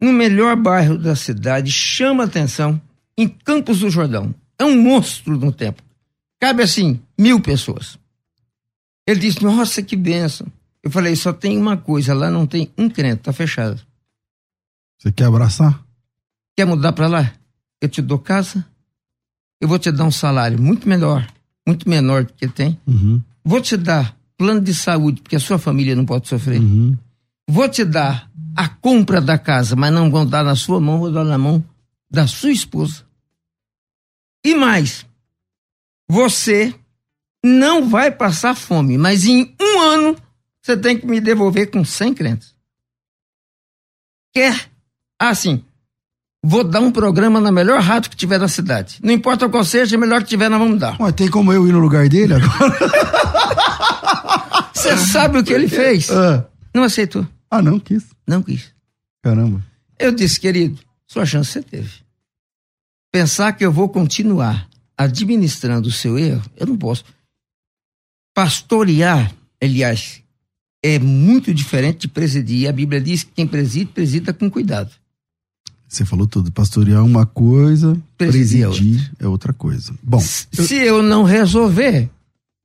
no 0.00 0.12
melhor 0.12 0.56
bairro 0.56 0.96
da 0.96 1.16
cidade, 1.16 1.72
chama 1.72 2.24
atenção, 2.24 2.80
em 3.16 3.28
Campos 3.28 3.80
do 3.80 3.90
Jordão. 3.90 4.34
É 4.58 4.64
um 4.64 4.80
monstro 4.80 5.36
de 5.36 5.44
um 5.44 5.50
templo. 5.50 5.84
Cabe 6.40 6.62
assim, 6.62 7.00
mil 7.18 7.40
pessoas. 7.40 7.98
Ele 9.06 9.20
disse: 9.20 9.42
Nossa, 9.42 9.82
que 9.82 9.96
benção. 9.96 10.46
Eu 10.82 10.90
falei: 10.90 11.16
Só 11.16 11.32
tem 11.32 11.58
uma 11.58 11.76
coisa, 11.76 12.14
lá 12.14 12.30
não 12.30 12.46
tem 12.46 12.70
um 12.78 12.88
crente, 12.88 13.22
tá 13.22 13.32
fechado. 13.32 13.80
Você 14.98 15.10
quer 15.10 15.24
abraçar? 15.24 15.82
Quer 16.56 16.66
mudar 16.66 16.92
para 16.92 17.08
lá? 17.08 17.32
Eu 17.80 17.88
te 17.88 18.00
dou 18.00 18.18
casa, 18.18 18.64
eu 19.64 19.68
vou 19.68 19.78
te 19.78 19.90
dar 19.90 20.04
um 20.04 20.10
salário 20.10 20.60
muito 20.60 20.86
melhor, 20.86 21.26
muito 21.66 21.88
menor 21.88 22.24
do 22.24 22.34
que 22.34 22.46
tem. 22.46 22.78
Uhum. 22.86 23.22
Vou 23.42 23.62
te 23.62 23.78
dar 23.78 24.14
plano 24.36 24.60
de 24.60 24.74
saúde, 24.74 25.22
porque 25.22 25.36
a 25.36 25.40
sua 25.40 25.58
família 25.58 25.96
não 25.96 26.04
pode 26.04 26.28
sofrer. 26.28 26.60
Uhum. 26.60 26.94
Vou 27.48 27.66
te 27.66 27.82
dar 27.82 28.30
a 28.54 28.68
compra 28.68 29.22
da 29.22 29.38
casa, 29.38 29.74
mas 29.74 29.90
não 29.90 30.10
vou 30.10 30.26
dar 30.26 30.44
na 30.44 30.54
sua 30.54 30.78
mão, 30.78 30.98
vou 30.98 31.10
dar 31.10 31.24
na 31.24 31.38
mão 31.38 31.64
da 32.10 32.26
sua 32.26 32.50
esposa. 32.50 33.06
E 34.44 34.54
mais, 34.54 35.06
você 36.06 36.74
não 37.42 37.88
vai 37.88 38.10
passar 38.10 38.54
fome, 38.54 38.98
mas 38.98 39.24
em 39.24 39.56
um 39.58 39.80
ano 39.80 40.16
você 40.60 40.76
tem 40.76 40.98
que 40.98 41.06
me 41.06 41.22
devolver 41.22 41.70
com 41.70 41.82
100 41.82 42.12
crentes. 42.12 42.54
Quer? 44.34 44.70
Assim, 45.18 45.64
vou 46.44 46.62
dar 46.62 46.80
um 46.80 46.92
programa 46.92 47.40
na 47.40 47.50
melhor 47.50 47.80
rádio 47.80 48.10
que 48.10 48.16
tiver 48.16 48.38
na 48.38 48.48
cidade. 48.48 48.98
Não 49.02 49.12
importa 49.12 49.48
qual 49.48 49.64
seja, 49.64 49.96
a 49.96 49.98
melhor 49.98 50.22
que 50.22 50.28
tiver, 50.28 50.50
nós 50.50 50.58
vamos 50.58 50.78
dar. 50.78 51.00
Ué, 51.00 51.10
tem 51.10 51.28
como 51.28 51.52
eu 51.52 51.66
ir 51.66 51.72
no 51.72 51.78
lugar 51.78 52.08
dele 52.08 52.34
agora? 52.34 52.78
Você 54.74 54.96
sabe 54.98 55.38
o 55.38 55.44
que 55.44 55.52
ele 55.52 55.68
fez? 55.68 56.10
Ah. 56.10 56.44
Não 56.74 56.82
aceitou. 56.82 57.26
ah, 57.50 57.62
não 57.62 57.80
quis. 57.80 58.04
Não 58.26 58.42
quis. 58.42 58.72
Caramba. 59.22 59.64
Eu 59.98 60.12
disse, 60.12 60.38
querido, 60.38 60.78
sua 61.06 61.24
chance 61.24 61.50
você 61.50 61.62
teve. 61.62 61.90
Pensar 63.10 63.52
que 63.52 63.64
eu 63.64 63.72
vou 63.72 63.88
continuar 63.88 64.68
administrando 64.98 65.88
o 65.88 65.92
seu 65.92 66.18
erro, 66.18 66.42
eu 66.56 66.66
não 66.66 66.76
posso. 66.76 67.04
Pastorear, 68.34 69.32
aliás, 69.62 70.20
é 70.82 70.98
muito 70.98 71.54
diferente 71.54 72.00
de 72.00 72.08
presidir. 72.08 72.68
A 72.68 72.72
Bíblia 72.72 73.00
diz 73.00 73.22
que 73.22 73.30
quem 73.30 73.46
preside, 73.46 73.86
presida 73.86 74.34
com 74.34 74.50
cuidado. 74.50 74.90
Você 75.94 76.04
falou 76.04 76.26
tudo. 76.26 76.50
Pastorear 76.50 76.98
é 76.98 77.02
uma 77.02 77.24
coisa, 77.24 77.96
Presidir 78.18 78.64
é 78.64 78.68
presidir 78.68 79.12
é 79.20 79.28
outra 79.28 79.52
coisa. 79.52 79.94
Bom, 80.02 80.20
Se 80.20 80.74
eu 80.74 81.02
não 81.02 81.22
resolver, 81.22 82.10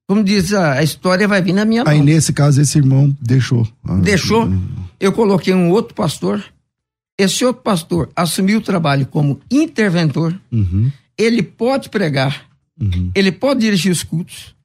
como 0.07 0.23
diz 0.23 0.53
a, 0.53 0.81
história, 0.81 1.27
vai 1.27 1.41
vir 1.41 1.53
na 1.53 1.65
minha 1.65 1.83
mão. 1.83 1.93
aí 1.93 2.01
nesse 2.01 2.33
caso 2.33 2.59
esse 2.59 2.77
irmão 2.79 3.15
deixou. 3.21 3.67
Ah, 3.83 3.97
Deixou, 3.97 4.51
eu 4.99 5.11
coloquei 5.11 5.53
um 5.53 5.69
outro 5.69 5.93
pastor. 5.93 6.43
Esse 7.19 7.45
outro 7.45 7.61
pastor 7.61 8.09
assumiu 8.15 8.57
o 8.59 8.61
trabalho 8.61 9.05
como 9.05 9.39
interventor. 9.51 10.39
Uhum, 10.51 10.91
Ele 11.17 11.43
pode 11.43 11.89
pregar, 11.89 12.45
uhum. 12.79 13.11
ele 13.13 13.31
pode 13.31 13.59
dirigir 13.59 13.91
os 13.91 14.01
cultos, 14.03 14.55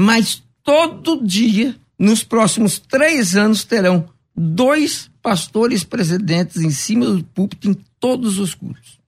mas 0.00 0.42
todo 0.64 1.24
dia, 1.24 1.76
nos 1.98 2.24
próximos 2.24 2.78
três 2.78 3.36
anos, 3.36 3.62
terão 3.62 4.06
dois 4.34 5.10
pastores 5.22 5.84
presidentes 5.84 6.56
em 6.62 6.70
cima 6.70 7.06
do 7.06 7.22
púlpito 7.22 7.68
em 7.70 7.76
todos 8.00 8.38
os 8.38 8.54
cultos. 8.54 8.98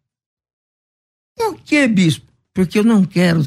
Por 1.36 1.57
que, 1.61 1.86
bispo? 1.88 2.26
Porque 2.53 2.78
eu 2.78 2.84
não 2.84 3.05
quero 3.05 3.47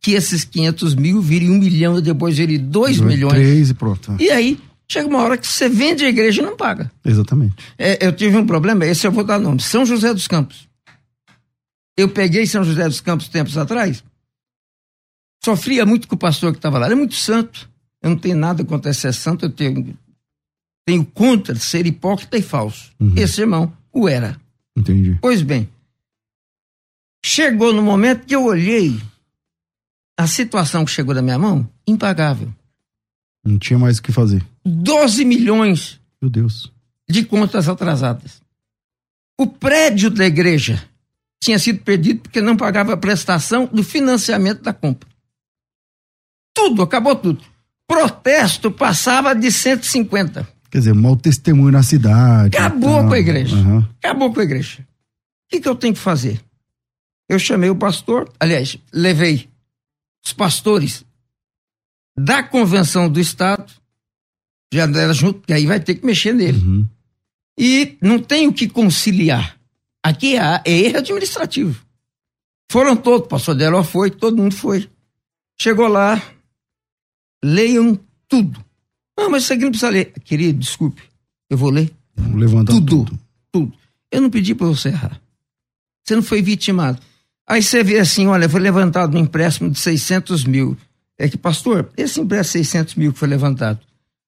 que 0.00 0.12
esses 0.12 0.44
500 0.44 0.94
mil 0.94 1.20
virem 1.20 1.50
um 1.50 1.58
milhão 1.58 1.98
e 1.98 2.02
depois 2.02 2.36
virem 2.36 2.58
dois 2.58 3.00
milhões. 3.00 3.34
Três 3.34 3.70
e 3.70 3.74
pronto. 3.74 4.16
E 4.18 4.30
aí, 4.30 4.58
chega 4.88 5.08
uma 5.08 5.22
hora 5.22 5.36
que 5.36 5.46
você 5.46 5.68
vende 5.68 6.04
a 6.04 6.08
igreja 6.08 6.42
e 6.42 6.44
não 6.44 6.56
paga. 6.56 6.90
Exatamente. 7.04 7.54
É, 7.76 8.06
eu 8.06 8.12
tive 8.12 8.36
um 8.36 8.46
problema, 8.46 8.86
esse 8.86 9.06
eu 9.06 9.12
vou 9.12 9.24
dar 9.24 9.38
nome, 9.38 9.60
São 9.60 9.84
José 9.84 10.12
dos 10.12 10.26
Campos. 10.26 10.68
Eu 11.96 12.08
peguei 12.08 12.46
São 12.46 12.64
José 12.64 12.84
dos 12.84 13.00
Campos 13.00 13.28
tempos 13.28 13.58
atrás, 13.58 14.02
sofria 15.44 15.84
muito 15.84 16.08
com 16.08 16.14
o 16.14 16.18
pastor 16.18 16.52
que 16.52 16.58
estava 16.58 16.78
lá, 16.78 16.86
ele 16.86 16.94
é 16.94 16.98
muito 16.98 17.14
santo. 17.14 17.68
Eu 18.00 18.10
não 18.10 18.16
tenho 18.16 18.36
nada 18.36 18.64
contra 18.64 18.92
ser 18.92 19.12
santo, 19.12 19.46
eu 19.46 19.50
tenho, 19.50 19.96
tenho 20.86 21.04
contra 21.04 21.54
ser 21.56 21.84
hipócrita 21.86 22.38
e 22.38 22.42
falso. 22.42 22.92
Uhum. 23.00 23.14
Esse 23.16 23.40
irmão 23.40 23.72
o 23.92 24.08
era. 24.08 24.40
Entendi. 24.78 25.18
Pois 25.20 25.42
bem, 25.42 25.68
chegou 27.24 27.72
no 27.72 27.82
momento 27.82 28.26
que 28.26 28.34
eu 28.34 28.44
olhei 28.44 29.00
a 30.16 30.26
situação 30.26 30.84
que 30.84 30.90
chegou 30.90 31.14
na 31.14 31.22
minha 31.22 31.38
mão, 31.38 31.68
impagável. 31.86 32.52
Não 33.44 33.58
tinha 33.58 33.78
mais 33.78 33.98
o 33.98 34.02
que 34.02 34.12
fazer. 34.12 34.44
12 34.64 35.24
milhões 35.24 36.00
Meu 36.20 36.30
Deus. 36.30 36.72
de 37.08 37.24
contas 37.24 37.68
atrasadas. 37.68 38.40
O 39.38 39.46
prédio 39.46 40.10
da 40.10 40.26
igreja 40.26 40.88
tinha 41.42 41.58
sido 41.58 41.82
perdido 41.82 42.20
porque 42.22 42.40
não 42.40 42.56
pagava 42.56 42.92
a 42.92 42.96
prestação 42.96 43.66
do 43.66 43.82
financiamento 43.82 44.62
da 44.62 44.72
compra. 44.72 45.08
Tudo, 46.54 46.82
acabou 46.82 47.14
tudo. 47.14 47.44
Protesto 47.86 48.70
passava 48.70 49.34
de 49.34 49.50
150. 49.50 50.46
Quer 50.70 50.78
dizer, 50.78 50.94
mau 50.94 51.16
testemunho 51.16 51.72
na 51.72 51.82
cidade. 51.82 52.56
Acabou 52.56 53.06
com 53.06 53.12
a 53.12 53.18
igreja. 53.18 53.56
Aham. 53.56 53.88
Acabou 53.98 54.32
com 54.32 54.40
a 54.40 54.42
igreja. 54.42 54.80
O 54.80 54.84
que, 55.50 55.60
que 55.60 55.68
eu 55.68 55.74
tenho 55.74 55.94
que 55.94 56.00
fazer? 56.00 56.40
Eu 57.28 57.38
chamei 57.38 57.70
o 57.70 57.76
pastor, 57.76 58.30
aliás, 58.38 58.78
levei 58.92 59.48
os 60.24 60.32
pastores 60.32 61.04
da 62.18 62.42
convenção 62.42 63.08
do 63.08 63.20
Estado, 63.20 63.72
já 64.72 64.84
era 64.84 65.12
junto, 65.12 65.40
que 65.40 65.52
aí 65.52 65.66
vai 65.66 65.80
ter 65.80 65.94
que 65.94 66.04
mexer 66.04 66.34
nele. 66.34 66.58
Uhum. 66.58 66.88
E 67.58 67.96
não 68.00 68.18
tem 68.18 68.46
o 68.46 68.52
que 68.52 68.68
conciliar. 68.68 69.58
Aqui 70.02 70.36
é, 70.36 70.62
é 70.64 70.70
erro 70.70 70.98
administrativo. 70.98 71.86
Foram 72.70 72.96
todos, 72.96 73.26
o 73.26 73.28
pastor 73.28 73.54
Deló 73.54 73.82
foi, 73.82 74.10
todo 74.10 74.36
mundo 74.36 74.54
foi. 74.54 74.88
Chegou 75.60 75.88
lá, 75.88 76.22
leiam 77.42 77.98
tudo. 78.28 78.62
Não, 79.18 79.28
mas 79.30 79.42
isso 79.42 79.52
aqui 79.52 79.62
não 79.64 79.70
precisa 79.70 79.90
ler. 79.90 80.12
Querido, 80.24 80.58
desculpe, 80.60 81.02
eu 81.50 81.58
vou 81.58 81.70
ler 81.70 81.92
Vamos 82.16 82.40
levantar 82.40 82.72
tudo, 82.72 83.04
tudo. 83.04 83.18
tudo. 83.52 83.72
Eu 84.10 84.22
não 84.22 84.30
pedi 84.30 84.54
para 84.54 84.66
você 84.68 84.88
errar. 84.88 85.20
Você 86.04 86.14
não 86.16 86.22
foi 86.22 86.40
vitimado. 86.40 87.00
Aí 87.46 87.62
você 87.62 87.82
vê 87.82 87.98
assim, 87.98 88.26
olha, 88.26 88.48
foi 88.48 88.60
levantado 88.60 89.16
um 89.16 89.20
empréstimo 89.20 89.70
de 89.70 89.78
600 89.78 90.44
mil. 90.44 90.76
É 91.18 91.28
que, 91.28 91.36
pastor, 91.36 91.90
esse 91.96 92.20
empréstimo 92.20 92.62
de 92.62 92.68
600 92.68 92.94
mil 92.94 93.12
que 93.12 93.18
foi 93.18 93.28
levantado, 93.28 93.80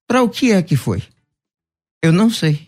para 0.07 0.21
o 0.21 0.29
que 0.29 0.51
é 0.51 0.61
que 0.61 0.75
foi? 0.75 1.01
Eu 2.03 2.11
não 2.11 2.29
sei. 2.29 2.67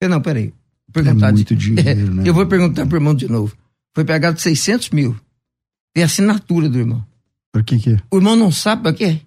Eu 0.00 0.08
não, 0.08 0.20
peraí. 0.20 0.52
Vou 0.92 1.04
Perguntar 1.04 1.28
É 1.28 1.30
de- 1.30 1.36
muito 1.36 1.56
dinheiro, 1.56 2.14
né? 2.14 2.22
Eu 2.28 2.34
vou 2.34 2.46
perguntar 2.46 2.84
pro 2.86 2.96
irmão 2.96 3.14
de 3.14 3.28
novo. 3.28 3.56
Foi 3.94 4.04
pegado 4.04 4.40
600 4.40 4.90
mil. 4.90 5.16
Tem 5.94 6.02
assinatura 6.04 6.68
do 6.68 6.78
irmão. 6.78 7.04
Pra 7.52 7.62
que 7.62 7.78
que 7.78 7.90
é? 7.94 8.02
O 8.10 8.16
irmão 8.16 8.36
não 8.36 8.50
sabe 8.52 8.82
para 8.82 8.92
quê? 8.94 9.20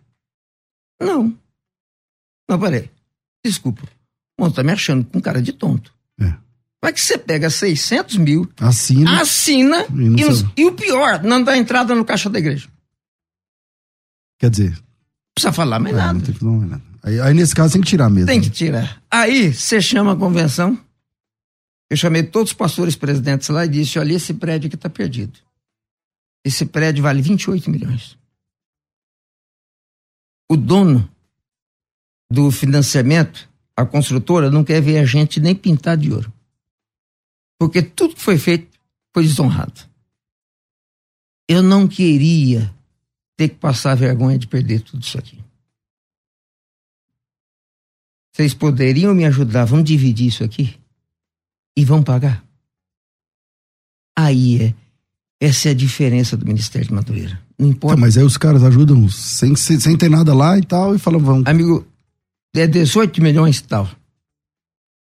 Não. 1.01 1.37
Não, 2.49 2.59
peraí. 2.59 2.89
Desculpa. 3.45 3.83
O 3.83 4.43
irmão 4.43 4.53
tá 4.53 4.63
me 4.63 4.71
achando 4.71 5.05
com 5.05 5.21
cara 5.21 5.41
de 5.41 5.53
tonto. 5.53 5.93
É. 6.19 6.33
É 6.85 6.91
que 6.91 6.99
você 6.99 7.17
pega 7.17 7.49
600 7.49 8.17
mil, 8.17 8.51
Assina. 8.59 9.21
assina 9.21 9.85
E 9.85 9.91
não 9.93 10.17
e, 10.19 10.25
nos- 10.25 10.45
e 10.57 10.65
o 10.65 10.73
pior, 10.73 11.23
não 11.23 11.41
dá 11.41 11.57
entrada 11.57 11.95
no 11.95 12.03
caixa 12.03 12.29
da 12.29 12.39
igreja. 12.39 12.67
Não 12.67 12.73
Quer 14.39 14.49
dizer, 14.49 14.83
precisa 15.33 15.53
falar 15.53 15.79
mais 15.79 15.95
é, 15.95 15.97
nada. 15.97 16.13
não 16.13 16.21
tem 16.21 16.33
que, 16.35 16.43
não, 16.43 16.61
é 16.61 16.65
nada. 16.65 16.83
Aí, 17.03 17.19
aí 17.21 17.33
nesse 17.33 17.55
caso 17.55 17.73
tem 17.73 17.81
que 17.81 17.87
tirar 17.87 18.09
mesmo. 18.09 18.27
Tem 18.27 18.41
que 18.41 18.49
tirar. 18.49 19.01
Aí 19.09 19.53
você 19.53 19.81
chama 19.81 20.11
a 20.13 20.15
convenção. 20.15 20.77
Eu 21.89 21.95
chamei 21.97 22.23
todos 22.23 22.51
os 22.51 22.57
pastores 22.57 22.95
presidentes 22.95 23.47
lá 23.49 23.65
e 23.65 23.69
disse: 23.69 23.97
olha, 23.99 24.13
esse 24.13 24.33
prédio 24.33 24.67
aqui 24.67 24.75
está 24.75 24.89
perdido. 24.89 25.37
Esse 26.45 26.65
prédio 26.65 27.03
vale 27.03 27.21
28 27.21 27.69
milhões. 27.69 28.17
O 30.49 30.57
dono 30.57 31.09
do 32.33 32.49
financiamento, 32.49 33.47
a 33.77 33.85
construtora, 33.85 34.49
não 34.49 34.63
quer 34.63 34.81
ver 34.81 34.97
a 34.97 35.05
gente 35.05 35.39
nem 35.39 35.53
pintar 35.53 35.95
de 35.95 36.11
ouro. 36.11 36.33
Porque 37.59 37.81
tudo 37.83 38.15
que 38.15 38.21
foi 38.21 38.39
feito 38.39 38.67
foi 39.13 39.23
desonrado. 39.23 39.87
Eu 41.47 41.61
não 41.61 41.87
queria 41.87 42.73
ter 43.37 43.49
que 43.49 43.55
passar 43.55 43.95
vergonha 43.95 44.39
de 44.39 44.47
perder 44.47 44.81
tudo 44.81 45.03
isso 45.03 45.17
aqui. 45.17 45.37
Vocês 48.33 48.55
poderiam 48.55 49.13
me 49.13 49.25
ajudar? 49.25 49.65
Vamos 49.65 49.85
dividir 49.85 50.27
isso 50.27 50.43
aqui? 50.43 50.75
E 51.77 51.85
vão 51.85 52.01
pagar? 52.01 52.43
Aí 54.17 54.59
é. 54.59 54.75
Essa 55.39 55.67
é 55.67 55.71
a 55.71 55.75
diferença 55.75 56.35
do 56.35 56.45
Ministério 56.47 56.87
de 56.87 56.93
Madureira. 56.93 57.39
Não 57.59 57.69
importa. 57.69 57.95
Tá, 57.95 58.01
mas 58.01 58.17
aí 58.17 58.23
os 58.23 58.37
caras 58.37 58.63
ajudam 58.63 59.07
sem, 59.09 59.55
sem, 59.55 59.79
sem 59.79 59.97
ter 59.97 60.09
nada 60.09 60.33
lá 60.33 60.57
e 60.57 60.63
tal, 60.63 60.95
e 60.95 60.97
falam, 60.97 61.19
vamos. 61.19 61.45
Amigo, 61.45 61.85
é 62.61 62.67
18 62.67 63.21
milhões 63.21 63.59
e 63.59 63.63
tal. 63.63 63.89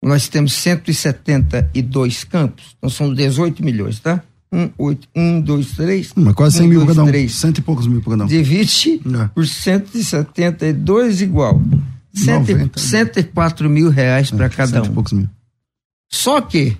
Nós 0.04 0.28
temos 0.30 0.54
172 0.54 2.24
campos, 2.24 2.76
então 2.78 2.90
são 2.90 3.14
18 3.14 3.64
milhões, 3.64 4.00
tá? 4.00 4.22
Um, 4.52 4.70
oito, 4.78 5.08
um, 5.16 5.42
dois, 5.42 5.72
três. 5.72 6.12
Mas 6.16 6.34
quase 6.34 6.58
100 6.58 6.66
um, 6.66 6.70
mil 6.70 6.80
dois, 6.86 6.96
cada 6.96 7.04
um. 7.04 7.08
três. 7.08 7.34
Cento 7.36 7.58
e 7.58 7.62
poucos 7.62 7.86
mil 7.88 8.02
cada 8.02 8.24
um. 8.24 8.28
Divide 8.28 9.02
É. 9.22 9.28
por 9.34 9.46
172 9.46 11.22
igual. 11.22 11.62
Cento 12.14 12.50
e- 12.50 12.54
90. 12.54 12.80
104 12.80 13.70
mil 13.70 13.90
reais 13.90 14.32
para 14.32 14.46
É, 14.46 14.50
cada 14.50 14.72
cento 14.72 14.86
e 14.86 14.90
um. 14.90 14.94
poucos 14.94 15.12
mil. 15.14 15.30
Só 16.10 16.40
que 16.40 16.78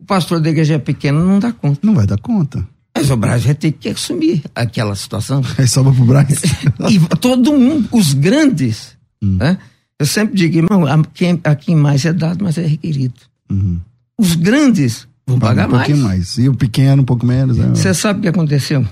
o 0.00 0.04
pastor 0.04 0.40
da 0.40 0.50
igreja 0.50 0.78
pequena 0.78 1.18
não 1.24 1.38
dá 1.38 1.52
conta. 1.52 1.80
Não 1.82 1.94
vai 1.94 2.06
dar 2.06 2.18
conta. 2.18 2.66
Mas 2.94 3.10
o 3.10 3.16
Brasil 3.16 3.46
vai 3.46 3.54
ter 3.54 3.72
que 3.72 3.88
assumir 3.88 4.42
aquela 4.54 4.94
situação. 4.94 5.40
Aí 5.56 5.66
sobra 5.66 5.92
pro 5.94 6.04
Braz. 6.04 6.28
e 6.90 7.00
todo 7.16 7.52
mundo, 7.56 7.88
os 7.92 8.12
grandes, 8.12 8.96
Hum. 9.22 9.36
né? 9.40 9.56
Eu 9.98 10.06
sempre 10.06 10.34
digo, 10.34 10.58
irmão, 10.58 10.86
a 10.86 11.04
quem, 11.04 11.40
a 11.44 11.54
quem 11.54 11.76
mais 11.76 12.04
é 12.04 12.12
dado, 12.12 12.42
mais 12.42 12.58
é 12.58 12.66
requerido. 12.66 13.14
Uhum. 13.50 13.80
Os 14.18 14.34
grandes 14.34 15.06
vão 15.26 15.38
Paga 15.38 15.62
pagar 15.62 15.68
um 15.68 15.78
pouquinho 15.78 16.04
mais. 16.04 16.18
mais. 16.18 16.38
E 16.38 16.48
o 16.48 16.54
pequeno 16.54 17.02
um 17.02 17.04
pouco 17.04 17.24
menos. 17.24 17.58
é. 17.58 17.68
Você 17.68 17.94
sabe 17.94 18.18
o 18.18 18.22
que 18.22 18.28
aconteceu? 18.28 18.86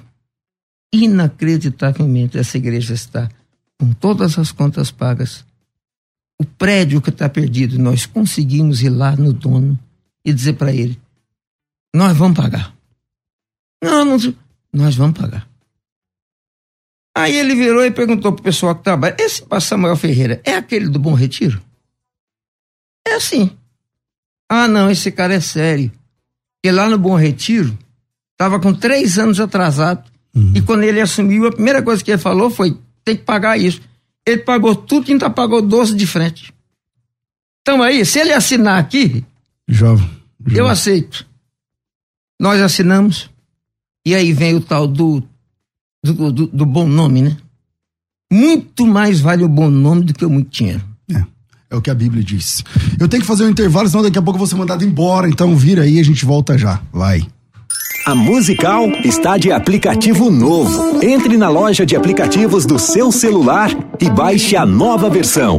Inacreditavelmente, 0.93 2.39
essa 2.39 2.57
igreja 2.57 2.95
está 2.95 3.29
com 3.79 3.93
todas 3.93 4.39
as 4.39 4.53
contas 4.53 4.91
pagas. 4.91 5.45
O 6.41 6.45
prédio 6.45 7.01
que 7.01 7.11
está 7.11 7.29
perdido, 7.29 7.79
nós 7.79 8.07
conseguimos 8.07 8.83
ir 8.83 8.89
lá 8.89 9.15
no 9.15 9.33
dono 9.33 9.79
e 10.25 10.33
dizer 10.33 10.55
para 10.55 10.73
ele: 10.73 10.99
nós 11.95 12.17
vamos 12.17 12.37
pagar. 12.37 12.75
Não, 13.83 14.05
não, 14.05 14.35
nós 14.73 14.95
vamos 14.95 15.19
pagar. 15.19 15.47
Aí 17.17 17.37
ele 17.37 17.55
virou 17.55 17.85
e 17.85 17.91
perguntou 17.91 18.33
pro 18.33 18.43
pessoal 18.43 18.75
que 18.75 18.85
trabalha: 18.85 19.17
esse 19.19 19.45
Samuel 19.61 19.97
Ferreira 19.97 20.41
é 20.45 20.55
aquele 20.55 20.89
do 20.89 20.99
Bom 20.99 21.15
Retiro? 21.15 21.61
É 23.07 23.15
assim. 23.15 23.51
Ah, 24.49 24.69
não, 24.69 24.91
esse 24.91 25.11
cara 25.11 25.35
é 25.35 25.41
sério. 25.41 25.91
Porque 26.57 26.75
lá 26.75 26.89
no 26.89 26.99
Bom 26.99 27.17
Retiro, 27.17 27.77
estava 28.33 28.61
com 28.61 28.73
três 28.73 29.19
anos 29.19 29.41
atrasado. 29.41 30.11
Uhum. 30.35 30.53
E 30.55 30.63
quando 30.63 30.85
ele 30.85 31.01
assumiu, 31.01 31.47
a 31.47 31.53
primeira 31.53 31.83
coisa 31.83 32.03
que 32.03 32.11
ele 32.11 32.19
falou 32.19 32.51
foi: 32.51 32.77
tem 33.05 33.17
que 33.17 33.23
pagar 33.23 33.59
isso. 33.59 33.81
Ele 34.27 34.43
pagou 34.43 34.77
tudo, 34.77 35.11
ainda 35.11 35.31
pagou 35.31 35.63
12 35.63 35.97
de 35.97 36.07
frente. 36.07 36.55
Então 37.63 37.83
aí, 37.83 38.05
se 38.05 38.19
ele 38.19 38.33
assinar 38.33 38.79
aqui, 38.79 39.25
jovem. 39.69 40.09
eu 40.53 40.67
aceito. 40.67 41.27
Nós 42.41 42.61
assinamos. 42.61 43.29
E 44.07 44.15
aí 44.15 44.33
vem 44.33 44.55
o 44.55 44.61
tal 44.61 44.87
do 44.87 45.23
do, 46.05 46.33
do, 46.33 46.47
do, 46.47 46.67
bom 46.67 46.87
nome, 46.87 47.23
né? 47.23 47.37
Muito 48.33 48.87
mais 48.87 49.21
vale 49.21 49.45
o 49.45 49.49
bom 49.49 49.69
nome 49.69 50.05
do 50.05 50.15
que 50.15 50.25
o 50.25 50.31
muito 50.31 50.51
dinheiro. 50.51 50.83
É. 51.11 51.25
É 51.71 51.77
o 51.77 51.83
que 51.83 51.91
a 51.91 51.95
Bíblia 51.95 52.23
diz. 52.23 52.65
Eu 52.99 53.09
tenho 53.09 53.23
que 53.23 53.27
fazer 53.27 53.45
um 53.45 53.49
intervalo, 53.49 53.89
senão 53.89 54.03
daqui 54.03 54.19
a 54.19 54.23
pouco 54.23 54.37
eu 54.37 54.39
vou 54.39 54.47
ser 54.47 54.57
mandado 54.57 54.85
embora. 54.85 55.29
Então 55.29 55.55
vira 55.57 55.83
aí, 55.83 55.99
a 55.99 56.05
gente 56.05 56.25
volta 56.25 56.57
já. 56.57 56.81
Vai. 56.93 57.27
A 58.07 58.15
Musical 58.15 58.89
está 59.05 59.37
de 59.37 59.53
aplicativo 59.53 60.31
novo. 60.31 61.05
Entre 61.05 61.37
na 61.37 61.49
loja 61.49 61.85
de 61.85 61.95
aplicativos 61.95 62.65
do 62.65 62.79
seu 62.79 63.13
celular 63.13 63.71
e 64.01 64.09
baixe 64.09 64.57
a 64.57 64.65
nova 64.65 65.11
versão. 65.11 65.59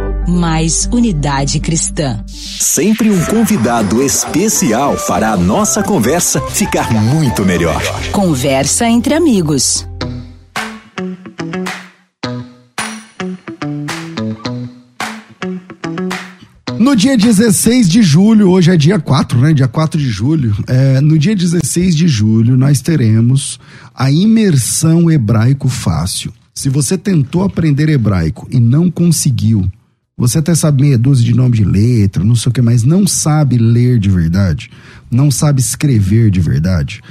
mais 0.31 0.89
unidade 0.91 1.59
cristã. 1.59 2.23
Sempre 2.27 3.09
um 3.09 3.25
convidado 3.25 4.01
especial 4.01 4.97
fará 4.97 5.33
a 5.33 5.37
nossa 5.37 5.83
conversa 5.83 6.41
ficar 6.49 6.91
muito 6.93 7.43
melhor. 7.45 7.81
Conversa 8.11 8.87
entre 8.87 9.13
amigos. 9.13 9.85
No 16.79 16.95
dia 16.95 17.15
16 17.15 17.87
de 17.87 18.01
julho, 18.01 18.49
hoje 18.49 18.71
é 18.71 18.75
dia 18.75 18.99
4, 18.99 19.39
né? 19.39 19.53
Dia 19.53 19.67
4 19.67 19.99
de 19.99 20.09
julho. 20.09 20.55
É, 20.67 20.99
no 20.99 21.17
dia 21.17 21.35
16 21.35 21.95
de 21.95 22.07
julho, 22.07 22.57
nós 22.57 22.81
teremos 22.81 23.59
a 23.93 24.11
imersão 24.11 25.09
hebraico 25.09 25.69
fácil. 25.69 26.33
Se 26.53 26.69
você 26.69 26.97
tentou 26.97 27.43
aprender 27.43 27.87
hebraico 27.87 28.47
e 28.51 28.59
não 28.59 28.89
conseguiu, 28.91 29.69
você 30.21 30.37
até 30.37 30.53
sabe 30.53 30.83
meia 30.83 30.99
dúzia 30.99 31.25
de 31.25 31.33
nome 31.33 31.57
de 31.57 31.63
letra, 31.63 32.23
não 32.23 32.35
sei 32.35 32.51
o 32.51 32.53
que, 32.53 32.61
mas 32.61 32.83
não 32.83 33.07
sabe 33.07 33.57
ler 33.57 33.97
de 33.97 34.07
verdade, 34.07 34.69
não 35.09 35.31
sabe 35.31 35.59
escrever 35.59 36.29
de 36.29 36.39
verdade. 36.39 37.01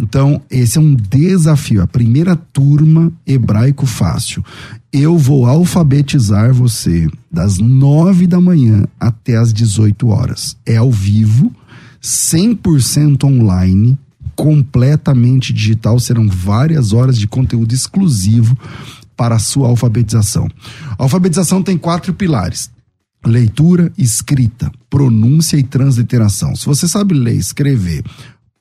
Então, 0.00 0.40
esse 0.50 0.78
é 0.78 0.80
um 0.80 0.94
desafio. 0.94 1.82
A 1.82 1.86
primeira 1.86 2.34
turma 2.34 3.12
hebraico 3.26 3.84
fácil. 3.84 4.42
Eu 4.90 5.18
vou 5.18 5.44
alfabetizar 5.44 6.54
você 6.54 7.06
das 7.30 7.58
nove 7.58 8.26
da 8.26 8.40
manhã 8.40 8.84
até 8.98 9.36
as 9.36 9.52
18 9.52 10.08
horas. 10.08 10.56
É 10.64 10.76
ao 10.76 10.90
vivo, 10.90 11.54
100% 12.02 13.24
online, 13.24 13.98
completamente 14.34 15.52
digital. 15.52 16.00
Serão 16.00 16.26
várias 16.30 16.94
horas 16.94 17.18
de 17.18 17.28
conteúdo 17.28 17.74
exclusivo 17.74 18.56
para 19.16 19.36
a 19.36 19.38
sua 19.38 19.68
alfabetização. 19.68 20.48
A 20.98 21.02
alfabetização 21.02 21.62
tem 21.62 21.78
quatro 21.78 22.12
pilares: 22.14 22.70
leitura, 23.24 23.92
escrita, 23.96 24.70
pronúncia 24.90 25.56
e 25.56 25.62
transliteração. 25.62 26.54
Se 26.54 26.66
você 26.66 26.86
sabe 26.86 27.14
ler, 27.14 27.36
escrever, 27.36 28.04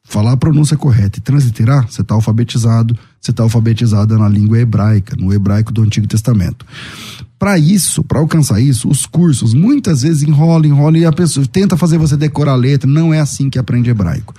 falar 0.04 0.34
a 0.34 0.38
pronúncia 0.38 0.78
correta 0.78 1.20
e 1.20 1.22
transliterar, 1.22 1.90
você 1.90 2.02
está 2.02 2.14
alfabetizado, 2.14 2.98
você 3.20 3.32
está 3.32 3.44
alfabetizada 3.44 4.18
na 4.18 4.28
língua 4.28 4.60
hebraica, 4.60 5.16
no 5.16 5.34
hebraico 5.34 5.72
do 5.72 5.82
Antigo 5.82 6.08
Testamento. 6.08 6.66
Para 7.40 7.58
isso, 7.58 8.04
para 8.04 8.20
alcançar 8.20 8.62
isso, 8.62 8.88
os 8.88 9.06
cursos 9.06 9.54
muitas 9.54 10.02
vezes 10.02 10.24
enrolam, 10.24 10.66
enrolam 10.66 11.02
e 11.02 11.06
a 11.06 11.12
pessoa 11.12 11.46
tenta 11.46 11.76
fazer 11.76 11.98
você 11.98 12.16
decorar 12.16 12.54
a 12.54 12.56
letra. 12.56 12.90
Não 12.90 13.14
é 13.14 13.20
assim 13.20 13.50
que 13.50 13.60
aprende 13.60 13.90
hebraico. 13.90 14.34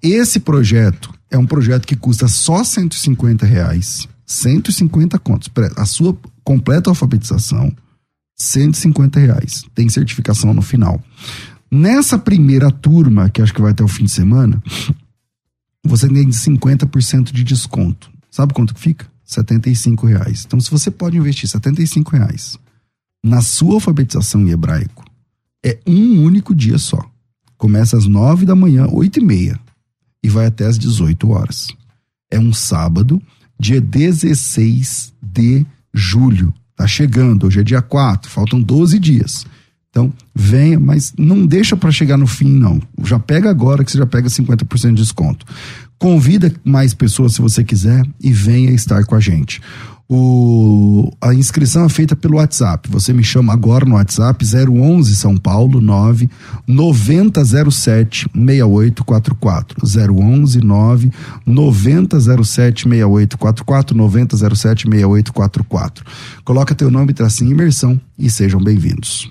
Esse 0.00 0.38
projeto 0.38 1.12
é 1.30 1.36
um 1.36 1.46
projeto 1.46 1.86
que 1.86 1.96
custa 1.96 2.28
só 2.28 2.62
150 2.62 3.44
reais 3.44 4.06
150 4.28 5.18
contos. 5.18 5.50
A 5.76 5.86
sua 5.86 6.16
completa 6.44 6.90
alfabetização, 6.90 7.74
150 8.36 9.18
reais. 9.18 9.64
Tem 9.74 9.88
certificação 9.88 10.52
no 10.52 10.60
final. 10.60 11.02
Nessa 11.70 12.18
primeira 12.18 12.70
turma, 12.70 13.30
que 13.30 13.40
acho 13.40 13.54
que 13.54 13.60
vai 13.60 13.72
até 13.72 13.82
o 13.82 13.88
fim 13.88 14.04
de 14.04 14.10
semana, 14.10 14.62
você 15.84 16.06
tem 16.06 16.28
50% 16.28 17.32
de 17.32 17.42
desconto. 17.42 18.10
Sabe 18.30 18.52
quanto 18.52 18.74
que 18.74 18.80
fica? 18.80 19.06
75 19.24 20.06
reais. 20.06 20.44
Então, 20.46 20.60
se 20.60 20.70
você 20.70 20.90
pode 20.90 21.16
investir 21.16 21.48
75 21.48 22.16
reais 22.16 22.58
na 23.22 23.40
sua 23.40 23.74
alfabetização 23.74 24.42
em 24.42 24.50
hebraico, 24.50 25.04
é 25.64 25.78
um 25.86 26.22
único 26.22 26.54
dia 26.54 26.78
só. 26.78 27.02
Começa 27.56 27.96
às 27.96 28.06
9 28.06 28.46
da 28.46 28.54
manhã, 28.54 28.86
8 28.90 29.18
e 29.18 29.24
meia, 29.24 29.60
e 30.22 30.28
vai 30.28 30.46
até 30.46 30.66
às 30.66 30.78
18 30.78 31.30
horas. 31.30 31.68
É 32.30 32.38
um 32.38 32.52
sábado 32.52 33.20
dia 33.58 33.80
16 33.80 35.12
de 35.22 35.66
julho. 35.92 36.52
Tá 36.76 36.86
chegando, 36.86 37.46
hoje 37.46 37.60
é 37.60 37.62
dia 37.62 37.82
4, 37.82 38.30
faltam 38.30 38.60
12 38.60 38.98
dias. 38.98 39.44
Então, 39.90 40.12
venha, 40.34 40.78
mas 40.78 41.12
não 41.18 41.44
deixa 41.44 41.76
para 41.76 41.90
chegar 41.90 42.16
no 42.16 42.26
fim, 42.26 42.48
não. 42.48 42.80
Já 43.02 43.18
pega 43.18 43.50
agora 43.50 43.82
que 43.82 43.90
você 43.90 43.98
já 43.98 44.06
pega 44.06 44.28
50% 44.28 44.90
de 44.90 45.02
desconto. 45.02 45.44
Convida 45.98 46.52
mais 46.62 46.94
pessoas 46.94 47.34
se 47.34 47.40
você 47.40 47.64
quiser 47.64 48.06
e 48.20 48.32
venha 48.32 48.70
estar 48.70 49.04
com 49.04 49.16
a 49.16 49.20
gente. 49.20 49.60
O, 50.10 51.12
a 51.20 51.34
inscrição 51.34 51.84
é 51.84 51.88
feita 51.90 52.16
pelo 52.16 52.38
WhatsApp. 52.38 52.88
Você 52.90 53.12
me 53.12 53.22
chama 53.22 53.52
agora 53.52 53.84
no 53.84 53.96
WhatsApp 53.96 54.42
011 54.42 55.14
São 55.14 55.36
Paulo 55.36 55.82
9 55.82 56.30
9007 56.66 58.26
6844 58.34 59.76
011 59.84 60.60
9 60.64 61.10
9007 61.44 62.88
6844 62.88 63.94
9007 63.94 64.88
6844. 64.88 66.04
Coloca 66.42 66.74
teu 66.74 66.90
nome, 66.90 67.12
tracinho 67.12 67.50
imersão 67.50 68.00
e 68.18 68.30
sejam 68.30 68.62
bem-vindos. 68.62 69.30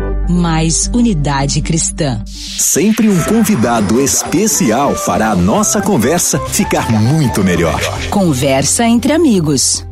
mais 0.31 0.89
unidade 0.93 1.61
cristã. 1.61 2.23
Sempre 2.25 3.09
um 3.09 3.23
convidado 3.23 3.99
especial 3.99 4.95
fará 4.95 5.31
a 5.31 5.35
nossa 5.35 5.81
conversa 5.81 6.39
ficar 6.47 6.91
muito 6.91 7.43
melhor. 7.43 7.79
Conversa 8.09 8.85
entre 8.85 9.11
amigos. 9.11 9.85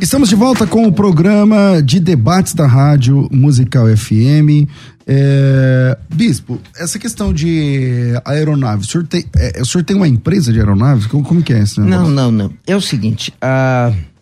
Estamos 0.00 0.28
de 0.28 0.34
volta 0.34 0.66
com 0.66 0.86
o 0.86 0.92
programa 0.92 1.82
de 1.82 1.98
debates 2.00 2.54
da 2.54 2.66
Rádio 2.66 3.28
Musical 3.32 3.86
FM. 3.96 4.68
É, 5.06 5.98
Bispo, 6.14 6.60
essa 6.76 6.98
questão 6.98 7.32
de 7.32 8.12
aeronave, 8.24 8.82
o 8.82 8.86
senhor, 8.86 9.06
tem, 9.06 9.24
é, 9.36 9.60
o 9.60 9.66
senhor 9.66 9.84
tem 9.84 9.96
uma 9.96 10.08
empresa 10.08 10.52
de 10.52 10.58
aeronaves? 10.58 11.06
Como, 11.06 11.24
como 11.24 11.42
que 11.42 11.52
é 11.52 11.62
isso? 11.62 11.80
Não, 11.80 12.08
não, 12.08 12.30
não. 12.30 12.50
É 12.66 12.74
o 12.74 12.80
seguinte, 12.80 13.32
a. 13.40 13.92
Uh 13.92 14.13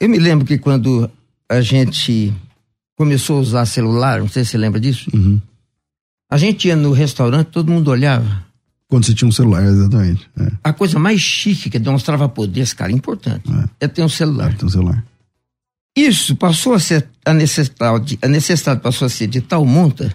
Eu 0.00 0.08
me 0.08 0.18
lembro 0.18 0.44
que 0.46 0.58
quando 0.58 1.10
a 1.48 1.60
gente 1.60 2.32
começou 2.96 3.38
a 3.38 3.40
usar 3.40 3.66
celular, 3.66 4.20
não 4.20 4.28
sei 4.28 4.44
se 4.44 4.50
você 4.52 4.58
lembra 4.58 4.80
disso, 4.80 5.10
Uhum. 5.14 5.40
a 6.30 6.36
gente 6.36 6.68
ia 6.68 6.76
no 6.76 6.92
restaurante, 6.92 7.48
todo 7.48 7.70
mundo 7.70 7.88
olhava. 7.90 8.44
Quando 8.88 9.04
você 9.04 9.14
tinha 9.14 9.28
um 9.28 9.32
celular, 9.32 9.64
exatamente. 9.64 10.28
É, 10.38 10.52
A 10.62 10.72
coisa 10.72 10.98
mais 10.98 11.20
chique 11.20 11.68
que 11.70 11.78
demonstrava 11.78 12.28
poder, 12.28 12.60
esse 12.60 12.74
cara, 12.74 12.92
importante, 12.92 13.44
é, 13.80 13.88
ter 13.88 14.02
um 14.02 14.08
celular. 14.08 14.54
tem 14.56 14.66
um 14.66 14.70
celular. 14.70 15.04
Isso 15.96 16.36
passou 16.36 16.74
a 16.74 16.78
ser 16.78 17.08
a 17.24 17.32
necessidade, 17.32 18.18
a 18.22 18.28
necessidade 18.28 18.80
passou 18.80 19.06
a 19.06 19.08
ser 19.08 19.26
de 19.26 19.40
tal 19.40 19.64
monta 19.64 20.12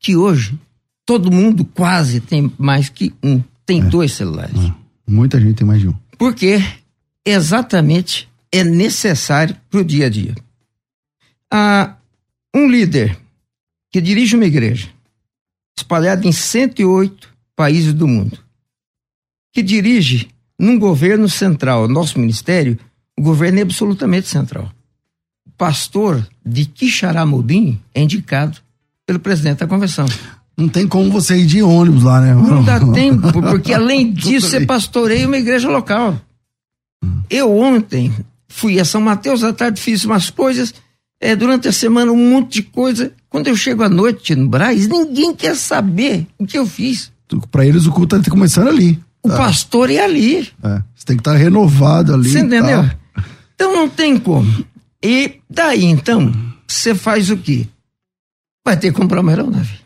que 0.00 0.16
hoje 0.16 0.58
todo 1.04 1.30
mundo 1.30 1.64
quase 1.64 2.18
tem 2.20 2.50
mais 2.58 2.88
que 2.88 3.12
um, 3.22 3.40
tem 3.66 3.86
dois 3.88 4.12
celulares. 4.12 4.58
É. 4.58 4.72
Muita 5.06 5.38
gente 5.40 5.54
tem 5.56 5.66
mais 5.66 5.80
de 5.80 5.88
um. 5.88 5.94
Porque 6.18 6.60
exatamente 7.24 8.28
é 8.52 8.62
necessário 8.62 9.56
para 9.70 9.80
o 9.80 9.84
dia 9.84 10.06
a 10.06 10.10
dia. 10.10 10.34
Ah, 11.50 11.96
um 12.54 12.68
líder 12.68 13.18
que 13.90 14.00
dirige 14.00 14.36
uma 14.36 14.44
igreja 14.44 14.88
espalhada 15.76 16.26
em 16.26 16.32
108 16.32 17.28
países 17.56 17.92
do 17.92 18.06
mundo, 18.06 18.38
que 19.52 19.62
dirige 19.62 20.28
num 20.58 20.78
governo 20.78 21.28
central, 21.28 21.88
nosso 21.88 22.20
ministério, 22.20 22.78
o 23.18 23.22
governo 23.22 23.58
é 23.58 23.62
absolutamente 23.62 24.28
central. 24.28 24.70
O 25.46 25.50
pastor 25.52 26.26
de 26.44 26.66
Quixaramobim 26.66 27.80
é 27.94 28.02
indicado 28.02 28.58
pelo 29.06 29.18
presidente 29.18 29.58
da 29.58 29.66
convenção. 29.66 30.06
Não 30.56 30.68
tem 30.68 30.86
como 30.86 31.10
você 31.10 31.36
ir 31.36 31.46
de 31.46 31.62
ônibus 31.62 32.04
lá, 32.04 32.20
né? 32.20 32.34
Não 32.34 32.62
dá 32.62 32.78
tempo, 32.92 33.32
porque 33.32 33.72
além 33.72 34.12
disso 34.12 34.48
você 34.48 34.64
pastoreia 34.64 35.26
uma 35.26 35.38
igreja 35.38 35.68
local. 35.68 36.20
Eu 37.28 37.56
ontem 37.58 38.12
fui 38.52 38.78
a 38.78 38.84
São 38.84 39.00
Mateus 39.00 39.42
à 39.42 39.52
tarde, 39.52 39.80
fiz 39.80 40.04
umas 40.04 40.30
coisas, 40.30 40.74
é, 41.20 41.34
durante 41.34 41.68
a 41.68 41.72
semana 41.72 42.12
um 42.12 42.30
monte 42.30 42.54
de 42.54 42.62
coisa. 42.64 43.12
Quando 43.28 43.48
eu 43.48 43.56
chego 43.56 43.82
à 43.82 43.88
noite 43.88 44.34
no 44.34 44.48
Braz, 44.48 44.86
ninguém 44.86 45.34
quer 45.34 45.56
saber 45.56 46.26
o 46.38 46.46
que 46.46 46.58
eu 46.58 46.66
fiz. 46.66 47.10
Pra 47.50 47.64
eles 47.66 47.86
o 47.86 47.92
culto 47.92 48.20
tá 48.20 48.30
começando 48.30 48.68
ali. 48.68 49.02
O 49.22 49.28
pastor 49.28 49.90
é 49.90 50.00
ali. 50.00 50.50
É, 50.62 50.82
você 50.94 51.04
tem 51.06 51.16
que 51.16 51.20
estar 51.20 51.34
renovado 51.36 52.12
ali. 52.12 52.28
Você 52.28 52.40
entendeu? 52.40 52.82
tal. 52.82 53.24
Então 53.54 53.72
não 53.74 53.88
tem 53.88 54.18
como. 54.18 54.66
E 55.02 55.40
daí 55.48 55.84
então, 55.84 56.30
você 56.68 56.94
faz 56.94 57.30
o 57.30 57.36
quê? 57.36 57.66
Vai 58.66 58.76
ter 58.76 58.92
que 58.92 58.98
comprar 59.00 59.20
uma 59.20 59.30
aeronave. 59.32 59.80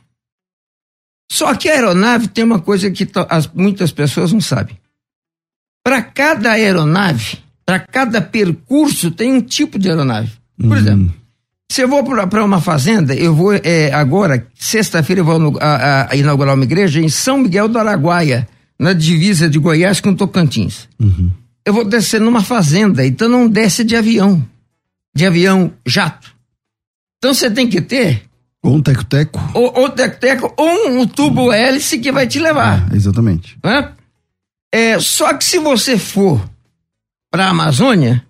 Só 1.30 1.54
que 1.54 1.68
a 1.68 1.72
aeronave 1.72 2.28
tem 2.28 2.44
uma 2.44 2.60
coisa 2.60 2.90
que 2.90 3.06
as- 3.28 3.46
muitas 3.52 3.92
pessoas 3.92 4.32
não 4.32 4.40
sabem. 4.40 4.76
Para 5.84 6.02
cada 6.02 6.52
aeronave, 6.52 7.38
para 7.66 7.80
cada 7.80 8.22
percurso, 8.22 9.10
tem 9.10 9.32
um 9.34 9.40
tipo 9.42 9.78
de 9.78 9.88
aeronave. 9.90 10.30
Por 10.56 10.66
Uhum. 10.70 10.76
exemplo, 10.76 11.14
se 11.70 11.80
eu 11.82 11.88
vou 11.88 12.02
para 12.28 12.44
uma 12.44 12.60
fazenda, 12.60 13.14
eu 13.14 13.34
vou 13.34 13.52
é, 13.52 13.92
agora, 13.92 14.46
sexta-feira, 14.54 15.20
eu 15.20 15.24
vou 15.24 15.58
a- 15.60 16.06
a 16.10 16.16
inaugurar 16.16 16.54
uma 16.54 16.64
igreja 16.64 17.00
em 17.00 17.08
São 17.08 17.38
Miguel 17.38 17.68
do 17.68 17.78
Araguaia, 17.78 18.48
na 18.78 18.92
divisa 18.92 19.50
de 19.50 19.58
Goiás 19.58 20.00
com 20.00 20.14
Tocantins. 20.14 20.88
Eu 21.64 21.72
vou 21.74 21.84
descer 21.84 22.20
numa 22.20 22.42
fazenda, 22.42 23.04
então 23.04 23.28
não 23.28 23.48
desce 23.48 23.82
de 23.82 23.96
avião, 23.96 24.46
de 25.14 25.26
avião 25.26 25.72
jato. 25.84 26.30
Então 27.18 27.34
você 27.34 27.50
tem 27.50 27.68
que 27.68 27.80
ter 27.80 28.22
Ou 28.62 28.76
um 28.76 28.82
teco-teco. 28.82 29.40
ou, 29.54 29.72
ou 29.80 29.88
teco-teco 29.90 30.54
ou 30.56 30.68
um, 30.68 31.00
um 31.00 31.06
tubo 31.06 31.52
hélice 31.52 31.98
que 31.98 32.12
vai 32.12 32.26
te 32.28 32.38
levar. 32.38 32.86
É, 32.92 32.96
exatamente. 32.96 33.58
né? 33.64 33.90
É, 34.72 35.00
só 35.00 35.32
que 35.34 35.44
se 35.44 35.58
você 35.58 35.96
for 35.98 36.40
para 37.37 37.49
a 37.49 37.51
Amazônia, 37.51 38.24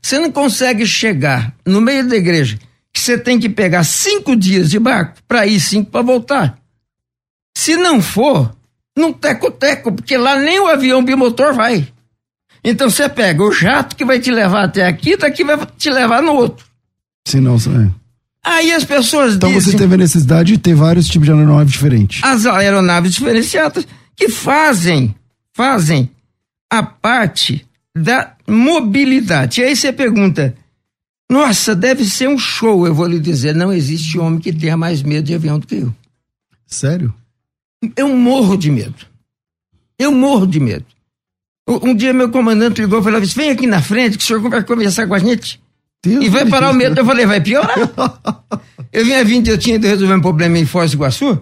você 0.00 0.18
não 0.18 0.32
consegue 0.32 0.86
chegar 0.86 1.54
no 1.66 1.78
meio 1.78 2.08
da 2.08 2.16
igreja, 2.16 2.58
que 2.90 2.98
você 2.98 3.18
tem 3.18 3.38
que 3.38 3.50
pegar 3.50 3.84
cinco 3.84 4.34
dias 4.34 4.70
de 4.70 4.78
barco 4.78 5.16
para 5.28 5.46
ir, 5.46 5.60
cinco 5.60 5.90
para 5.90 6.00
voltar. 6.00 6.58
Se 7.54 7.76
não 7.76 8.00
for, 8.00 8.50
não 8.96 9.12
teco-teco, 9.12 9.92
porque 9.92 10.16
lá 10.16 10.36
nem 10.36 10.58
o 10.58 10.68
avião 10.68 11.04
bimotor 11.04 11.52
vai. 11.52 11.86
Então 12.64 12.88
você 12.88 13.10
pega 13.10 13.42
o 13.42 13.52
jato 13.52 13.94
que 13.94 14.06
vai 14.06 14.18
te 14.18 14.30
levar 14.30 14.64
até 14.64 14.86
aqui, 14.86 15.18
daqui 15.18 15.44
vai 15.44 15.58
te 15.76 15.90
levar 15.90 16.22
no 16.22 16.32
outro. 16.32 16.64
Se 17.28 17.38
não, 17.38 17.56
é. 17.56 17.90
Aí 18.42 18.72
as 18.72 18.84
pessoas 18.84 19.34
Então 19.34 19.52
dizem 19.52 19.72
você 19.72 19.76
teve 19.76 19.96
a 19.96 19.98
necessidade 19.98 20.52
de 20.52 20.58
ter 20.58 20.74
vários 20.74 21.08
tipos 21.08 21.26
de 21.26 21.32
aeronave 21.32 21.70
diferentes. 21.70 22.24
as 22.24 22.46
aeronaves 22.46 23.12
diferenciadas 23.12 23.86
que 24.16 24.30
fazem, 24.30 25.14
fazem 25.52 26.10
a 26.70 26.82
parte 26.82 27.66
da 27.96 28.34
mobilidade. 28.46 29.60
E 29.60 29.64
aí 29.64 29.76
você 29.76 29.92
pergunta, 29.92 30.54
nossa, 31.30 31.74
deve 31.74 32.04
ser 32.04 32.28
um 32.28 32.38
show, 32.38 32.86
eu 32.86 32.94
vou 32.94 33.06
lhe 33.06 33.20
dizer, 33.20 33.54
não 33.54 33.72
existe 33.72 34.18
homem 34.18 34.40
que 34.40 34.52
tenha 34.52 34.76
mais 34.76 35.02
medo 35.02 35.24
de 35.26 35.34
avião 35.34 35.58
do 35.58 35.66
que 35.66 35.76
eu. 35.76 35.94
Sério? 36.66 37.14
Eu 37.96 38.08
morro 38.08 38.56
de 38.56 38.70
medo. 38.70 38.94
Eu 39.98 40.10
morro 40.10 40.46
de 40.46 40.58
medo. 40.58 40.84
Um 41.68 41.94
dia 41.94 42.12
meu 42.12 42.30
comandante 42.30 42.80
ligou 42.80 43.00
e 43.00 43.02
falou 43.02 43.20
assim, 43.20 43.40
vem 43.40 43.50
aqui 43.50 43.66
na 43.66 43.80
frente 43.80 44.18
que 44.18 44.24
o 44.24 44.26
senhor 44.26 44.40
vai 44.48 44.62
conversar 44.62 45.06
com 45.06 45.14
a 45.14 45.18
gente. 45.18 45.60
Deus 46.04 46.24
E 46.24 46.28
vai 46.28 46.46
parar 46.46 46.68
o 46.68 46.72
livre. 46.72 46.88
medo. 46.88 47.00
Eu 47.00 47.06
falei, 47.06 47.24
vai 47.24 47.40
piorar. 47.40 47.74
eu 48.92 49.04
vinha 49.04 49.24
vindo, 49.24 49.48
eu 49.48 49.56
tinha 49.56 49.76
ido 49.76 49.86
resolver 49.86 50.14
um 50.14 50.20
problema 50.20 50.58
em 50.58 50.66
Foz 50.66 50.90
do 50.90 50.96
Iguaçu. 50.96 51.40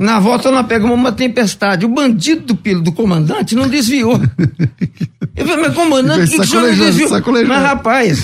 Na 0.00 0.20
volta 0.20 0.52
nós 0.52 0.66
pegamos 0.66 0.94
uma 0.96 1.10
tempestade. 1.10 1.84
O 1.84 1.88
bandido 1.88 2.54
do 2.54 2.80
do 2.80 2.92
comandante 2.92 3.56
não 3.56 3.68
desviou. 3.68 4.20
Eu 5.38 5.46
falei, 5.46 5.64
mas 5.66 5.74
comandante, 5.74 6.20
por 6.20 6.28
que, 6.30 6.36
que 6.36 6.40
o 6.40 6.46
senhor 6.46 7.08
Sacolejando. 7.08 7.48
Mas 7.48 7.62
rapaz, 7.62 8.22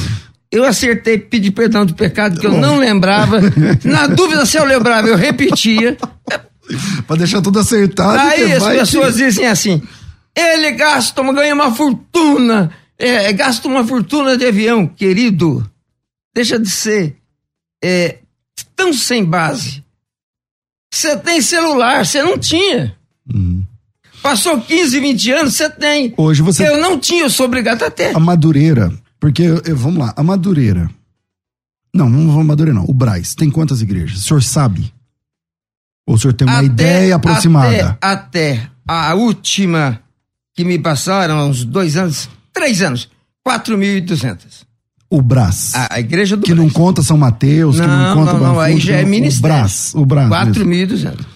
eu 0.50 0.64
acertei 0.64 1.18
pedir 1.18 1.50
perdão 1.52 1.84
do 1.86 1.94
pecado 1.94 2.38
que 2.40 2.46
eu 2.46 2.52
não 2.52 2.78
lembrava. 2.78 3.38
Na 3.84 4.06
dúvida 4.08 4.44
se 4.46 4.56
eu 4.56 4.64
lembrava, 4.64 5.08
eu 5.08 5.16
repetia. 5.16 5.96
Pra 7.06 7.16
deixar 7.16 7.42
tudo 7.42 7.58
acertado. 7.58 8.18
Aí 8.18 8.52
as 8.52 8.64
pessoas 8.64 9.14
que- 9.16 9.24
dizem 9.26 9.46
assim: 9.46 9.82
ele 10.36 10.70
gasta, 10.72 11.20
uma- 11.20 11.32
ganha 11.32 11.54
uma 11.54 11.74
fortuna, 11.74 12.70
é, 12.98 13.32
gasta 13.32 13.68
uma 13.68 13.84
fortuna 13.86 14.36
de 14.36 14.46
avião, 14.46 14.86
querido. 14.86 15.68
Deixa 16.34 16.58
de 16.58 16.68
ser 16.70 17.16
é, 17.82 18.18
tão 18.74 18.92
sem 18.92 19.24
base. 19.24 19.84
Você 20.92 21.16
tem 21.16 21.40
celular, 21.42 22.06
você 22.06 22.22
não 22.22 22.38
tinha. 22.38 22.96
Passou 24.24 24.58
15, 24.58 25.00
20 25.00 25.30
anos, 25.32 25.54
você 25.54 25.68
tem. 25.68 26.14
Hoje 26.16 26.40
você- 26.40 26.66
Eu 26.66 26.80
não 26.80 26.98
tinha, 26.98 27.24
eu 27.24 27.28
sou 27.30 27.44
obrigado 27.44 27.82
a 27.82 27.90
ter. 27.90 28.16
A 28.16 28.18
Madureira. 28.18 28.90
Porque, 29.20 29.42
eu- 29.42 29.76
vamos 29.76 29.98
lá, 29.98 30.14
a 30.16 30.22
Madureira. 30.22 30.90
Não, 31.94 32.08
não 32.08 32.28
vamos 32.28 32.46
Madureira, 32.46 32.78
não. 32.80 32.86
O 32.88 32.94
Braz 32.94 33.34
tem 33.34 33.50
quantas 33.50 33.82
igrejas? 33.82 34.20
O 34.20 34.22
senhor 34.22 34.42
sabe? 34.42 34.90
Ou 36.06 36.14
o 36.14 36.18
senhor 36.18 36.32
tem 36.32 36.48
uma 36.48 36.56
Até- 36.56 36.64
ideia 36.66 37.16
aproximada? 37.16 37.98
Até, 38.00 38.56
até 38.56 38.70
a 38.88 39.14
última 39.14 40.00
que 40.54 40.64
me 40.64 40.78
passaram, 40.78 41.38
há 41.38 41.44
uns 41.44 41.62
dois 41.62 41.94
anos, 41.98 42.26
três 42.50 42.80
anos, 42.80 43.10
4.200. 43.46 44.64
O 45.10 45.20
Brás. 45.20 45.72
A, 45.74 45.96
a 45.96 46.00
igreja 46.00 46.34
do 46.34 46.44
que 46.44 46.54
não 46.54 46.70
conta 46.70 47.02
São 47.02 47.18
Mateus, 47.18 47.78
que 47.78 47.86
não 47.86 47.98
Não, 47.98 48.14
conta 48.16 48.32
não, 48.32 48.40
não, 48.54 48.60
aí 48.60 48.78
já 48.80 48.96
é 48.96 49.02
não- 49.02 49.10
ministério. 49.10 49.38
O 49.54 49.58
Brás. 49.58 49.92
O 49.94 50.06
Brás. 50.06 50.28
mesmo. 50.30 50.64
4.200. 50.64 51.26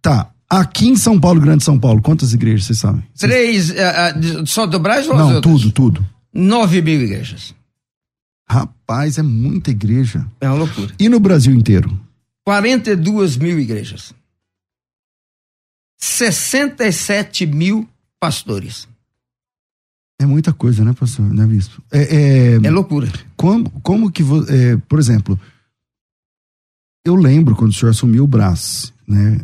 Tá. 0.00 0.30
Aqui 0.54 0.88
em 0.88 0.96
São 0.96 1.18
Paulo, 1.18 1.40
Grande 1.40 1.64
São 1.64 1.78
Paulo, 1.80 2.02
quantas 2.02 2.34
igrejas 2.34 2.66
vocês 2.66 2.78
sabem? 2.78 3.02
Vocês- 3.14 3.32
Três, 3.32 3.70
ah, 3.78 4.10
de- 4.12 4.46
só 4.50 4.66
do 4.66 4.78
Brasil 4.78 5.10
ou 5.12 5.16
Não, 5.18 5.40
tudo, 5.40 5.72
tudo. 5.72 6.06
9 6.34 6.82
mil 6.82 7.00
igrejas. 7.00 7.54
Rapaz, 8.46 9.16
é 9.16 9.22
muita 9.22 9.70
igreja. 9.70 10.26
É 10.42 10.48
uma 10.48 10.58
loucura. 10.58 10.94
E 10.98 11.08
no 11.08 11.18
Brasil 11.18 11.54
inteiro? 11.54 11.98
42 12.44 13.36
mil 13.38 13.58
igrejas. 13.58 14.12
67 15.98 17.46
mil 17.46 17.88
pastores. 18.20 18.86
É 20.20 20.26
muita 20.26 20.52
coisa, 20.52 20.84
né, 20.84 20.92
pastor? 20.92 21.32
Né, 21.32 21.46
bispo? 21.46 21.82
É, 21.90 22.02
é, 22.02 22.54
É 22.62 22.70
loucura. 22.70 23.10
como, 23.36 23.70
como 23.80 24.10
que, 24.12 24.22
é, 24.48 24.76
por 24.88 24.98
exemplo, 24.98 25.38
eu 27.04 27.14
lembro 27.16 27.56
quando 27.56 27.70
o 27.70 27.74
senhor 27.74 27.90
assumiu 27.90 28.24
o 28.24 28.26
Brás, 28.28 28.92
né? 29.12 29.38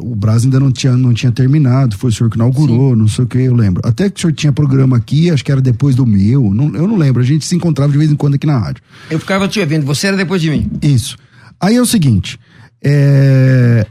O 0.00 0.14
Brás 0.14 0.44
ainda 0.44 0.60
não 0.60 0.70
tinha, 0.70 0.96
não 0.96 1.12
tinha 1.12 1.32
terminado, 1.32 1.96
foi 1.96 2.10
o 2.10 2.12
senhor 2.12 2.30
que 2.30 2.36
inaugurou, 2.36 2.94
não 2.94 3.08
sei 3.08 3.24
o 3.24 3.26
que, 3.26 3.38
eu 3.38 3.54
lembro. 3.54 3.80
Até 3.84 4.08
que 4.10 4.18
o 4.18 4.20
senhor 4.20 4.32
tinha 4.34 4.52
programa 4.52 4.96
aqui, 4.96 5.30
acho 5.30 5.44
que 5.44 5.50
era 5.50 5.60
depois 5.60 5.96
do 5.96 6.06
meu, 6.06 6.52
não- 6.54 6.74
eu 6.76 6.86
não 6.86 6.96
lembro, 6.96 7.20
a 7.22 7.24
gente 7.24 7.44
se 7.44 7.56
encontrava 7.56 7.90
de 7.90 7.98
vez 7.98 8.10
em 8.12 8.16
quando 8.16 8.34
aqui 8.34 8.46
na 8.46 8.58
rádio. 8.58 8.82
Eu 9.10 9.18
ficava 9.18 9.48
te 9.48 9.58
ouvindo, 9.58 9.84
você 9.84 10.06
era 10.08 10.16
depois 10.16 10.40
de 10.40 10.50
mim. 10.50 10.70
Isso. 10.82 11.16
Aí 11.60 11.74
é 11.76 11.80
o 11.82 11.86
seguinte, 11.86 12.38
é, 12.84 13.86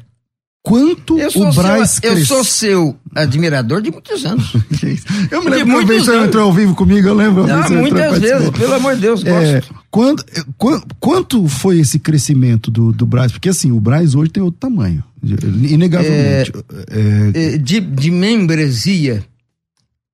quanto 0.66 1.20
Eu 1.20 1.30
sou, 1.32 1.48
o 1.50 1.54
Brás 1.54 1.92
seu, 1.92 2.10
eu 2.10 2.16
cresceu- 2.16 2.36
sou 2.38 2.44
seu 2.44 3.00
admirador 3.14 3.82
de 3.82 3.92
muitos 3.92 4.26
anos. 4.26 4.52
Eu 5.32 5.44
me 5.44 5.50
de 5.52 5.58
lembro 5.58 5.74
que 5.76 5.80
uma 5.80 5.86
vez 5.86 6.10
anos. 6.10 6.28
entrou 6.28 6.44
ao 6.46 6.54
vivo 6.54 6.76
comigo, 6.76 7.08
eu 7.08 7.14
lembro. 7.14 7.46
Ah, 7.52 7.70
muitas 7.70 8.20
vezes, 8.20 8.50
pelo 8.50 8.74
amor 8.74 8.96
de 8.96 9.02
Deus, 9.02 9.24
É, 9.24 9.60
gosto. 9.60 9.76
quando, 9.90 10.24
é, 10.34 10.44
quan- 10.58 10.82
quanto 11.00 11.48
foi 11.48 11.80
esse 11.80 11.98
crescimento 12.00 12.70
do, 12.70 12.92
do 12.92 13.06
Braz? 13.06 13.32
Porque 13.32 13.50
assim, 13.50 13.72
o 13.72 13.80
Braz 13.80 14.16
hoje 14.16 14.32
tem 14.32 14.44
outro 14.44 14.60
tamanho, 14.60 15.04
inegavelmente. 15.24 16.52
É, 16.90 17.32
Eh, 17.54 17.58
de, 17.58 17.80
de 17.80 18.12
membresia, 18.12 19.24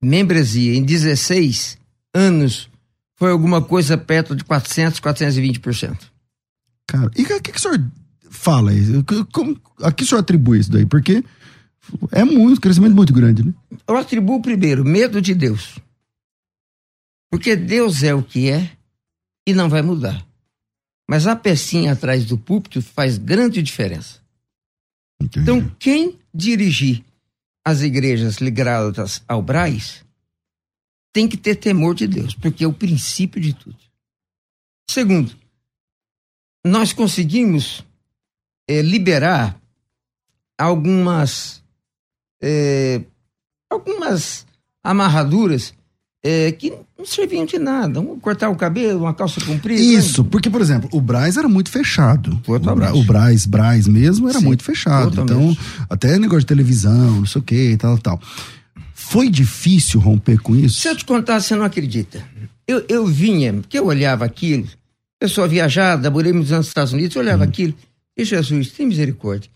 membresia, 0.02 0.76
em 0.76 0.84
16 0.84 1.78
anos, 2.14 2.70
foi 3.18 3.32
alguma 3.32 3.62
coisa 3.62 3.98
perto 3.98 4.36
de 4.36 4.44
400, 4.44 5.00
420%. 5.00 5.98
Cara, 6.88 7.10
e 7.18 7.24
o 7.24 7.26
que, 7.42 7.52
que 7.52 7.58
o 7.58 7.62
senhor 7.62 7.82
fala? 8.32 8.72
Como, 9.32 9.60
a 9.82 9.92
que 9.92 10.04
o 10.04 10.08
senhor 10.08 10.22
atribui 10.22 10.60
isso 10.60 10.72
daí? 10.72 10.86
Porque 10.86 11.24
é 12.12 12.24
muito, 12.24 12.62
crescimento 12.62 12.96
muito 12.96 13.14
grande, 13.14 13.46
né? 13.46 13.54
Eu 13.88 13.98
atribuo 13.98 14.42
primeiro 14.42 14.86
medo 14.86 15.22
de 15.22 15.36
Deus. 15.36 15.78
Porque 17.30 17.56
Deus 17.56 18.04
é 18.04 18.14
o 18.14 18.24
que 18.24 18.50
é 18.50 18.72
e 19.46 19.54
não 19.54 19.70
vai 19.70 19.82
mudar. 19.82 20.26
Mas 21.10 21.28
a 21.28 21.36
pecinha 21.36 21.92
atrás 21.92 22.26
do 22.26 22.38
púlpito 22.38 22.82
faz 22.82 23.18
grande 23.18 23.62
diferença. 23.62 24.22
Entendi. 25.22 25.44
Então, 25.44 25.76
quem 25.78 26.18
dirigir 26.34 27.04
as 27.66 27.82
igrejas 27.82 28.38
ligadas 28.38 29.22
ao 29.28 29.42
Braz 29.42 30.04
tem 31.14 31.28
que 31.28 31.38
ter 31.38 31.56
temor 31.56 31.94
de 31.94 32.08
Deus, 32.08 32.34
porque 32.34 32.64
é 32.64 32.68
o 32.68 32.74
princípio 32.74 33.42
de 33.42 33.54
tudo. 33.54 33.78
Segundo, 34.90 35.36
nós 36.66 36.94
conseguimos 36.94 37.84
é, 38.72 38.82
liberar 38.82 39.58
algumas 40.58 41.62
é, 42.42 43.02
algumas 43.70 44.46
amarraduras 44.82 45.74
é, 46.24 46.52
que 46.54 46.72
não 46.98 47.06
serviam 47.06 47.46
de 47.46 47.60
nada. 47.60 48.00
Um, 48.00 48.18
cortar 48.20 48.50
o 48.50 48.56
cabelo, 48.56 49.02
uma 49.02 49.14
calça 49.14 49.44
comprida. 49.44 49.82
Isso, 49.82 50.24
né? 50.24 50.30
porque, 50.32 50.50
por 50.50 50.62
exemplo, 50.62 50.90
o 50.94 51.02
Braz 51.02 51.36
era 51.36 51.50
muito 51.50 51.70
fechado. 51.70 52.38
Totalmente. 52.44 52.98
O, 52.98 53.04
Braz, 53.04 53.46
Braz 53.46 53.88
mesmo, 53.88 54.30
era 54.30 54.40
Sim, 54.40 54.46
muito 54.46 54.64
fechado. 54.64 55.12
Totalmente. 55.12 55.60
Então, 55.60 55.86
até 55.90 56.18
negócio 56.18 56.42
de 56.42 56.46
televisão, 56.46 57.18
não 57.18 57.26
sei 57.26 57.42
o 57.42 57.44
que, 57.44 57.76
tal, 57.78 57.98
tal. 57.98 58.22
Foi 58.94 59.30
difícil 59.30 60.00
romper 60.00 60.40
com 60.40 60.56
isso? 60.56 60.80
Se 60.80 60.88
eu 60.88 60.96
te 60.96 61.04
contar, 61.04 61.42
você 61.42 61.56
não 61.56 61.66
acredita. 61.66 62.24
Eu, 62.66 62.86
eu 62.88 63.06
vinha, 63.06 63.54
porque 63.54 63.78
eu 63.78 63.88
olhava 63.88 64.24
aquilo, 64.24 64.68
pessoa 65.20 65.48
viajada, 65.48 66.10
morei 66.10 66.32
muitos 66.32 66.52
anos 66.52 66.66
nos 66.66 66.70
Estados 66.70 66.94
Unidos, 66.94 67.16
eu 67.16 67.22
olhava 67.22 67.44
hum. 67.44 67.48
aquilo, 67.48 67.74
e 68.18 68.24
Jesus, 68.24 68.72
tem 68.72 68.88
misericórdia. 68.88 69.50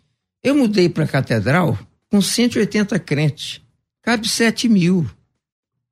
Eu 0.44 0.56
mudei 0.56 0.88
para 0.90 1.04
a 1.04 1.08
catedral 1.08 1.78
com 2.10 2.22
180 2.22 2.98
crentes, 3.00 3.62
cabe 4.02 4.28
7 4.28 4.70
mil. 4.70 5.06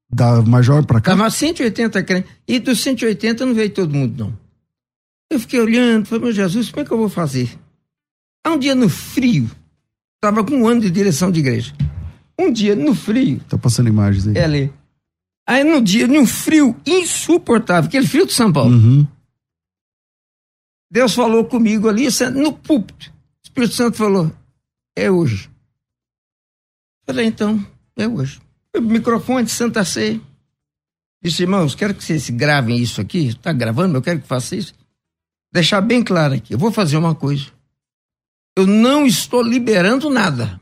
Da 0.09 0.41
Major 0.43 0.85
para 0.85 1.01
cá? 1.01 1.11
Tava 1.11 1.29
180 1.29 2.03
crentes. 2.03 2.31
E 2.47 2.59
dos 2.59 2.79
180 2.81 3.45
não 3.45 3.53
veio 3.53 3.71
todo 3.71 3.93
mundo, 3.93 4.25
não. 4.25 4.37
Eu 5.31 5.39
fiquei 5.39 5.59
olhando, 5.59 6.05
falei, 6.05 6.25
meu 6.25 6.33
Jesus, 6.33 6.69
como 6.69 6.83
é 6.83 6.85
que 6.85 6.93
eu 6.93 6.97
vou 6.97 7.09
fazer? 7.09 7.49
Há 8.45 8.51
um 8.51 8.59
dia 8.59 8.75
no 8.75 8.89
frio, 8.89 9.49
tava 10.21 10.43
com 10.43 10.55
um 10.55 10.67
ano 10.67 10.81
de 10.81 10.91
direção 10.91 11.31
de 11.31 11.39
igreja. 11.39 11.73
Um 12.37 12.51
dia 12.51 12.75
no 12.75 12.93
frio. 12.93 13.39
Tá 13.49 13.57
passando 13.57 13.89
imagens 13.89 14.27
aí. 14.27 14.37
É 14.37 14.43
ali. 14.43 14.73
Aí 15.47 15.63
no 15.63 15.81
dia, 15.81 16.07
num 16.07 16.25
frio 16.25 16.75
insuportável, 16.85 17.87
aquele 17.87 18.07
frio 18.07 18.25
de 18.25 18.33
São 18.33 18.51
Paulo. 18.51 18.73
Uhum. 18.73 19.07
Deus 20.93 21.15
falou 21.15 21.43
comigo 21.45 21.89
ali, 21.89 22.07
no 22.35 22.53
púlpito. 22.53 23.09
O 23.09 23.13
Espírito 23.43 23.73
Santo 23.73 23.97
falou: 23.97 24.31
é 24.95 25.09
hoje. 25.09 25.49
Falei, 27.03 27.25
então, 27.25 27.65
é 27.97 28.07
hoje. 28.07 28.39
O 28.77 28.79
microfone 28.79 29.43
de 29.43 29.49
Santa 29.49 29.83
Ceia. 29.83 30.21
Disse, 31.19 31.41
irmãos, 31.41 31.73
quero 31.73 31.95
que 31.95 32.03
vocês 32.03 32.29
gravem 32.29 32.77
isso 32.77 33.01
aqui. 33.01 33.29
Está 33.29 33.51
gravando? 33.51 33.97
Eu 33.97 34.03
quero 34.03 34.21
que 34.21 34.27
faça 34.27 34.55
isso. 34.55 34.75
Deixar 35.51 35.81
bem 35.81 36.03
claro 36.03 36.35
aqui. 36.35 36.53
Eu 36.53 36.59
vou 36.59 36.71
fazer 36.71 36.95
uma 36.95 37.15
coisa. 37.15 37.47
Eu 38.55 38.67
não 38.67 39.03
estou 39.03 39.41
liberando 39.41 40.11
nada. 40.11 40.61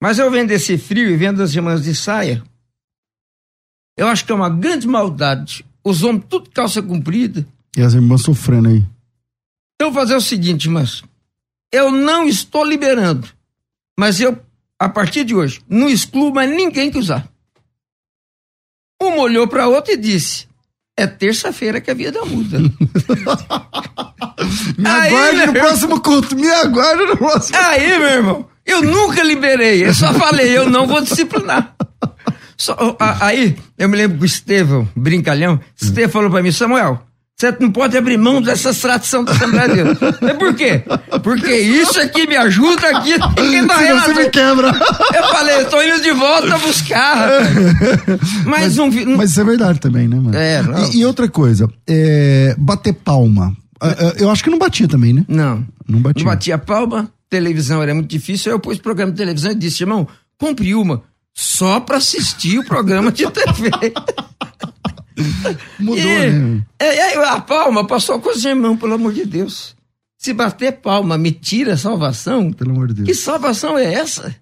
Mas 0.00 0.18
eu 0.18 0.30
vendo 0.30 0.52
esse 0.52 0.78
frio 0.78 1.10
e 1.10 1.16
vendo 1.18 1.42
as 1.42 1.54
irmãs 1.54 1.82
de 1.82 1.94
saia, 1.94 2.42
eu 3.94 4.08
acho 4.08 4.24
que 4.24 4.32
é 4.32 4.34
uma 4.34 4.48
grande 4.48 4.88
maldade. 4.88 5.66
Os 5.84 6.02
homens 6.02 6.24
tudo 6.30 6.48
calça 6.48 6.82
comprida. 6.82 7.46
E 7.76 7.82
as 7.82 7.94
irmãs 7.94 8.22
sofrendo 8.22 8.68
aí. 8.68 8.84
Eu 9.80 9.90
vou 9.90 9.94
fazer 9.94 10.14
o 10.14 10.20
seguinte, 10.20 10.66
irmãs. 10.66 11.02
Eu 11.72 11.90
não 11.90 12.28
estou 12.28 12.64
liberando. 12.64 13.28
Mas 13.98 14.20
eu 14.20 14.38
a 14.78 14.88
partir 14.88 15.24
de 15.24 15.34
hoje, 15.34 15.60
não 15.68 15.88
excluo 15.88 16.32
mais 16.32 16.48
ninguém 16.50 16.88
que 16.90 16.98
usar. 16.98 17.28
Uma 19.00 19.22
olhou 19.22 19.48
para 19.48 19.68
outra 19.68 19.94
e 19.94 19.96
disse: 19.96 20.46
É 20.96 21.06
terça-feira 21.06 21.80
que 21.80 21.90
a 21.90 21.94
vida 21.94 22.22
muda. 22.24 22.58
me 24.76 24.86
aguarde 24.86 25.40
Aí, 25.40 25.46
no 25.46 25.54
próximo 25.54 26.00
culto, 26.00 26.36
me 26.36 26.50
aguarde 26.50 27.06
no 27.06 27.16
próximo 27.16 27.56
Aí, 27.58 27.98
meu 27.98 28.08
irmão, 28.08 28.48
eu 28.66 28.82
nunca 28.82 29.22
liberei, 29.22 29.86
eu 29.86 29.94
só 29.94 30.12
falei, 30.12 30.54
eu 30.56 30.68
não 30.68 30.86
vou 30.86 31.00
disciplinar. 31.00 31.74
Só, 32.56 32.76
aí, 33.20 33.56
eu 33.76 33.88
me 33.88 33.96
lembro 33.96 34.18
que 34.18 34.24
o 34.24 34.26
Estevão, 34.26 34.88
brincalhão, 34.94 35.60
Estevão 35.80 36.12
falou 36.12 36.30
para 36.30 36.42
mim, 36.42 36.52
Samuel, 36.52 37.04
você 37.36 37.56
não 37.58 37.70
pode 37.72 37.96
abrir 37.96 38.16
mão 38.16 38.40
dessa 38.40 38.72
tradição 38.72 39.24
da 39.24 39.32
Assembleia 39.32 39.68
de 39.68 39.74
Deus. 39.74 39.98
É 40.22 40.34
por 40.34 40.54
quê? 40.54 40.84
Porque 41.22 41.52
isso 41.52 42.00
aqui 42.00 42.28
me 42.28 42.36
ajuda 42.36 42.96
aqui. 42.96 43.14
Senão 43.36 44.00
você 44.00 44.14
me 44.14 44.30
quebra. 44.30 44.68
Eu 44.68 45.22
falei, 45.30 45.56
eu 45.56 45.68
tô 45.68 45.82
indo 45.82 46.00
de 46.00 46.12
volta 46.12 46.56
buscar. 46.58 47.28
Mas, 48.46 48.76
mas, 48.76 48.76
não, 48.76 49.16
Mas 49.16 49.30
isso 49.30 49.40
é 49.40 49.44
verdade 49.44 49.80
também, 49.80 50.06
né, 50.06 50.16
mano? 50.16 50.36
É, 50.36 50.62
não. 50.62 50.90
E, 50.90 50.98
e 50.98 51.04
outra 51.06 51.28
coisa, 51.28 51.68
é, 51.88 52.54
bater 52.58 52.92
palma. 52.92 53.54
É, 53.82 53.88
é, 53.88 54.22
eu 54.22 54.30
acho 54.30 54.44
que 54.44 54.50
não 54.50 54.58
batia 54.58 54.86
também, 54.86 55.12
né? 55.12 55.24
Não. 55.28 55.66
Não 55.88 56.00
batia. 56.00 56.24
Não 56.24 56.32
batia 56.32 56.58
palma, 56.58 57.10
televisão 57.28 57.82
era 57.82 57.94
muito 57.94 58.08
difícil. 58.08 58.52
Aí 58.52 58.54
eu 58.54 58.60
pus 58.60 58.78
programa 58.78 59.10
de 59.10 59.18
televisão 59.18 59.50
e 59.50 59.54
disse, 59.54 59.82
irmão, 59.82 60.06
compre 60.38 60.74
uma 60.74 61.02
só 61.34 61.80
para 61.80 61.96
assistir 61.96 62.58
o 62.58 62.64
programa 62.64 63.10
de 63.10 63.28
TV. 63.30 63.70
Mudou, 65.78 65.98
e, 65.98 66.30
né? 66.30 66.64
É, 66.78 67.14
a 67.16 67.40
palma 67.40 67.86
passou 67.86 68.20
com 68.20 68.30
os 68.30 68.44
irmãos, 68.44 68.76
pelo 68.76 68.94
amor 68.94 69.12
de 69.12 69.24
Deus. 69.24 69.76
Se 70.18 70.32
bater 70.32 70.72
palma 70.72 71.18
me 71.18 71.30
tira 71.30 71.74
a 71.74 71.76
salvação, 71.76 72.52
pelo 72.52 72.70
amor 72.70 72.88
de 72.88 72.94
Deus. 72.94 73.08
Que 73.08 73.14
salvação 73.14 73.76
é 73.76 73.92
essa? 73.92 74.34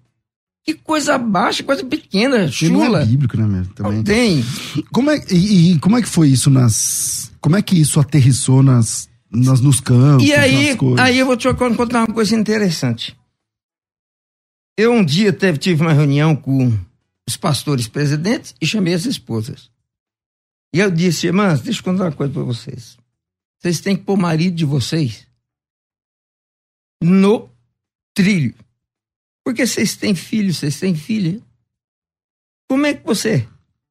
Que 0.64 0.74
coisa 0.74 1.18
baixa, 1.18 1.64
coisa 1.64 1.84
pequena, 1.84 2.48
chula. 2.48 2.88
Não 2.88 2.96
é 2.98 3.04
bíblico, 3.04 3.36
né, 3.36 3.46
mesmo? 3.46 3.74
Também. 3.74 4.04
Tem. 4.04 4.44
Como 4.92 5.10
é, 5.10 5.20
e, 5.28 5.72
e, 5.72 5.78
como 5.80 5.98
é 5.98 6.02
que 6.02 6.08
foi 6.08 6.28
isso 6.28 6.48
nas. 6.48 7.32
Como 7.40 7.56
é 7.56 7.62
que 7.62 7.80
isso 7.80 7.98
aterrissou 7.98 8.62
nas, 8.62 9.08
nas 9.28 9.60
nos 9.60 9.80
campos? 9.80 10.24
E 10.24 10.32
aí, 10.32 10.76
aí 11.00 11.18
eu 11.18 11.26
vou 11.26 11.36
te 11.36 11.52
contar 11.52 12.04
uma 12.04 12.14
coisa 12.14 12.36
interessante. 12.36 13.16
Eu 14.78 14.92
um 14.92 15.04
dia 15.04 15.32
teve, 15.32 15.58
tive 15.58 15.82
uma 15.82 15.92
reunião 15.92 16.36
com 16.36 16.72
os 17.26 17.36
pastores 17.36 17.88
presidentes 17.88 18.54
e 18.60 18.66
chamei 18.66 18.94
as 18.94 19.04
esposas. 19.04 19.71
E 20.72 20.78
eu 20.78 20.90
disse, 20.90 21.26
irmãs, 21.26 21.60
deixa 21.60 21.80
eu 21.80 21.84
contar 21.84 22.04
uma 22.04 22.12
coisa 22.12 22.32
para 22.32 22.42
vocês. 22.42 22.96
Vocês 23.58 23.80
têm 23.80 23.96
que 23.96 24.04
pôr 24.04 24.14
o 24.14 24.20
marido 24.20 24.56
de 24.56 24.64
vocês 24.64 25.26
no 27.02 27.50
trilho. 28.14 28.54
Porque 29.44 29.66
vocês 29.66 29.96
têm 29.96 30.14
filho, 30.14 30.54
vocês 30.54 30.78
têm 30.78 30.94
filha. 30.94 31.40
Como 32.68 32.86
é 32.86 32.94
que 32.94 33.04
você 33.04 33.46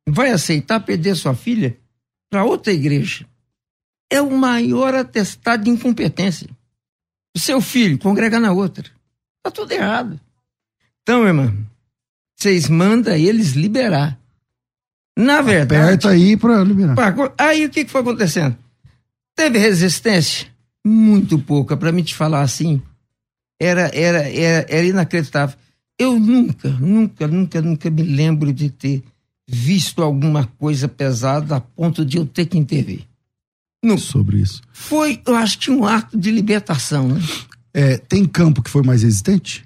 vai 0.07 0.31
aceitar 0.31 0.79
perder 0.79 1.15
sua 1.15 1.35
filha 1.35 1.77
para 2.29 2.45
outra 2.45 2.73
igreja? 2.73 3.27
É 4.09 4.21
o 4.21 4.31
maior 4.31 4.93
atestado 4.95 5.63
de 5.63 5.69
incompetência. 5.69 6.49
O 7.35 7.39
seu 7.39 7.61
filho 7.61 7.97
congrega 7.97 8.39
na 8.39 8.51
outra. 8.51 8.89
Tá 9.43 9.51
tudo 9.51 9.71
errado. 9.71 10.19
Então, 11.01 11.25
irmã, 11.25 11.55
vocês 12.35 12.67
mandam 12.67 13.15
eles 13.15 13.51
liberar. 13.51 14.20
Na 15.21 15.41
verdade. 15.41 15.83
Aperta 15.83 16.09
aí 16.09 16.35
para 16.35 16.63
liberar. 16.63 16.95
Aí 17.37 17.65
o 17.65 17.69
que, 17.69 17.85
que 17.85 17.91
foi 17.91 18.01
acontecendo? 18.01 18.57
Teve 19.35 19.59
resistência? 19.59 20.47
Muito 20.85 21.37
pouca, 21.37 21.77
para 21.77 21.91
me 21.91 22.01
te 22.01 22.15
falar 22.15 22.41
assim. 22.41 22.81
Era, 23.59 23.91
era, 23.93 24.27
era, 24.27 24.65
era 24.67 24.87
inacreditável. 24.87 25.55
Eu 25.97 26.19
nunca, 26.19 26.69
nunca, 26.69 27.27
nunca, 27.27 27.61
nunca 27.61 27.89
me 27.91 28.01
lembro 28.01 28.51
de 28.51 28.71
ter 28.71 29.03
visto 29.47 30.01
alguma 30.01 30.47
coisa 30.57 30.87
pesada 30.87 31.57
a 31.57 31.61
ponto 31.61 32.03
de 32.03 32.17
eu 32.17 32.25
ter 32.25 32.47
que 32.47 32.57
intervir. 32.57 33.01
Nunca. 33.83 34.01
Sobre 34.01 34.37
isso. 34.37 34.61
Foi, 34.73 35.21
eu 35.25 35.35
acho 35.35 35.59
que 35.59 35.69
um 35.69 35.85
ato 35.85 36.17
de 36.17 36.31
libertação, 36.31 37.07
né? 37.07 37.21
É, 37.73 37.97
tem 37.97 38.25
campo 38.25 38.63
que 38.63 38.69
foi 38.69 38.81
mais 38.81 39.03
resistente? 39.03 39.63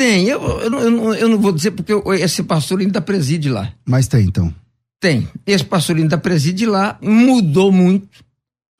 Tem, 0.00 0.24
eu, 0.24 0.40
eu, 0.40 0.72
eu, 0.72 1.14
eu 1.14 1.28
não 1.28 1.38
vou 1.38 1.52
dizer 1.52 1.72
porque 1.72 1.92
esse 2.22 2.42
pastor 2.42 2.80
ainda 2.80 3.02
preside 3.02 3.50
lá. 3.50 3.70
Mas 3.84 4.08
tem 4.08 4.24
então? 4.24 4.50
Tem. 4.98 5.28
Esse 5.46 5.62
pastor 5.62 5.96
ainda 5.96 6.16
preside 6.16 6.64
lá, 6.64 6.98
mudou 7.02 7.70
muito. 7.70 8.08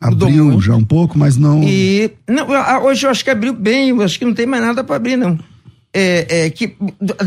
Mudou 0.02 0.28
abriu 0.28 0.46
muito. 0.46 0.62
já 0.62 0.74
um 0.74 0.82
pouco, 0.82 1.18
mas 1.18 1.36
não. 1.36 1.62
E 1.62 2.10
não, 2.26 2.46
hoje 2.84 3.04
eu 3.04 3.10
acho 3.10 3.22
que 3.22 3.28
abriu 3.28 3.52
bem, 3.52 3.90
eu 3.90 4.00
acho 4.00 4.18
que 4.18 4.24
não 4.24 4.32
tem 4.32 4.46
mais 4.46 4.62
nada 4.62 4.82
para 4.82 4.96
abrir, 4.96 5.18
não. 5.18 5.38
É, 5.92 6.46
é, 6.46 6.50
que 6.50 6.74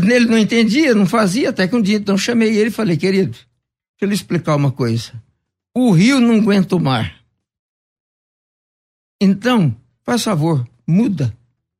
nele 0.02 0.26
não 0.26 0.38
entendia, 0.38 0.92
não 0.92 1.06
fazia, 1.06 1.50
até 1.50 1.68
que 1.68 1.76
um 1.76 1.80
dia 1.80 1.98
então 1.98 2.18
chamei 2.18 2.56
ele 2.56 2.70
e 2.70 2.72
falei, 2.72 2.96
querido, 2.96 3.30
deixa 3.30 3.46
eu 4.00 4.08
lhe 4.08 4.14
explicar 4.16 4.56
uma 4.56 4.72
coisa. 4.72 5.12
O 5.72 5.92
rio 5.92 6.18
não 6.18 6.34
aguenta 6.34 6.74
o 6.74 6.80
mar. 6.80 7.14
Então, 9.20 9.72
faz 10.02 10.24
favor, 10.24 10.66
muda. 10.84 11.32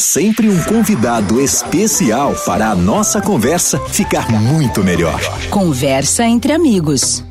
Sempre 0.00 0.48
um 0.48 0.62
convidado 0.64 1.40
especial 1.40 2.34
para 2.46 2.70
a 2.70 2.74
nossa 2.74 3.20
conversa 3.20 3.78
ficar 3.88 4.30
muito 4.30 4.82
melhor. 4.82 5.20
Conversa 5.50 6.24
entre 6.24 6.52
amigos. 6.52 7.22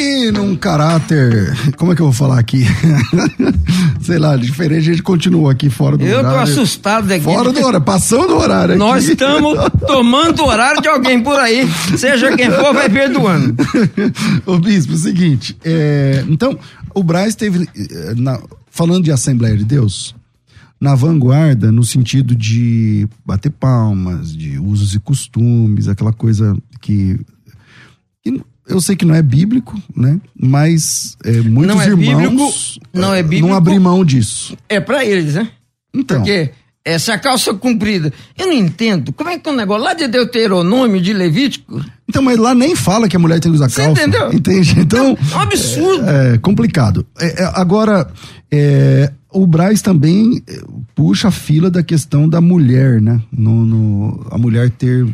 E 0.00 0.30
num 0.32 0.56
caráter. 0.56 1.54
Como 1.76 1.92
é 1.92 1.94
que 1.94 2.00
eu 2.00 2.06
vou 2.06 2.14
falar 2.14 2.38
aqui? 2.38 2.64
Sei 4.00 4.18
lá, 4.18 4.34
diferente, 4.34 4.78
a 4.78 4.92
gente 4.92 5.02
continua 5.02 5.52
aqui 5.52 5.68
fora 5.68 5.98
do 5.98 6.04
eu 6.04 6.20
horário. 6.20 6.38
Eu 6.38 6.44
tô 6.46 6.50
assustado 6.50 7.06
daqui. 7.06 7.22
Fora 7.22 7.52
do 7.52 7.58
horário, 7.58 7.82
passando 7.82 8.28
do 8.28 8.38
horário. 8.38 8.70
Aqui. 8.72 8.78
Nós 8.78 9.06
estamos 9.06 9.58
tomando 9.86 10.40
o 10.40 10.46
horário 10.46 10.80
de 10.80 10.88
alguém 10.88 11.22
por 11.22 11.38
aí. 11.38 11.68
Seja 11.98 12.34
quem 12.34 12.50
for, 12.50 12.72
vai 12.72 12.88
perdoando. 12.88 13.54
Ô, 14.46 14.58
Bispo, 14.58 14.92
é 14.92 14.96
o 14.96 14.98
seguinte. 14.98 15.54
É, 15.62 16.24
então, 16.28 16.58
o 16.94 17.02
Braz 17.02 17.34
teve. 17.34 17.68
Eh, 17.76 18.14
na, 18.16 18.40
falando 18.70 19.04
de 19.04 19.12
Assembleia 19.12 19.54
de 19.54 19.64
Deus, 19.64 20.14
na 20.80 20.94
vanguarda 20.94 21.70
no 21.70 21.84
sentido 21.84 22.34
de 22.34 23.06
bater 23.22 23.50
palmas, 23.50 24.34
de 24.34 24.58
usos 24.58 24.94
e 24.94 24.98
costumes, 24.98 25.88
aquela 25.88 26.12
coisa 26.12 26.56
que, 26.80 27.20
que 28.22 28.42
eu 28.70 28.80
sei 28.80 28.96
que 28.96 29.04
não 29.04 29.14
é 29.14 29.22
bíblico, 29.22 29.80
né? 29.94 30.20
Mas 30.38 31.16
é, 31.24 31.32
muitos 31.40 31.74
não 31.74 31.82
é 31.82 31.86
irmãos 31.86 32.78
bíblico, 32.78 32.88
não 32.92 33.14
é 33.14 33.22
bíblico, 33.22 33.48
não 33.48 33.54
abrir 33.54 33.78
mão 33.78 34.04
disso. 34.04 34.56
É 34.68 34.80
para 34.80 35.04
eles, 35.04 35.34
né? 35.34 35.48
Então. 35.94 36.18
Porque 36.18 36.50
essa 36.84 37.18
calça 37.18 37.52
comprida, 37.52 38.12
eu 38.38 38.46
não 38.46 38.54
entendo. 38.54 39.12
Como 39.12 39.28
é 39.28 39.38
que 39.38 39.48
é 39.48 39.52
um 39.52 39.56
negócio 39.56 39.84
lá 39.84 39.92
de 39.92 40.08
Deuteronômio, 40.08 41.00
de 41.00 41.12
Levítico? 41.12 41.84
Então, 42.08 42.22
mas 42.22 42.38
lá 42.38 42.54
nem 42.54 42.74
fala 42.74 43.08
que 43.08 43.16
a 43.16 43.18
mulher 43.18 43.38
tem 43.38 43.52
que 43.52 43.56
usar 43.56 43.68
Você 43.68 43.82
calça. 43.82 44.02
entendeu? 44.02 44.32
Entende? 44.32 44.80
Então. 44.80 45.16
É 45.32 45.36
um 45.36 45.40
absurdo. 45.40 46.08
É, 46.08 46.34
é 46.34 46.38
complicado. 46.38 47.06
É, 47.18 47.42
é 47.42 47.52
agora, 47.54 48.10
é, 48.50 49.12
o 49.30 49.46
Braz 49.46 49.82
também 49.82 50.42
é, 50.48 50.60
puxa 50.94 51.28
a 51.28 51.30
fila 51.30 51.70
da 51.70 51.82
questão 51.82 52.28
da 52.28 52.40
mulher, 52.40 53.00
né? 53.00 53.20
No, 53.30 53.66
no 53.66 54.26
a 54.30 54.38
mulher 54.38 54.70
ter 54.70 55.06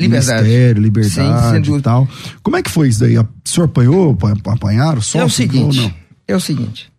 Liberdade. 0.00 0.42
Ministério, 0.42 0.82
liberdade 0.82 1.66
Sim, 1.66 1.76
e 1.76 1.82
tal. 1.82 2.08
Como 2.42 2.56
é 2.56 2.62
que 2.62 2.70
foi 2.70 2.88
isso 2.88 3.00
daí? 3.00 3.18
O 3.18 3.28
senhor 3.44 3.66
apanhou, 3.66 4.16
apanharam? 4.46 5.00
Só 5.02 5.20
é 5.20 5.24
o 5.24 5.30
seguinte, 5.30 5.94
é 6.26 6.34
o 6.34 6.40
seguinte. 6.40 6.90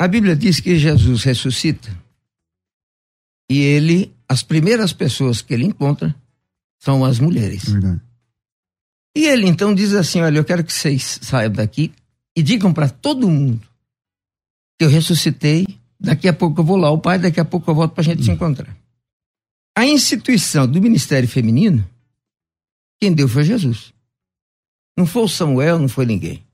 A 0.00 0.08
Bíblia 0.08 0.34
diz 0.34 0.58
que 0.58 0.78
Jesus 0.78 1.22
ressuscita 1.22 1.90
e 3.50 3.60
ele, 3.60 4.10
as 4.28 4.42
primeiras 4.42 4.92
pessoas 4.94 5.42
que 5.42 5.52
ele 5.52 5.64
encontra 5.64 6.14
são 6.80 7.04
as 7.04 7.18
mulheres. 7.18 7.68
Verdade. 7.68 8.00
E 9.14 9.26
ele 9.26 9.46
então 9.46 9.74
diz 9.74 9.92
assim: 9.92 10.22
Olha, 10.22 10.38
eu 10.38 10.44
quero 10.44 10.64
que 10.64 10.72
vocês 10.72 11.18
saiam 11.22 11.52
daqui 11.52 11.92
e 12.34 12.42
digam 12.42 12.72
para 12.72 12.88
todo 12.88 13.28
mundo 13.28 13.60
que 14.78 14.84
eu 14.86 14.88
ressuscitei. 14.88 15.66
Daqui 16.00 16.26
a 16.26 16.32
pouco 16.32 16.60
eu 16.60 16.64
vou 16.64 16.76
lá, 16.76 16.90
o 16.90 16.98
pai, 16.98 17.18
daqui 17.18 17.38
a 17.38 17.44
pouco 17.44 17.70
eu 17.70 17.74
volto 17.74 17.92
para 17.92 18.00
a 18.00 18.04
gente 18.04 18.22
hum. 18.22 18.24
se 18.24 18.30
encontrar. 18.30 18.74
A 19.74 19.86
instituição 19.86 20.66
do 20.66 20.82
Ministério 20.82 21.28
Feminino, 21.28 21.88
quem 23.00 23.12
deu 23.12 23.28
foi 23.28 23.44
Jesus. 23.44 23.92
Não 24.96 25.06
foi 25.06 25.22
o 25.22 25.28
Samuel, 25.28 25.78
não 25.78 25.88
foi 25.88 26.04
ninguém. 26.04 26.46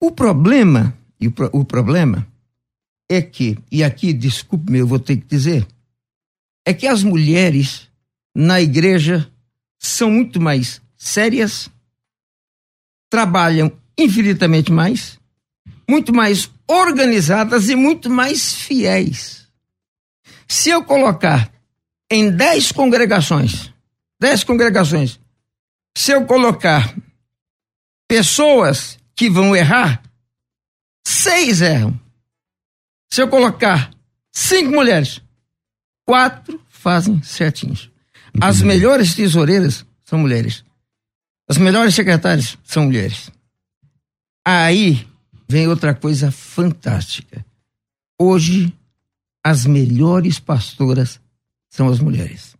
O 0.00 0.10
problema, 0.10 0.96
e 1.20 1.28
o, 1.28 1.34
o 1.52 1.64
problema 1.64 2.26
é 3.10 3.20
que, 3.20 3.58
e 3.70 3.84
aqui, 3.84 4.12
desculpe-me, 4.12 4.78
eu 4.78 4.86
vou 4.86 4.98
ter 4.98 5.16
que 5.18 5.26
dizer, 5.26 5.66
é 6.64 6.72
que 6.72 6.86
as 6.86 7.02
mulheres 7.02 7.88
na 8.34 8.60
igreja 8.60 9.30
são 9.78 10.10
muito 10.10 10.40
mais 10.40 10.80
sérias, 10.96 11.70
trabalham 13.10 13.72
infinitamente 13.98 14.72
mais, 14.72 15.18
muito 15.88 16.12
mais 16.14 16.50
organizadas 16.66 17.68
e 17.68 17.74
muito 17.74 18.08
mais 18.08 18.54
fiéis. 18.54 19.46
Se 20.46 20.70
eu 20.70 20.84
colocar 20.84 21.52
em 22.10 22.30
dez 22.30 22.72
congregações, 22.72 23.72
dez 24.20 24.42
congregações, 24.42 25.20
se 25.96 26.12
eu 26.12 26.24
colocar 26.26 26.94
pessoas 28.08 28.98
que 29.14 29.28
vão 29.28 29.54
errar, 29.54 30.02
seis 31.06 31.60
erram. 31.60 31.98
Se 33.12 33.22
eu 33.22 33.28
colocar 33.28 33.90
cinco 34.32 34.70
mulheres, 34.70 35.20
quatro 36.06 36.62
fazem 36.68 37.22
certinhos. 37.22 37.90
As 38.40 38.62
melhores 38.62 39.14
tesoureiras 39.14 39.84
são 40.04 40.18
mulheres. 40.18 40.64
As 41.48 41.58
melhores 41.58 41.94
secretárias 41.94 42.56
são 42.62 42.84
mulheres. 42.84 43.30
Aí 44.46 45.06
vem 45.48 45.66
outra 45.66 45.94
coisa 45.94 46.30
fantástica. 46.30 47.44
Hoje, 48.18 48.72
as 49.44 49.66
melhores 49.66 50.38
pastoras 50.38 51.20
são 51.68 51.88
as 51.88 52.00
mulheres. 52.00 52.56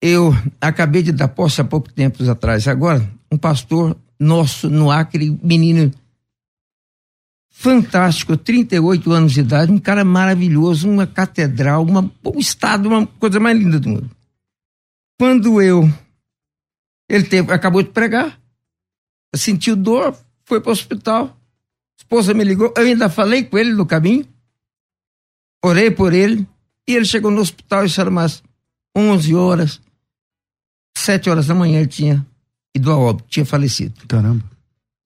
Eu 0.00 0.32
acabei 0.60 1.02
de 1.02 1.12
dar 1.12 1.28
posse 1.28 1.60
há 1.60 1.64
pouco 1.64 1.92
tempo 1.92 2.28
atrás, 2.30 2.68
agora, 2.68 3.08
um 3.30 3.38
pastor 3.38 3.96
nosso 4.18 4.68
no 4.68 4.90
Acre, 4.90 5.30
menino 5.42 5.92
fantástico, 7.50 8.36
38 8.36 9.10
anos 9.10 9.32
de 9.32 9.40
idade, 9.40 9.72
um 9.72 9.78
cara 9.78 10.04
maravilhoso, 10.04 10.88
uma 10.90 11.06
catedral, 11.06 11.82
uma, 11.82 12.10
um 12.24 12.38
estado, 12.38 12.86
uma 12.86 13.06
coisa 13.06 13.40
mais 13.40 13.58
linda 13.58 13.80
do 13.80 13.88
mundo. 13.88 14.10
Quando 15.18 15.62
eu. 15.62 15.90
Ele 17.08 17.24
teve, 17.24 17.52
acabou 17.52 17.82
de 17.82 17.90
pregar, 17.90 18.38
sentiu 19.34 19.76
dor, 19.76 20.14
foi 20.44 20.60
para 20.60 20.70
o 20.70 20.72
hospital. 20.72 21.34
Esposa 21.96 22.34
me 22.34 22.44
ligou, 22.44 22.74
eu 22.76 22.82
ainda 22.82 23.08
falei 23.08 23.44
com 23.44 23.56
ele 23.56 23.72
no 23.72 23.86
caminho, 23.86 24.26
orei 25.64 25.90
por 25.90 26.12
ele, 26.12 26.46
e 26.88 26.94
ele 26.94 27.04
chegou 27.04 27.30
no 27.30 27.40
hospital, 27.40 27.84
isso 27.84 28.00
era 28.00 28.10
umas 28.10 28.42
11 28.96 29.34
horas, 29.34 29.80
7 30.96 31.28
horas 31.28 31.46
da 31.46 31.54
manhã 31.54 31.80
ele 31.80 31.88
tinha 31.88 32.26
ido 32.74 32.90
a 32.90 32.96
óbito, 32.96 33.28
tinha 33.28 33.44
falecido. 33.44 34.06
Caramba. 34.06 34.44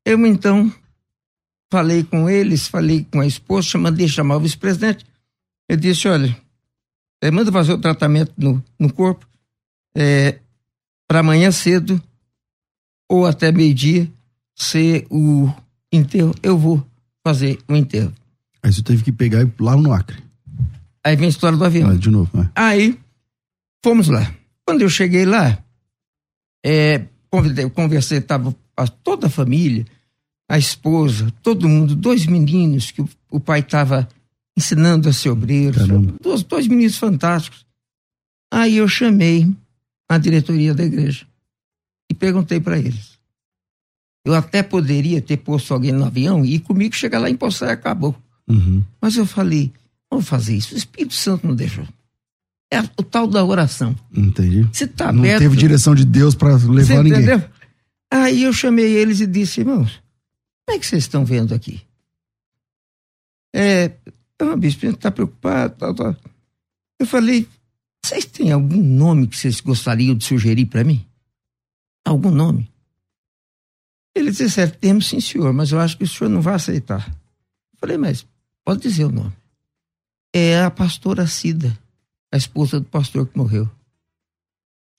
Eu 0.05 0.25
então 0.27 0.73
falei 1.71 2.03
com 2.05 2.29
eles, 2.29 2.67
falei 2.67 3.07
com 3.11 3.21
a 3.21 3.27
esposa, 3.27 3.79
mandei 3.79 4.09
chamar 4.09 4.37
o 4.37 4.41
vice-presidente. 4.41 5.05
Ele 5.69 5.81
disse: 5.81 6.09
olha, 6.09 6.37
é, 7.23 7.31
manda 7.31 7.53
fazer 7.53 7.73
o 7.73 7.81
tratamento 7.81 8.33
no, 8.37 8.63
no 8.79 8.93
corpo 8.93 9.27
é, 9.95 10.39
para 11.07 11.21
amanhã 11.21 11.51
cedo 11.51 12.01
ou 13.09 13.27
até 13.27 13.51
meio-dia 13.51 14.11
ser 14.55 15.07
o 15.11 15.53
enterro, 15.93 16.35
eu 16.43 16.57
vou 16.57 16.87
fazer 17.27 17.59
o 17.69 17.75
enterro. 17.75 18.13
Aí 18.63 18.73
você 18.73 18.83
teve 18.83 19.03
que 19.03 19.13
pegar 19.13 19.49
lá 19.59 19.77
no 19.77 19.93
Acre. 19.93 20.23
Aí 21.05 21.17
vem 21.17 21.27
a 21.27 21.31
história 21.31 21.57
do 21.57 21.65
avião. 21.65 21.91
Ah, 21.91 21.95
de 21.95 22.11
novo, 22.11 22.31
né? 22.37 22.51
Aí, 22.55 22.99
fomos 23.85 24.09
lá. 24.09 24.33
Quando 24.67 24.83
eu 24.83 24.89
cheguei 24.91 25.25
lá, 25.25 25.59
é, 26.65 27.07
convidei, 27.31 27.69
conversei, 27.71 28.21
tava 28.21 28.55
toda 29.03 29.27
a 29.27 29.31
família, 29.31 29.87
a 30.49 30.59
esposa, 30.59 31.33
todo 31.43 31.69
mundo, 31.69 31.95
dois 31.95 32.27
meninos 32.27 32.91
que 32.91 33.01
o, 33.01 33.09
o 33.31 33.41
pai 33.41 33.61
estava 33.61 34.09
ensinando 34.57 35.09
a 35.09 35.13
ser 35.13 35.31
obreiro, 35.31 35.79
dois, 36.21 36.43
dois 36.43 36.67
meninos 36.67 36.99
fantásticos. 36.99 37.65
Aí 38.53 38.77
eu 38.77 38.89
chamei 38.89 39.49
a 40.09 40.19
diretoria 40.19 40.75
da 40.75 40.85
igreja 40.85 41.27
e 42.11 42.15
perguntei 42.15 42.61
para 42.61 42.79
eles. 42.79 43.19
Eu 44.25 44.35
até 44.35 44.63
poderia 44.63 45.23
ter 45.23 45.39
posto 45.39 45.73
alguém 45.73 45.93
no 45.93 46.05
avião 46.05 46.45
e 46.45 46.57
ir 46.57 46.61
comigo 46.61 46.95
chegar 46.95 47.21
lá 47.21 47.31
em 47.31 47.37
Poçar 47.37 47.71
e 47.71 47.73
acabou. 47.73 48.15
Uhum. 48.47 48.83
Mas 49.01 49.17
eu 49.17 49.25
falei, 49.25 49.73
vamos 50.11 50.29
fazer 50.29 50.57
isso. 50.57 50.75
O 50.75 50.79
Espírito 50.79 51.15
Santo 51.15 51.47
não 51.47 51.55
deixou. 51.55 51.87
É 52.73 52.81
o 52.81 53.03
tal 53.03 53.27
da 53.27 53.45
oração. 53.45 53.97
Entendi. 54.15 54.63
Você 54.73 54.87
tá 54.87 55.13
não 55.13 55.21
aberto. 55.21 55.41
teve 55.41 55.57
direção 55.57 55.95
de 55.95 56.05
Deus 56.05 56.35
para 56.35 56.55
levar 56.57 57.03
ninguém. 57.03 57.23
Entendeu? 57.23 57.51
Aí 58.13 58.43
eu 58.43 58.53
chamei 58.53 58.93
eles 58.97 59.21
e 59.21 59.27
disse, 59.27 59.61
irmãos, 59.61 60.01
como 60.67 60.77
é 60.77 60.79
que 60.79 60.87
vocês 60.87 61.05
estão 61.05 61.25
vendo 61.25 61.55
aqui? 61.55 61.83
É, 63.55 63.93
ah, 64.39 64.57
bispo, 64.57 64.87
está 64.87 65.11
preocupado, 65.11 65.75
tal, 65.77 65.95
tal. 65.95 66.17
Eu 66.99 67.07
falei, 67.07 67.49
vocês 68.05 68.25
têm 68.25 68.53
algum 68.53 68.83
nome 68.83 69.27
que 69.27 69.37
vocês 69.37 69.61
gostariam 69.61 70.15
de 70.15 70.25
sugerir 70.25 70.67
para 70.67 70.85
mim? 70.85 71.05
Algum 72.05 72.31
nome? 72.31 72.71
Ele 74.15 74.31
disse, 74.31 74.67
temos 74.73 75.09
sim, 75.09 75.21
senhor, 75.21 75.53
mas 75.53 75.73
eu 75.73 75.81
acho 75.81 75.97
que 75.97 76.05
o 76.05 76.09
senhor 76.09 76.31
não 76.31 76.41
vai 76.41 76.55
aceitar. 76.55 77.09
Eu 77.09 77.79
falei, 77.79 77.97
mas 77.97 78.27
pode 78.65 78.83
dizer 78.83 79.05
o 79.05 79.13
nome. 79.13 79.33
É 80.33 80.63
a 80.63 80.71
pastora 80.71 81.27
Cida, 81.27 81.77
a 82.33 82.37
esposa 82.37 82.79
do 82.79 82.87
pastor 82.87 83.27
que 83.27 83.37
morreu. 83.37 83.69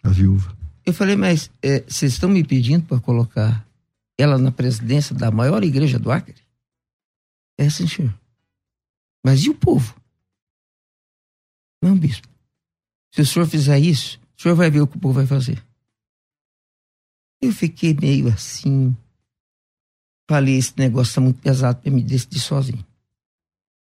A 0.04 0.10
viúva. 0.10 0.58
Eu 0.86 0.94
falei, 0.94 1.16
mas 1.16 1.50
é, 1.62 1.82
vocês 1.82 2.14
estão 2.14 2.30
me 2.30 2.44
pedindo 2.44 2.86
para 2.86 3.00
colocar 3.00 3.66
ela 4.18 4.38
na 4.38 4.52
presidência 4.52 5.16
da 5.16 5.32
maior 5.32 5.64
igreja 5.64 5.98
do 5.98 6.12
Acre? 6.12 6.36
É, 7.58 7.70
sim, 7.70 7.88
senhor. 7.88 8.14
Mas 9.24 9.42
e 9.44 9.50
o 9.50 9.56
povo? 9.56 9.96
Não, 11.82 11.98
bispo. 11.98 12.28
Se 13.14 13.22
o 13.22 13.26
senhor 13.26 13.48
fizer 13.48 13.80
isso, 13.80 14.20
o 14.38 14.42
senhor 14.42 14.56
vai 14.56 14.70
ver 14.70 14.82
o 14.82 14.88
que 14.88 14.98
o 14.98 15.00
povo 15.00 15.14
vai 15.14 15.28
fazer. 15.28 15.64
Eu 17.42 17.52
fiquei 17.52 17.94
meio 17.94 18.28
assim. 18.28 18.96
Falei, 20.30 20.58
esse 20.58 20.74
negócio 20.78 21.12
está 21.12 21.22
muito 21.22 21.42
pesado 21.42 21.82
para 21.82 21.92
me 21.92 22.04
decidir 22.04 22.40
sozinho. 22.40 22.86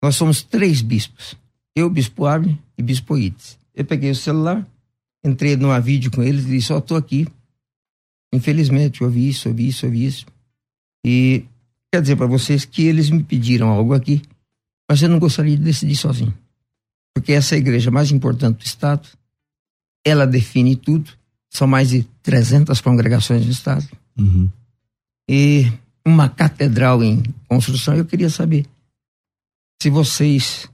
Nós 0.02 0.16
somos 0.16 0.41
três 0.41 0.82
bispos. 0.82 1.36
Eu, 1.76 1.89
bispo 1.89 2.26
Abner 2.26 2.58
e 2.78 2.82
bispo 2.82 3.18
Ides. 3.18 3.58
Eu 3.76 3.86
peguei 3.86 4.12
o 4.12 4.16
celular, 4.16 4.68
entrei 5.24 5.56
numa 5.56 5.80
vídeo 5.80 6.12
com 6.12 6.24
eles 6.24 6.45
e 6.45 6.50
disse, 6.50 6.74
ó, 6.74 6.78
oh, 6.78 6.82
tô 6.82 6.95
aqui. 6.95 7.28
Infelizmente, 8.34 9.02
eu 9.02 9.08
ouvi 9.08 9.30
isso, 9.30 9.50
ouvi 9.50 9.68
isso, 9.68 9.86
ouvi 9.86 10.06
isso. 10.06 10.26
E 11.06 11.45
quer 11.91 12.02
dizer 12.02 12.16
para 12.16 12.28
vocês 12.28 12.66
que 12.66 12.84
eles 12.84 13.10
me 13.10 13.24
pediram 13.24 13.70
algo 13.70 13.93
aqui, 13.93 14.22
mas 14.89 15.02
eu 15.02 15.10
não 15.10 15.20
gostaria 15.20 15.58
de 15.58 15.64
decidir 15.64 15.95
sozinho. 15.95 16.34
Porque 17.14 17.34
essa 17.34 17.56
é 17.56 17.58
a 17.58 17.60
igreja 17.60 17.91
mais 17.91 18.12
importante 18.12 18.58
do 18.58 18.66
Estado, 18.66 19.08
ela 20.06 20.26
define 20.26 20.76
tudo, 20.76 21.12
são 21.50 21.68
mais 21.68 21.89
de 21.89 22.04
300 22.24 22.80
congregações 22.82 23.45
no 23.45 23.52
Estado. 23.52 23.88
Uhum. 24.18 24.50
E 25.30 25.72
uma 26.06 26.30
catedral 26.30 27.04
em 27.04 27.24
construção, 27.47 27.95
eu 27.95 28.06
queria 28.06 28.30
saber 28.30 28.66
se 29.82 29.89
vocês 29.89 30.69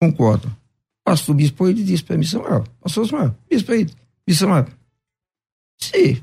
concordam. 0.00 0.50
O 0.50 1.04
pastor 1.04 1.34
Bispo 1.34 1.68
ele 1.68 1.82
disse 1.82 2.04
para 2.04 2.16
mim, 2.16 2.24
Samuel, 2.24 2.64
pastor 2.80 3.06
Samuel, 3.06 3.36
Bispo 3.48 3.72
aí, 3.72 3.86
Samuel, 4.30 4.66
se 5.78 6.22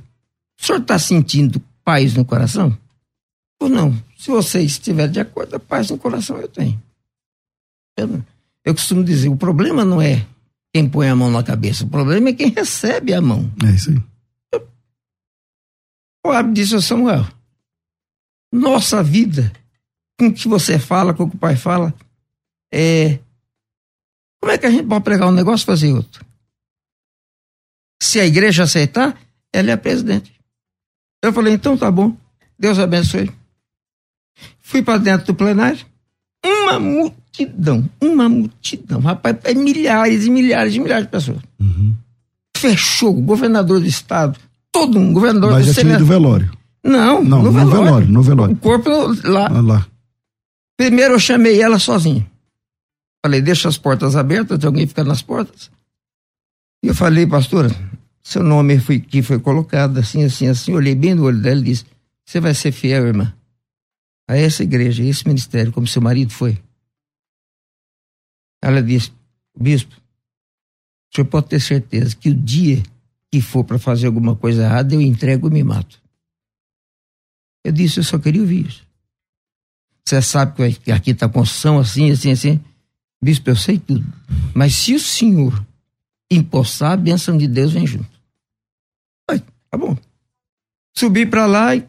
o 0.59 0.65
senhor 0.65 0.82
está 0.82 0.97
sentindo 0.97 1.61
paz 1.84 2.13
no 2.13 2.26
coração? 2.26 2.78
Ou 3.59 3.70
não? 3.70 3.93
Se 4.18 4.30
você 4.30 4.61
estiver 4.61 5.07
de 5.07 5.20
acordo, 5.20 5.55
a 5.55 5.59
paz 5.59 5.89
no 5.89 5.97
coração 5.97 6.38
eu 6.38 6.47
tenho. 6.47 6.82
Eu, 7.97 8.24
eu 8.63 8.74
costumo 8.74 9.03
dizer, 9.03 9.30
o 9.30 9.38
problema 9.38 9.84
não 9.84 10.01
é 10.01 10.26
quem 10.74 10.88
põe 10.88 11.09
a 11.09 11.15
mão 11.15 11.32
na 11.32 11.43
cabeça, 11.43 11.84
o 11.84 11.89
problema 11.89 12.30
é 12.30 12.34
quem 12.34 12.49
recebe 12.49 13.13
a 13.13 13.22
mão. 13.22 13.51
É 13.65 13.72
isso 13.72 13.89
aí. 13.91 14.61
O 16.26 16.32
Abel 16.32 16.53
disse 16.53 16.82
Samuel, 16.82 17.26
nossa 18.51 19.01
vida, 19.01 19.51
com 20.20 20.28
o 20.28 20.34
que 20.34 20.47
você 20.47 20.78
fala, 20.78 21.13
com 21.13 21.24
o 21.24 21.30
que 21.30 21.36
o 21.36 21.39
pai 21.39 21.55
fala, 21.55 21.93
é. 22.72 23.20
Como 24.39 24.51
é 24.51 24.57
que 24.57 24.65
a 24.65 24.72
gente 24.72 24.88
pode 24.88 25.03
pregar 25.03 25.28
um 25.28 25.32
negócio 25.32 25.63
e 25.63 25.65
fazer 25.65 25.93
outro? 25.93 26.26
Se 28.01 28.20
a 28.20 28.26
igreja 28.26 28.63
aceitar, 28.63 29.18
ela 29.51 29.72
é 29.72 29.74
a 29.74 29.78
presidente. 29.78 30.32
Eu 31.24 31.34
falei, 31.34 31.53
então 31.53 31.78
tá 31.78 31.89
bom. 31.89 32.15
Deus 32.57 32.80
abençoe. 32.80 33.32
Fui 34.59 34.82
para 34.82 34.99
dentro 34.99 35.28
do 35.28 35.36
plenário. 35.36 35.86
Uma 36.45 36.80
multidão, 36.80 37.89
uma 38.01 38.30
multidão. 38.30 38.99
Rapaz, 38.99 39.38
é 39.43 39.53
milhares 39.53 40.26
e 40.26 40.30
milhares 40.30 40.76
e 40.76 40.80
milhares 40.80 41.05
de 41.05 41.11
pessoas. 41.11 41.41
Uhum. 41.59 41.95
Fechou 42.55 43.18
o 43.18 43.22
governador 43.22 43.80
do 43.80 43.86
estado, 43.86 44.39
todo 44.72 44.97
um 44.97 45.13
governador 45.13 45.51
Mas 45.51 45.68
já 45.68 45.82
tinha 45.82 45.97
do 45.97 46.05
velório. 46.05 46.51
Não, 46.84 47.24
não 47.24 47.43
no, 47.43 47.51
velório, 47.51 47.84
velório, 47.84 48.07
no 48.07 48.22
velório. 48.22 48.53
O 48.53 48.57
corpo 48.57 48.89
lá. 49.24 49.47
Ah, 49.47 49.61
lá. 49.61 49.88
Primeiro 50.78 51.15
eu 51.15 51.20
chamei 51.20 51.61
ela 51.61 51.80
sozinha. 51.80 52.26
Falei, 53.26 53.41
deixa 53.41 53.68
as 53.68 53.78
portas 53.78 54.15
abertas, 54.15 54.59
tem 54.59 54.68
alguém 54.68 54.88
ficar 54.88 55.03
nas 55.03 55.22
portas. 55.22 55.70
E 56.84 56.88
eu 56.88 56.95
falei, 56.95 57.26
pastora, 57.26 57.70
seu 58.28 58.43
nome 58.43 58.78
foi, 58.78 58.99
que 58.99 59.22
foi 59.22 59.39
colocado 59.39 59.99
assim, 59.99 60.22
assim, 60.26 60.49
assim. 60.49 60.74
Olhei 60.74 60.93
bem 60.93 61.15
no 61.15 61.24
olho 61.24 61.41
dela 61.41 61.61
e 61.61 61.63
disse: 61.63 61.86
Você 62.26 62.41
vai 62.41 62.53
ser 62.53 62.74
fiel, 62.74 63.07
irmã, 63.07 63.34
a 64.28 64.36
essa 64.36 64.63
igreja, 64.63 65.01
a 65.01 65.05
esse 65.05 65.26
ministério, 65.26 65.72
como 65.72 65.88
seu 65.88 66.01
marido 66.01 66.34
foi. 66.34 66.61
Ela 68.61 68.84
disse: 68.84 69.13
Bispo, 69.57 69.95
o 69.95 71.15
senhor 71.15 71.28
pode 71.28 71.47
ter 71.47 71.61
certeza 71.61 72.18
que 72.18 72.30
o 72.30 72.36
dia 72.36 72.84
que 73.32 73.39
for 73.39 73.63
para 73.63 73.80
fazer 73.80 74.07
alguma 74.07 74.36
coisa 74.36 74.63
errada, 74.63 74.93
eu 74.93 75.01
entrego 75.01 75.47
e 75.47 75.51
me 75.51 75.63
mato. 75.63 76.01
Eu 77.63 77.72
disse: 77.72 78.01
Eu 78.01 78.03
só 78.03 78.20
queria 78.20 78.41
ouvir 78.41 78.68
isso. 78.68 78.86
Você 80.05 80.22
sabe 80.22 80.74
que 80.74 80.91
aqui 80.91 81.11
está 81.11 81.28
a 81.28 81.30
construção 81.30 81.80
assim, 81.80 82.11
assim, 82.11 82.32
assim. 82.32 82.61
Bispo, 83.22 83.49
eu 83.49 83.55
sei 83.55 83.80
tudo. 83.80 84.05
Mas 84.55 84.76
se 84.76 84.93
o 84.93 84.99
senhor 84.99 85.65
empossar, 86.30 86.93
a 86.93 86.97
bênção 86.97 87.38
de 87.38 87.47
Deus 87.47 87.74
vem 87.74 87.88
junto. 87.88 88.09
Aí, 89.30 89.39
tá 89.70 89.78
bom. 89.78 89.97
Subi 90.95 91.26
para 91.26 91.45
lá 91.45 91.76
e 91.76 91.88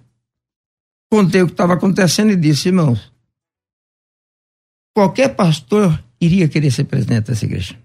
contei 1.10 1.42
o 1.42 1.46
que 1.46 1.52
estava 1.52 1.74
acontecendo 1.74 2.30
e 2.30 2.36
disse, 2.36 2.68
irmãos, 2.68 3.12
qualquer 4.94 5.34
pastor 5.34 6.02
iria 6.20 6.48
querer 6.48 6.70
ser 6.70 6.84
presidente 6.84 7.26
dessa 7.26 7.44
igreja. 7.44 7.78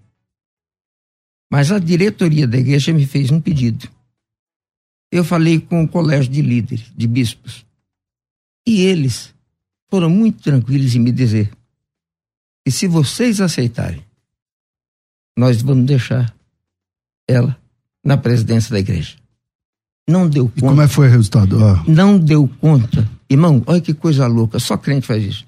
Mas 1.50 1.70
a 1.70 1.78
diretoria 1.78 2.46
da 2.46 2.58
igreja 2.58 2.92
me 2.92 3.06
fez 3.06 3.30
um 3.30 3.40
pedido. 3.40 3.88
Eu 5.10 5.24
falei 5.24 5.60
com 5.60 5.84
o 5.84 5.88
colégio 5.88 6.30
de 6.30 6.42
líderes, 6.42 6.90
de 6.96 7.06
bispos. 7.06 7.64
E 8.66 8.80
eles 8.80 9.32
foram 9.88 10.10
muito 10.10 10.42
tranquilos 10.42 10.94
em 10.94 10.98
me 10.98 11.12
dizer 11.12 11.52
que 12.64 12.70
se 12.70 12.86
vocês 12.86 13.40
aceitarem, 13.40 14.02
nós 15.36 15.60
vamos 15.60 15.86
deixar 15.86 16.34
ela 17.28 17.56
na 18.04 18.16
presidência 18.16 18.70
da 18.70 18.78
igreja 18.78 19.16
não 20.08 20.28
deu 20.28 20.44
conta. 20.44 20.58
E 20.58 20.60
como 20.60 20.82
é 20.82 20.86
que 20.88 20.94
foi 20.94 21.08
o 21.08 21.10
resultado? 21.10 21.64
Ah. 21.64 21.82
Não 21.86 22.18
deu 22.18 22.48
conta. 22.60 23.08
Irmão, 23.28 23.62
olha 23.66 23.80
que 23.80 23.94
coisa 23.94 24.26
louca, 24.26 24.58
só 24.58 24.76
crente 24.76 25.06
faz 25.06 25.24
isso. 25.24 25.44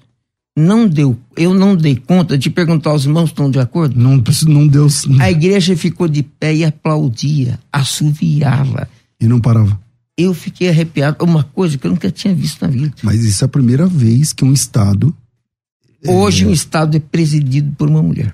Não 0.57 0.87
deu, 0.87 1.15
eu 1.35 1.53
não 1.53 1.75
dei 1.75 1.95
conta 1.95 2.35
de 2.35 2.49
perguntar 2.49 2.89
aos 2.89 3.05
irmãos 3.05 3.29
estão 3.29 3.51
de 3.51 3.59
acordo? 3.59 3.99
Não, 3.99 4.21
não 4.47 4.67
deu. 4.67 4.87
A 5.19 5.29
igreja 5.29 5.77
ficou 5.77 6.07
de 6.07 6.23
pé 6.23 6.55
e 6.55 6.65
aplaudia, 6.65 7.59
assoviava. 7.71 8.89
E 9.21 9.27
não 9.27 9.39
parava. 9.39 9.79
Eu 10.17 10.33
fiquei 10.33 10.69
arrepiado, 10.69 11.23
uma 11.23 11.43
coisa 11.43 11.77
que 11.77 11.85
eu 11.85 11.91
nunca 11.91 12.09
tinha 12.09 12.33
visto 12.33 12.59
na 12.63 12.69
vida. 12.69 12.91
Mas 13.03 13.23
isso 13.23 13.43
é 13.43 13.45
a 13.45 13.49
primeira 13.49 13.85
vez 13.85 14.33
que 14.33 14.43
um 14.43 14.51
Estado. 14.51 15.15
Hoje 16.05 16.43
é... 16.43 16.47
um 16.47 16.51
Estado 16.51 16.97
é 16.97 16.99
presidido 16.99 17.75
por 17.75 17.89
uma 17.89 18.01
mulher. 18.01 18.33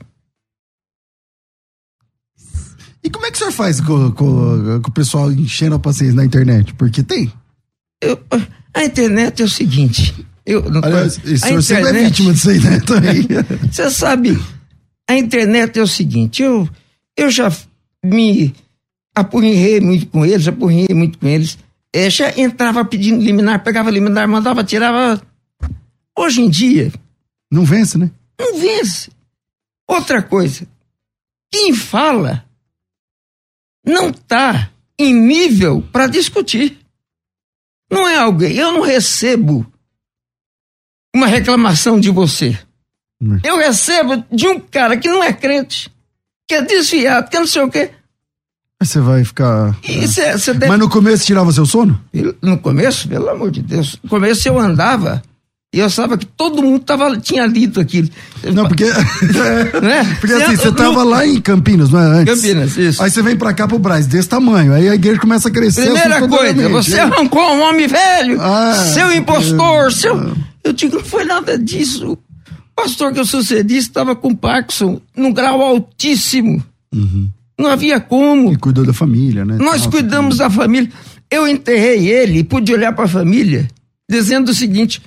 E 3.03 3.09
como 3.09 3.25
é 3.25 3.31
que 3.31 3.35
o 3.35 3.39
senhor 3.39 3.51
faz 3.51 3.81
com, 3.81 4.11
com, 4.11 4.81
com 4.81 4.89
o 4.89 4.93
pessoal 4.93 5.31
enchendo 5.31 5.75
a 5.75 5.79
paciência 5.79 6.15
na 6.15 6.25
internet? 6.25 6.73
Porque 6.73 7.03
tem. 7.03 7.31
Eu, 8.01 8.19
a 8.73 8.83
internet 8.83 9.41
é 9.41 9.45
o 9.45 9.49
seguinte. 9.49 10.25
Eu, 10.45 10.63
Aliás, 10.81 11.17
o 11.17 11.37
senhor 11.37 11.59
internet, 11.59 11.63
sempre 11.63 11.99
é 11.99 12.03
vítima 12.05 12.33
disso 12.33 12.49
aí, 12.49 12.59
né? 12.59 12.79
Você 13.71 13.89
sabe, 13.89 14.39
a 15.09 15.17
internet 15.17 15.79
é 15.79 15.81
o 15.81 15.87
seguinte, 15.87 16.41
eu, 16.41 16.67
eu 17.15 17.29
já 17.29 17.51
me 18.03 18.53
apurrinhei 19.15 19.79
muito 19.79 20.07
com 20.07 20.25
eles, 20.25 20.47
apurrinhei 20.47 20.93
muito 20.93 21.17
com 21.17 21.27
eles. 21.27 21.57
É, 21.93 22.09
já 22.09 22.33
entrava 22.37 22.83
pedindo 22.83 23.23
liminar, 23.23 23.63
pegava 23.63 23.91
liminar, 23.91 24.27
mandava, 24.27 24.63
tirava. 24.63 25.21
Hoje 26.17 26.41
em 26.41 26.49
dia. 26.49 26.91
Não 27.53 27.63
vence, 27.63 27.99
né? 27.99 28.09
Não 28.39 28.59
vence. 28.59 29.11
Outra 29.87 30.23
coisa. 30.23 30.67
Quem 31.51 31.71
fala 31.71 32.43
não 33.85 34.09
está 34.09 34.71
em 34.97 35.13
nível 35.13 35.83
para 35.91 36.07
discutir. 36.07 36.79
Não 37.91 38.09
é 38.09 38.17
alguém. 38.17 38.55
Eu 38.55 38.71
não 38.71 38.81
recebo 38.81 39.71
uma 41.15 41.27
reclamação 41.27 41.99
de 41.99 42.09
você. 42.09 42.57
Hum. 43.21 43.39
Eu 43.43 43.57
recebo 43.57 44.25
de 44.31 44.47
um 44.47 44.59
cara 44.59 44.97
que 44.97 45.07
não 45.07 45.23
é 45.23 45.31
crente, 45.31 45.93
que 46.47 46.55
é 46.55 46.61
desviado, 46.63 47.29
que 47.29 47.37
não 47.37 47.45
sei 47.45 47.61
o 47.61 47.69
quê. 47.69 47.91
Você 48.81 48.99
vai 48.99 49.23
ficar. 49.23 49.77
Cê, 50.07 50.39
cê 50.39 50.53
deve... 50.55 50.69
Mas 50.69 50.79
no 50.79 50.89
começo 50.89 51.23
tirava 51.23 51.51
seu 51.51 51.67
sono? 51.67 52.03
No 52.41 52.57
começo, 52.57 53.07
pelo 53.07 53.29
amor 53.29 53.51
de 53.51 53.61
Deus. 53.61 53.99
No 54.01 54.09
começo 54.09 54.47
eu 54.47 54.57
andava 54.57 55.21
e 55.73 55.79
eu 55.79 55.89
sabia 55.89 56.15
que 56.19 56.25
todo 56.27 56.61
mundo 56.61 56.81
tava, 56.81 57.17
tinha 57.17 57.47
lido 57.47 57.81
aquilo. 57.81 58.07
Não, 58.53 58.67
porque. 58.67 58.85
né? 59.81 60.17
Porque 60.21 60.33
assim, 60.33 60.55
você 60.55 60.71
tava 60.71 61.03
lá 61.03 61.25
em 61.25 61.41
Campinas, 61.41 61.89
não 61.89 61.99
é? 61.99 62.19
Antes. 62.19 62.41
Campinas, 62.41 62.77
isso. 62.77 63.01
Aí 63.01 63.09
você 63.09 63.23
vem 63.23 63.35
pra 63.35 63.53
cá 63.53 63.67
pro 63.67 63.79
Braz, 63.79 64.05
desse 64.05 64.29
tamanho. 64.29 64.71
Aí 64.71 64.87
a 64.87 64.93
igreja 64.93 65.19
começa 65.19 65.47
a 65.47 65.51
crescer. 65.51 65.85
Primeira 65.85 66.27
coisa, 66.27 66.69
você 66.69 66.99
arrancou 66.99 67.41
um 67.41 67.61
homem 67.63 67.87
velho, 67.87 68.39
ah, 68.39 68.75
seu 68.93 69.11
impostor, 69.11 69.91
seu. 69.91 70.35
Eu 70.63 70.73
digo, 70.73 70.97
não 70.97 71.03
foi 71.03 71.25
nada 71.25 71.57
disso. 71.57 72.13
O 72.13 72.17
pastor 72.75 73.11
que 73.11 73.19
eu 73.19 73.25
sucedi 73.25 73.77
estava 73.77 74.15
com 74.15 74.35
Parkinson 74.35 75.01
num 75.17 75.33
grau 75.33 75.59
altíssimo. 75.59 76.63
Uhum. 76.93 77.29
Não 77.57 77.71
havia 77.71 77.99
como. 77.99 78.53
E 78.53 78.57
cuidou 78.57 78.85
da 78.85 78.93
família, 78.93 79.43
né? 79.43 79.57
Nós 79.57 79.87
cuidamos 79.87 80.37
da 80.37 80.51
família. 80.51 80.91
Eu 81.31 81.47
enterrei 81.47 82.07
ele 82.07 82.39
e 82.39 82.43
pude 82.43 82.71
olhar 82.71 82.93
para 82.93 83.05
a 83.05 83.07
família 83.07 83.67
dizendo 84.09 84.49
o 84.49 84.53
seguinte: 84.53 85.01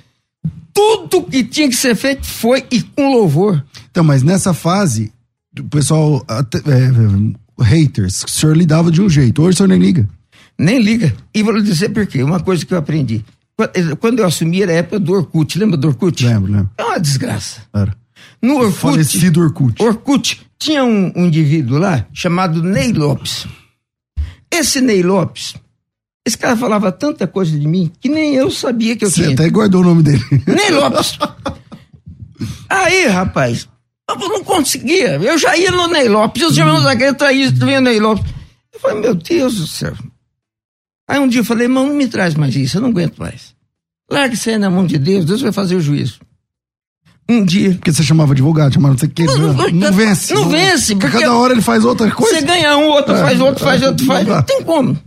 tudo 0.77 1.23
que 1.23 1.43
tinha 1.43 1.67
que 1.67 1.75
ser 1.75 1.95
feito 1.95 2.27
foi 2.27 2.63
e 2.69 2.83
com 2.83 3.11
louvor. 3.11 3.63
Então, 3.89 4.03
mas 4.03 4.21
nessa 4.21 4.53
fase, 4.53 5.11
o 5.59 5.63
pessoal, 5.63 6.23
até, 6.27 6.59
é, 6.59 7.63
haters, 7.63 8.23
o 8.23 8.29
senhor 8.29 8.55
lidava 8.55 8.91
de 8.91 9.01
um 9.01 9.09
jeito, 9.09 9.41
hoje 9.41 9.55
o 9.55 9.57
senhor 9.57 9.69
nem 9.69 9.79
liga. 9.79 10.07
Nem 10.59 10.79
liga. 10.79 11.15
E 11.33 11.41
vou 11.41 11.51
lhe 11.51 11.63
dizer 11.63 11.89
por 11.89 12.05
quê. 12.05 12.21
Uma 12.21 12.39
coisa 12.39 12.63
que 12.63 12.73
eu 12.73 12.77
aprendi. 12.77 13.25
Quando 13.99 14.19
eu 14.19 14.25
assumi 14.27 14.61
era 14.61 14.71
a 14.71 14.75
época 14.75 14.99
do 14.99 15.13
Orkut, 15.13 15.57
lembra 15.57 15.77
do 15.77 15.87
Orkut? 15.87 16.23
Lembro, 16.23 16.51
lembro. 16.51 16.69
É 16.77 16.83
uma 16.83 16.99
desgraça. 16.99 17.61
Era. 17.73 17.95
No 18.39 18.57
Orkut. 18.57 18.77
Falecido 18.77 19.41
Orkut. 19.41 19.81
Orkut 19.81 20.45
tinha 20.59 20.83
um, 20.83 21.11
um 21.15 21.25
indivíduo 21.25 21.79
lá 21.79 22.05
chamado 22.13 22.61
Ney 22.61 22.93
Lopes. 22.93 23.47
Esse 24.51 24.79
Ney 24.79 25.01
Lopes, 25.01 25.55
esse 26.27 26.37
cara 26.37 26.57
falava 26.57 26.91
tanta 26.91 27.25
coisa 27.25 27.57
de 27.57 27.67
mim 27.67 27.91
que 27.99 28.09
nem 28.09 28.35
eu 28.35 28.51
sabia 28.51 28.95
que 28.95 29.05
eu 29.05 29.09
Você 29.09 29.15
tinha. 29.15 29.27
Você 29.27 29.33
até 29.33 29.49
guardou 29.49 29.81
o 29.81 29.85
nome 29.85 30.03
dele. 30.03 30.23
Ney 30.45 30.71
Lopes. 30.71 31.17
Aí, 32.69 33.07
rapaz, 33.07 33.67
eu 34.09 34.17
não 34.17 34.43
conseguia. 34.43 35.15
Eu 35.15 35.37
já 35.37 35.55
ia 35.57 35.71
no 35.71 35.87
Ney 35.87 36.09
Lopes, 36.09 36.43
os 36.43 36.57
irmãos 36.57 36.83
da 36.83 36.93
Greta 36.93 37.29
vinham 37.29 37.81
no 37.81 37.81
Ney 37.81 37.99
Lopes. 37.99 38.25
Eu 38.73 38.79
falei, 38.79 38.99
meu 38.99 39.15
Deus 39.15 39.55
do 39.55 39.67
céu. 39.67 39.93
Aí 41.07 41.19
um 41.19 41.27
dia 41.27 41.39
eu 41.39 41.45
falei, 41.45 41.65
irmão, 41.65 41.87
não 41.87 41.95
me 41.95 42.07
traz 42.07 42.35
mais 42.35 42.55
isso, 42.55 42.77
eu 42.77 42.81
não 42.81 42.89
aguento 42.89 43.17
mais. 43.17 43.55
Larga 44.11 44.33
isso 44.33 44.49
aí 44.49 44.57
na 44.57 44.69
mão 44.69 44.85
de 44.85 44.97
Deus, 44.97 45.25
Deus 45.25 45.41
vai 45.41 45.51
fazer 45.53 45.75
o 45.75 45.81
juízo 45.81 46.19
um 47.29 47.43
dia. 47.43 47.71
Porque 47.71 47.91
você 47.91 48.03
chamava 48.03 48.31
advogado, 48.31 48.73
chamava 48.73 48.97
você 48.97 49.07
que 49.07 49.25
não, 49.25 49.53
não, 49.53 49.69
não, 49.69 49.91
vence. 49.91 50.33
Não, 50.33 50.49
vence. 50.49 50.95
Porque 50.95 51.19
cada 51.19 51.35
hora 51.35 51.53
ele 51.53 51.61
faz 51.61 51.83
outra 51.83 52.09
coisa. 52.09 52.35
Você 52.35 52.41
ganha 52.41 52.77
um, 52.77 52.87
outro 52.87 53.13
é, 53.13 53.21
faz 53.21 53.41
outro, 53.41 53.63
faz 53.63 53.83
outro, 53.83 54.05
faz. 54.05 54.27
Não 54.27 54.41
tem 54.43 54.63
como. 54.63 54.97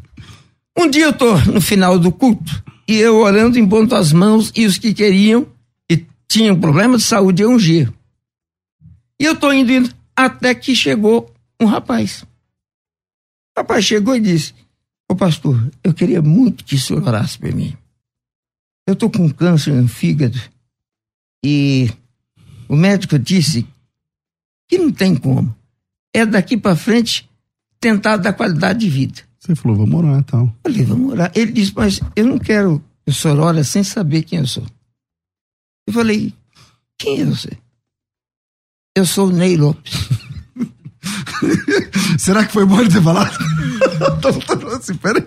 Um 0.76 0.88
dia 0.88 1.04
eu 1.04 1.12
tô 1.12 1.36
no 1.46 1.60
final 1.60 1.98
do 1.98 2.12
culto 2.12 2.62
e 2.88 2.96
eu 2.96 3.18
orando, 3.18 3.58
impondo 3.58 3.94
as 3.94 4.12
mãos 4.12 4.52
e 4.54 4.66
os 4.66 4.78
que 4.78 4.94
queriam 4.94 5.46
e 5.90 6.06
tinham 6.26 6.58
problema 6.58 6.96
de 6.96 7.02
saúde 7.02 7.42
eu 7.42 7.50
ungir. 7.50 7.92
E 9.18 9.24
eu 9.24 9.38
tô 9.38 9.52
indo, 9.52 9.70
indo 9.70 9.94
até 10.16 10.54
que 10.54 10.74
chegou 10.74 11.32
um 11.60 11.66
rapaz. 11.66 12.22
O 13.56 13.60
rapaz 13.60 13.84
chegou 13.84 14.16
e 14.16 14.20
disse: 14.20 14.54
Ô 15.08 15.14
pastor, 15.14 15.70
eu 15.84 15.92
queria 15.92 16.22
muito 16.22 16.64
que 16.64 16.74
o 16.74 16.80
senhor 16.80 17.02
orasse 17.02 17.38
por 17.38 17.52
mim. 17.52 17.76
Eu 18.86 18.96
tô 18.96 19.10
com 19.10 19.30
câncer 19.30 19.72
no 19.74 19.86
fígado 19.86 20.40
e 21.44 21.90
o 22.68 22.76
médico 22.76 23.18
disse 23.18 23.66
que 24.68 24.78
não 24.78 24.90
tem 24.90 25.14
como. 25.14 25.54
É 26.14 26.24
daqui 26.24 26.56
para 26.56 26.74
frente 26.76 27.28
tentar 27.78 28.16
dar 28.16 28.32
qualidade 28.32 28.80
de 28.80 28.88
vida. 28.88 29.29
Você 29.40 29.54
falou, 29.54 29.78
vamos 29.78 29.94
orar 29.94 30.18
então. 30.18 30.54
Eu 30.64 30.70
falei, 30.70 30.84
vamos 30.84 31.12
orar. 31.12 31.32
Ele 31.34 31.52
disse, 31.52 31.72
mas 31.74 32.00
eu 32.14 32.26
não 32.26 32.38
quero 32.38 32.84
que 33.04 33.10
o 33.10 33.14
senhor 33.14 33.38
ore 33.40 33.64
sem 33.64 33.82
saber 33.82 34.22
quem 34.22 34.40
eu 34.40 34.46
sou. 34.46 34.66
Eu 35.86 35.94
falei, 35.94 36.34
quem 36.98 37.22
é 37.22 37.24
você? 37.24 37.50
Eu 38.94 39.06
sou 39.06 39.28
o 39.28 39.32
Ney 39.32 39.56
Lopes. 39.56 39.94
Será 42.18 42.44
que 42.44 42.52
foi 42.52 42.66
bom 42.66 42.80
ele 42.80 42.90
ter 42.90 43.02
falado? 43.02 43.32
assim, 44.76 44.94
peraí. 44.96 45.26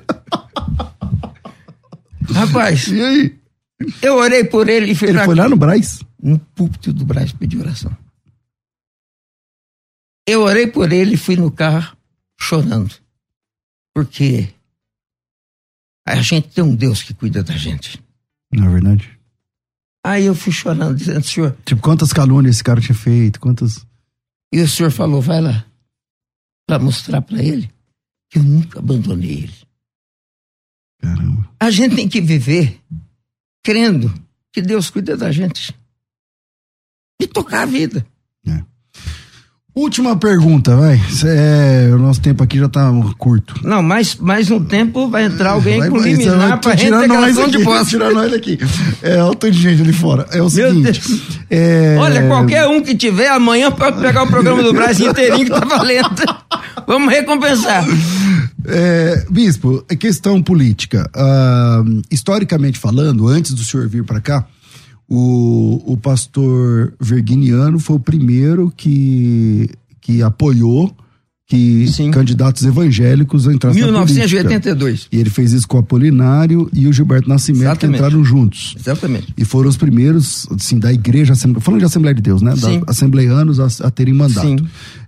Rapaz. 2.32 2.88
E 2.88 3.02
aí? 3.02 3.40
Eu 4.02 4.16
orei 4.18 4.44
por 4.44 4.70
ele 4.70 4.92
e 4.92 4.96
fui 4.96 5.10
Ele 5.10 5.24
foi 5.24 5.36
lá 5.36 5.50
no 5.50 5.56
Braz? 5.56 6.04
No 6.22 6.38
púlpito 6.38 6.94
do 6.94 7.04
Braz 7.04 7.32
pedir 7.32 7.60
oração. 7.60 7.96
Eu 10.28 10.42
orei 10.44 10.68
por 10.68 10.92
ele 10.92 11.16
e 11.16 11.18
fui 11.18 11.36
no 11.36 11.52
carro 11.52 11.98
chorando. 12.40 13.03
Porque 13.94 14.54
a 16.06 16.22
gente 16.22 16.50
tem 16.50 16.64
um 16.64 16.76
Deus 16.76 17.04
que 17.04 17.14
cuida 17.14 17.44
da 17.44 17.56
gente. 17.56 18.04
Não 18.52 18.68
é 18.68 18.70
verdade? 18.70 19.20
Aí 20.06 20.26
eu 20.26 20.36
fui 20.36 20.52
chorando, 20.52 20.96
dizendo, 20.96 21.24
senhor. 21.26 21.58
Tipo, 21.64 21.82
quantas 21.82 22.12
calúnias 22.12 22.56
esse 22.56 22.64
cara 22.64 22.82
tinha 22.82 22.96
feito? 22.96 23.40
Quantas. 23.40 23.86
E 24.52 24.60
o 24.60 24.68
senhor 24.68 24.92
falou, 24.92 25.22
vai 25.22 25.42
lá, 25.42 25.66
para 26.68 26.78
mostrar 26.78 27.22
para 27.22 27.42
ele 27.42 27.72
que 28.30 28.38
eu 28.38 28.44
nunca 28.44 28.80
abandonei 28.80 29.44
ele. 29.44 29.54
Caramba. 31.00 31.50
A 31.60 31.70
gente 31.72 31.96
tem 31.96 32.10
que 32.10 32.20
viver 32.20 32.82
crendo 33.64 34.14
que 34.52 34.62
Deus 34.62 34.90
cuida 34.90 35.16
da 35.16 35.32
gente. 35.32 35.74
E 37.22 37.28
tocar 37.28 37.62
a 37.62 37.66
vida. 37.66 38.06
É. 38.46 38.64
Última 39.76 40.16
pergunta, 40.16 40.76
vai. 40.76 41.02
É, 41.26 41.90
o 41.92 41.98
nosso 41.98 42.22
tempo 42.22 42.44
aqui 42.44 42.60
já 42.60 42.70
tá 42.70 42.92
curto. 43.18 43.60
Não, 43.64 43.82
mais, 43.82 44.16
mais 44.18 44.52
um 44.52 44.64
tempo 44.64 45.10
vai 45.10 45.26
entrar 45.26 45.52
alguém 45.52 45.80
vai, 45.80 45.90
com 45.90 45.98
liminar 45.98 46.62
para 46.62 46.76
reintegração 46.76 47.48
de 47.48 47.64
posse. 47.64 47.90
tirar 47.90 48.12
nós 48.12 48.32
daqui. 48.32 48.60
É, 49.02 49.24
olha 49.24 49.52
de 49.52 49.60
gente 49.60 49.82
ali 49.82 49.92
fora. 49.92 50.28
É 50.32 50.44
o 50.44 50.50
seguinte. 50.50 51.02
É... 51.50 51.98
Olha, 52.00 52.28
qualquer 52.28 52.68
um 52.68 52.84
que 52.84 52.96
tiver, 52.96 53.30
amanhã 53.30 53.72
pode 53.72 54.00
pegar 54.00 54.24
o 54.24 54.28
programa 54.28 54.62
do 54.62 54.74
Brasil 54.74 55.10
inteirinho 55.10 55.46
que 55.46 55.52
tá 55.52 55.66
valendo. 55.66 56.22
Vamos 56.86 57.12
recompensar. 57.12 57.84
É, 58.68 59.26
bispo, 59.30 59.84
é 59.90 59.96
questão 59.96 60.42
política. 60.42 61.10
Uh, 61.16 62.02
historicamente 62.12 62.78
falando, 62.78 63.28
antes 63.28 63.54
do 63.54 63.64
senhor 63.64 63.88
vir 63.88 64.04
para 64.04 64.22
cá, 64.22 64.46
o, 65.16 65.94
o 65.94 65.96
pastor 65.96 66.96
Virginiano 67.00 67.78
foi 67.78 67.98
o 67.98 68.00
primeiro 68.00 68.74
que, 68.76 69.70
que 70.02 70.24
apoiou 70.24 70.92
que 71.46 71.88
Sim. 71.88 72.10
candidatos 72.10 72.64
evangélicos 72.64 73.48
entrassem 73.48 73.84
1982. 73.84 75.08
E 75.12 75.20
ele 75.20 75.30
fez 75.30 75.52
isso 75.52 75.68
com 75.68 75.78
o 75.78 75.80
Apolinário 75.82 76.70
e 76.74 76.88
o 76.88 76.94
Gilberto 76.94 77.28
Nascimento, 77.28 77.64
Exatamente. 77.64 78.00
que 78.00 78.06
entraram 78.06 78.24
juntos. 78.24 78.76
Exatamente. 78.80 79.34
E 79.38 79.44
foram 79.44 79.70
os 79.70 79.76
primeiros, 79.76 80.48
assim, 80.52 80.80
da 80.80 80.92
igreja, 80.92 81.34
falando 81.60 81.80
de 81.80 81.86
Assembleia 81.86 82.16
de 82.16 82.22
Deus, 82.22 82.42
né? 82.42 82.56
Sim. 82.56 82.80
Da, 82.80 82.92
assembleianos 82.92 83.60
a, 83.60 83.88
a 83.88 83.92
terem 83.92 84.14
mandato. 84.14 84.48
Sim. 84.48 84.58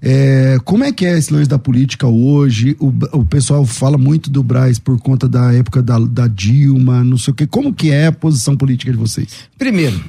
É, 0.02 0.58
como 0.66 0.84
é 0.84 0.92
que 0.92 1.06
é 1.06 1.18
esse 1.18 1.34
lance 1.34 1.50
da 1.50 1.58
política 1.58 2.06
hoje? 2.06 2.76
O, 2.80 2.94
o 3.14 3.26
pessoal 3.26 3.66
fala 3.66 3.98
muito 3.98 4.30
do 4.30 4.44
Braz 4.44 4.78
por 4.78 5.00
conta 5.00 5.28
da 5.28 5.54
época 5.54 5.82
da, 5.82 5.98
da 6.00 6.28
Dilma, 6.28 7.04
não 7.04 7.18
sei 7.18 7.32
o 7.32 7.36
quê. 7.36 7.48
Como 7.48 7.74
que 7.74 7.92
é 7.92 8.08
a 8.08 8.12
posição 8.12 8.58
política 8.58 8.92
de 8.92 8.98
vocês? 8.98 9.30
Primeiro, 9.58 10.04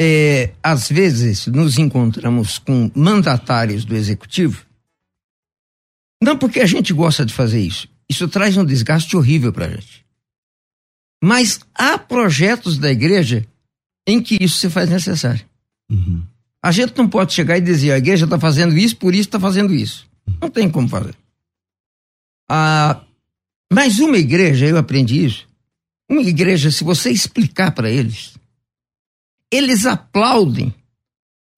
é, 0.00 0.50
às 0.62 0.88
vezes 0.88 1.46
nos 1.48 1.78
encontramos 1.78 2.58
com 2.58 2.90
mandatários 2.94 3.84
do 3.84 3.94
executivo 3.94 4.69
não 6.22 6.36
porque 6.36 6.60
a 6.60 6.66
gente 6.66 6.92
gosta 6.92 7.24
de 7.24 7.32
fazer 7.32 7.60
isso. 7.60 7.88
Isso 8.08 8.28
traz 8.28 8.56
um 8.56 8.64
desgaste 8.64 9.16
horrível 9.16 9.52
para 9.52 9.66
a 9.66 9.70
gente. 9.70 10.04
Mas 11.22 11.60
há 11.74 11.98
projetos 11.98 12.78
da 12.78 12.90
igreja 12.90 13.46
em 14.06 14.22
que 14.22 14.38
isso 14.40 14.58
se 14.58 14.70
faz 14.70 14.88
necessário. 14.88 15.44
Uhum. 15.90 16.22
A 16.62 16.72
gente 16.72 16.96
não 16.96 17.08
pode 17.08 17.32
chegar 17.32 17.56
e 17.56 17.60
dizer 17.60 17.92
a 17.92 17.98
igreja 17.98 18.24
está 18.24 18.38
fazendo 18.38 18.76
isso, 18.76 18.96
por 18.96 19.14
isso 19.14 19.28
está 19.28 19.40
fazendo 19.40 19.74
isso. 19.74 20.06
Não 20.40 20.50
tem 20.50 20.70
como 20.70 20.88
fazer. 20.88 21.14
Ah, 22.48 23.02
mas 23.72 23.98
uma 23.98 24.18
igreja, 24.18 24.66
eu 24.66 24.76
aprendi 24.76 25.24
isso. 25.24 25.48
Uma 26.08 26.22
igreja, 26.22 26.70
se 26.70 26.82
você 26.82 27.10
explicar 27.10 27.70
para 27.70 27.88
eles, 27.88 28.34
eles 29.50 29.86
aplaudem 29.86 30.74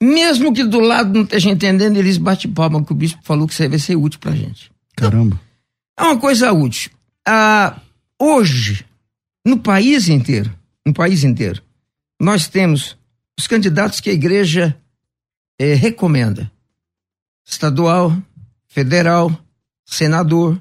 mesmo 0.02 0.52
que 0.52 0.64
do 0.64 0.80
lado 0.80 1.12
não 1.14 1.22
esteja 1.22 1.48
entendendo, 1.48 1.96
eles 1.96 2.18
batem 2.18 2.50
palma 2.50 2.84
que 2.84 2.90
o 2.90 2.94
bispo 2.94 3.20
falou 3.22 3.46
que 3.46 3.52
isso 3.52 3.62
aí 3.62 3.68
vai 3.68 3.78
ser 3.78 3.94
útil 3.94 4.18
pra 4.18 4.32
gente. 4.32 4.70
Caramba. 4.96 5.40
Então, 5.92 6.06
é 6.06 6.12
uma 6.12 6.20
coisa 6.20 6.52
útil. 6.52 6.90
Ah, 7.26 7.80
hoje, 8.20 8.84
no 9.46 9.58
país 9.58 10.08
inteiro, 10.08 10.52
no 10.84 10.92
país 10.92 11.22
inteiro, 11.22 11.62
nós 12.20 12.48
temos 12.48 12.96
os 13.38 13.46
candidatos 13.46 14.00
que 14.00 14.10
a 14.10 14.12
igreja 14.12 14.76
eh, 15.58 15.74
recomenda: 15.74 16.50
estadual, 17.46 18.16
federal, 18.66 19.30
senador, 19.84 20.60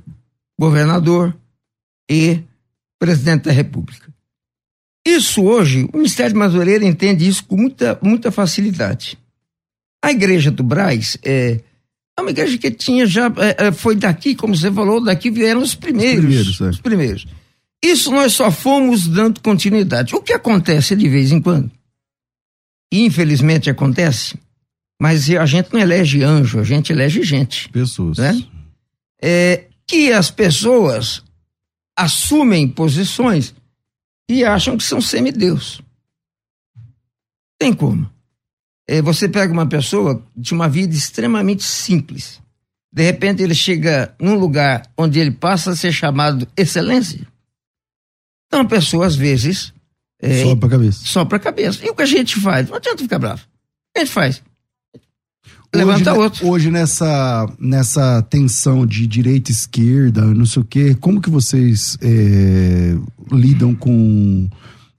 governador 0.60 1.36
e 2.08 2.44
presidente 3.00 3.46
da 3.46 3.52
República. 3.52 4.12
Isso 5.04 5.42
hoje, 5.42 5.90
o 5.92 5.98
Ministério 5.98 6.34
de 6.34 6.38
Madureira 6.38 6.86
entende 6.86 7.28
isso 7.28 7.44
com 7.44 7.58
muita, 7.58 7.98
muita 8.04 8.32
facilidade. 8.32 9.18
A 10.04 10.12
igreja 10.12 10.50
do 10.50 10.64
Braz 10.64 11.18
é, 11.24 11.62
é 12.18 12.22
uma 12.22 12.32
igreja 12.32 12.58
que 12.58 12.72
tinha 12.72 13.06
já, 13.06 13.28
é, 13.38 13.68
é 13.68 13.72
foi 13.72 13.96
daqui, 13.96 14.36
como 14.36 14.56
você 14.56 14.72
falou, 14.72 15.04
daqui 15.04 15.30
vieram 15.30 15.62
os 15.62 15.76
primeiros. 15.76 16.24
Os 16.24 16.26
primeiros, 16.26 16.62
é. 16.62 16.70
os 16.70 16.82
primeiros. 16.82 17.28
Isso 17.84 18.12
nós 18.12 18.34
só 18.34 18.52
fomos 18.52 19.08
dando 19.08 19.42
continuidade. 19.42 20.16
O 20.16 20.22
que 20.22 20.34
acontece 20.34 20.96
de 20.96 21.10
vez 21.10 21.32
em 21.32 21.42
quando? 21.42 21.72
Infelizmente 22.92 23.70
acontece, 23.70 24.38
mas 25.02 25.30
a 25.30 25.46
gente 25.46 25.72
não 25.72 25.80
elege 25.80 26.24
anjo, 26.24 26.60
a 26.60 26.64
gente 26.64 26.92
elege 26.92 27.24
gente. 27.24 27.70
Pessoas. 27.70 28.18
Né? 28.18 28.44
É, 29.22 29.68
que 29.88 30.12
as 30.12 30.30
pessoas 30.30 31.24
assumem 31.98 32.68
posições 32.68 33.56
e 34.30 34.44
acham 34.44 34.78
que 34.78 34.84
são 34.84 35.02
semideus. 35.02 35.82
Tem 37.58 37.74
como. 37.74 38.10
É, 38.88 39.02
você 39.02 39.30
pega 39.30 39.54
uma 39.54 39.68
pessoa 39.68 40.24
de 40.36 40.54
uma 40.54 40.68
vida 40.68 40.94
extremamente 40.94 41.64
simples. 41.64 42.42
De 42.92 43.04
repente 43.04 43.42
ele 43.42 43.56
chega 43.56 44.14
num 44.20 44.36
lugar 44.36 44.84
onde 44.98 45.20
ele 45.20 45.32
passa 45.32 45.72
a 45.72 45.76
ser 45.76 45.94
chamado 45.94 46.48
excelência. 46.58 47.26
Então 48.48 48.62
a 48.62 48.66
pessoa, 48.66 49.06
às 49.06 49.16
vezes. 49.16 49.74
É, 50.22 50.44
só 50.44 50.56
pra 50.56 50.70
cabeça. 50.70 51.00
Só 51.06 51.26
pra 51.26 51.40
cabeça. 51.40 51.86
E 51.86 51.90
o 51.90 51.96
que 51.96 52.02
a 52.02 52.06
gente 52.06 52.40
faz? 52.40 52.68
Não 52.70 52.76
adianta 52.76 53.02
ficar 53.02 53.18
bravo. 53.18 53.42
O 53.42 53.94
que 53.94 54.00
a 54.02 54.06
gente 54.06 54.14
faz? 54.14 54.44
Levanta 55.74 56.12
hoje, 56.12 56.22
outro. 56.22 56.48
Hoje, 56.50 56.70
nessa, 56.70 57.50
nessa 57.58 58.22
tensão 58.24 58.86
de 58.86 59.08
direita 59.08 59.52
e 59.52 59.56
esquerda, 59.56 60.22
não 60.22 60.46
sei 60.46 60.62
o 60.62 60.66
quê, 60.66 60.96
como 61.00 61.22
que 61.22 61.30
vocês 61.30 61.98
é, 62.02 62.98
lidam 63.32 63.74
com. 63.74 64.50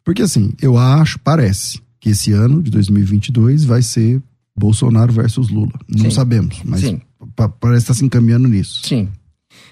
Porque 0.02 0.22
assim, 0.22 0.54
eu 0.62 0.78
acho, 0.78 1.18
parece, 1.18 1.78
que 2.02 2.10
esse 2.10 2.32
ano 2.32 2.60
de 2.60 2.68
2022 2.72 3.64
vai 3.64 3.80
ser 3.80 4.20
Bolsonaro 4.56 5.12
versus 5.12 5.48
Lula. 5.48 5.72
Não 5.88 6.06
Sim. 6.06 6.10
sabemos, 6.10 6.60
mas 6.64 6.80
Sim. 6.80 7.00
parece 7.36 7.84
estar 7.84 7.94
tá 7.94 7.94
se 7.94 8.04
encaminhando 8.04 8.48
nisso. 8.48 8.82
Sim. 8.84 9.08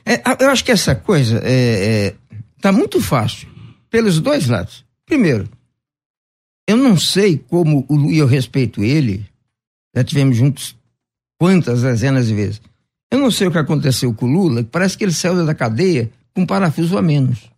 É, 0.06 0.22
eu 0.40 0.48
acho 0.48 0.64
que 0.64 0.70
essa 0.70 0.94
coisa 0.94 1.40
é, 1.42 2.06
é, 2.06 2.14
tá 2.60 2.70
muito 2.70 3.00
fácil, 3.00 3.48
pelos 3.90 4.20
dois 4.20 4.46
lados. 4.46 4.84
Primeiro, 5.04 5.48
eu 6.68 6.76
não 6.76 6.96
sei 6.96 7.36
como 7.36 7.84
o 7.88 7.96
Lula, 7.96 8.14
eu 8.14 8.26
respeito 8.28 8.84
ele, 8.84 9.26
já 9.92 10.04
tivemos 10.04 10.36
juntos 10.36 10.76
quantas 11.36 11.82
dezenas 11.82 12.28
de 12.28 12.34
vezes. 12.34 12.62
Eu 13.10 13.18
não 13.18 13.32
sei 13.32 13.48
o 13.48 13.50
que 13.50 13.58
aconteceu 13.58 14.14
com 14.14 14.26
o 14.26 14.32
Lula, 14.32 14.62
parece 14.62 14.96
que 14.96 15.02
ele 15.02 15.12
saiu 15.12 15.44
da 15.44 15.52
cadeia 15.52 16.08
com 16.32 16.42
um 16.42 16.46
parafuso 16.46 16.96
a 16.96 17.02
menos. 17.02 17.50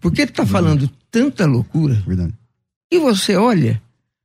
Porque 0.00 0.22
ele 0.22 0.30
está 0.30 0.46
falando 0.46 0.88
tanta 1.10 1.44
loucura. 1.44 2.02
Verdade. 2.06 2.32
E 2.94 2.98
você 3.00 3.34
olha, 3.34 3.82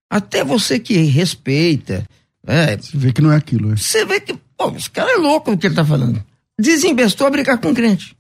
até 0.07 0.43
você 0.43 0.79
que 0.79 0.93
respeita. 0.93 2.07
É, 2.45 2.77
você 2.77 2.95
vê 2.95 3.11
que 3.11 3.19
não 3.19 3.31
é 3.31 3.35
aquilo. 3.35 3.73
É. 3.73 3.75
Você 3.75 4.05
vê 4.05 4.19
que, 4.19 4.35
pô, 4.55 4.69
esse 4.75 4.87
cara 4.91 5.11
é 5.11 5.15
louco 5.15 5.51
o 5.51 5.57
que 5.57 5.65
ele 5.65 5.73
está 5.73 5.83
falando. 5.83 6.23
Desinvestou 6.59 7.25
a 7.25 7.31
brigar 7.31 7.59
com 7.59 7.73
crente. 7.73 8.15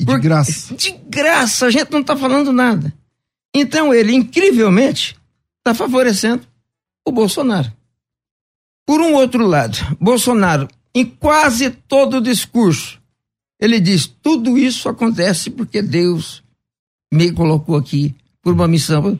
E 0.00 0.04
de 0.04 0.06
Porque, 0.06 0.22
graça. 0.22 0.74
De 0.74 0.90
graça, 1.08 1.66
a 1.66 1.70
gente 1.70 1.92
não 1.92 2.00
está 2.00 2.16
falando 2.16 2.52
nada. 2.52 2.92
Então 3.54 3.94
ele, 3.94 4.12
incrivelmente, 4.12 5.16
está 5.58 5.72
favorecendo 5.72 6.44
o 7.06 7.12
Bolsonaro. 7.12 7.72
Por 8.84 9.00
um 9.00 9.14
outro 9.14 9.46
lado, 9.46 9.78
Bolsonaro, 10.00 10.66
em 10.92 11.04
quase 11.04 11.70
todo 11.70 12.16
o 12.16 12.20
discurso, 12.20 13.00
ele 13.60 13.78
diz: 13.78 14.06
tudo 14.06 14.58
isso 14.58 14.88
acontece 14.88 15.50
porque 15.50 15.80
Deus 15.80 16.42
me 17.14 17.30
colocou 17.30 17.76
aqui 17.76 18.12
por 18.42 18.52
uma 18.52 18.66
missão. 18.66 19.16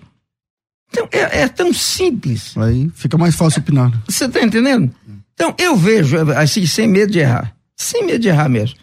Então, 0.89 1.09
é, 1.13 1.43
é 1.43 1.49
tão 1.49 1.73
simples. 1.73 2.57
Aí 2.57 2.91
fica 2.95 3.19
mais 3.19 3.35
fácil 3.35 3.61
opinar. 3.61 3.93
Você 4.09 4.25
está 4.27 4.43
entendendo? 4.43 4.91
Então, 5.35 5.55
eu 5.59 5.77
vejo, 5.77 6.17
assim, 6.33 6.67
sem 6.67 6.89
medo 6.89 7.13
de 7.13 7.19
errar, 7.19 7.55
sem 7.77 8.07
medo 8.07 8.21
de 8.21 8.29
errar 8.29 8.49
mesmo. 8.49 8.79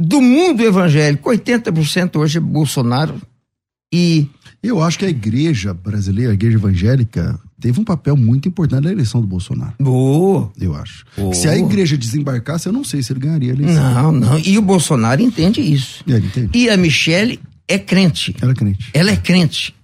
Do 0.00 0.20
mundo 0.20 0.62
evangélico, 0.62 1.28
80% 1.30 2.16
hoje 2.16 2.38
é 2.38 2.40
Bolsonaro 2.40 3.20
e. 3.92 4.26
Eu 4.62 4.82
acho 4.82 4.98
que 4.98 5.06
a 5.06 5.08
igreja 5.08 5.72
brasileira, 5.72 6.32
a 6.32 6.34
igreja 6.34 6.58
evangélica, 6.58 7.40
teve 7.58 7.80
um 7.80 7.84
papel 7.84 8.14
muito 8.14 8.46
importante 8.46 8.84
na 8.84 8.92
eleição 8.92 9.20
do 9.20 9.26
Bolsonaro. 9.26 9.72
Boa. 9.80 10.52
Eu 10.60 10.74
acho. 10.74 11.06
Se 11.32 11.48
a 11.48 11.56
igreja 11.56 11.96
desembarcasse, 11.96 12.66
eu 12.66 12.72
não 12.72 12.84
sei 12.84 13.02
se 13.02 13.10
ele 13.12 13.20
ganharia 13.20 13.52
a 13.52 13.54
eleição. 13.54 13.94
Não, 13.94 14.12
não. 14.12 14.38
E 14.38 14.58
o 14.58 14.62
Bolsonaro 14.62 15.22
entende 15.22 15.62
isso. 15.62 16.04
Ele 16.06 16.26
entende. 16.26 16.58
E 16.58 16.68
a 16.68 16.76
Michelle 16.76 17.40
é 17.66 17.78
crente. 17.78 18.36
Ela 18.40 18.52
é 18.52 18.54
crente. 18.54 18.90
Ela 18.92 19.10
é 19.12 19.16
crente. 19.16 19.74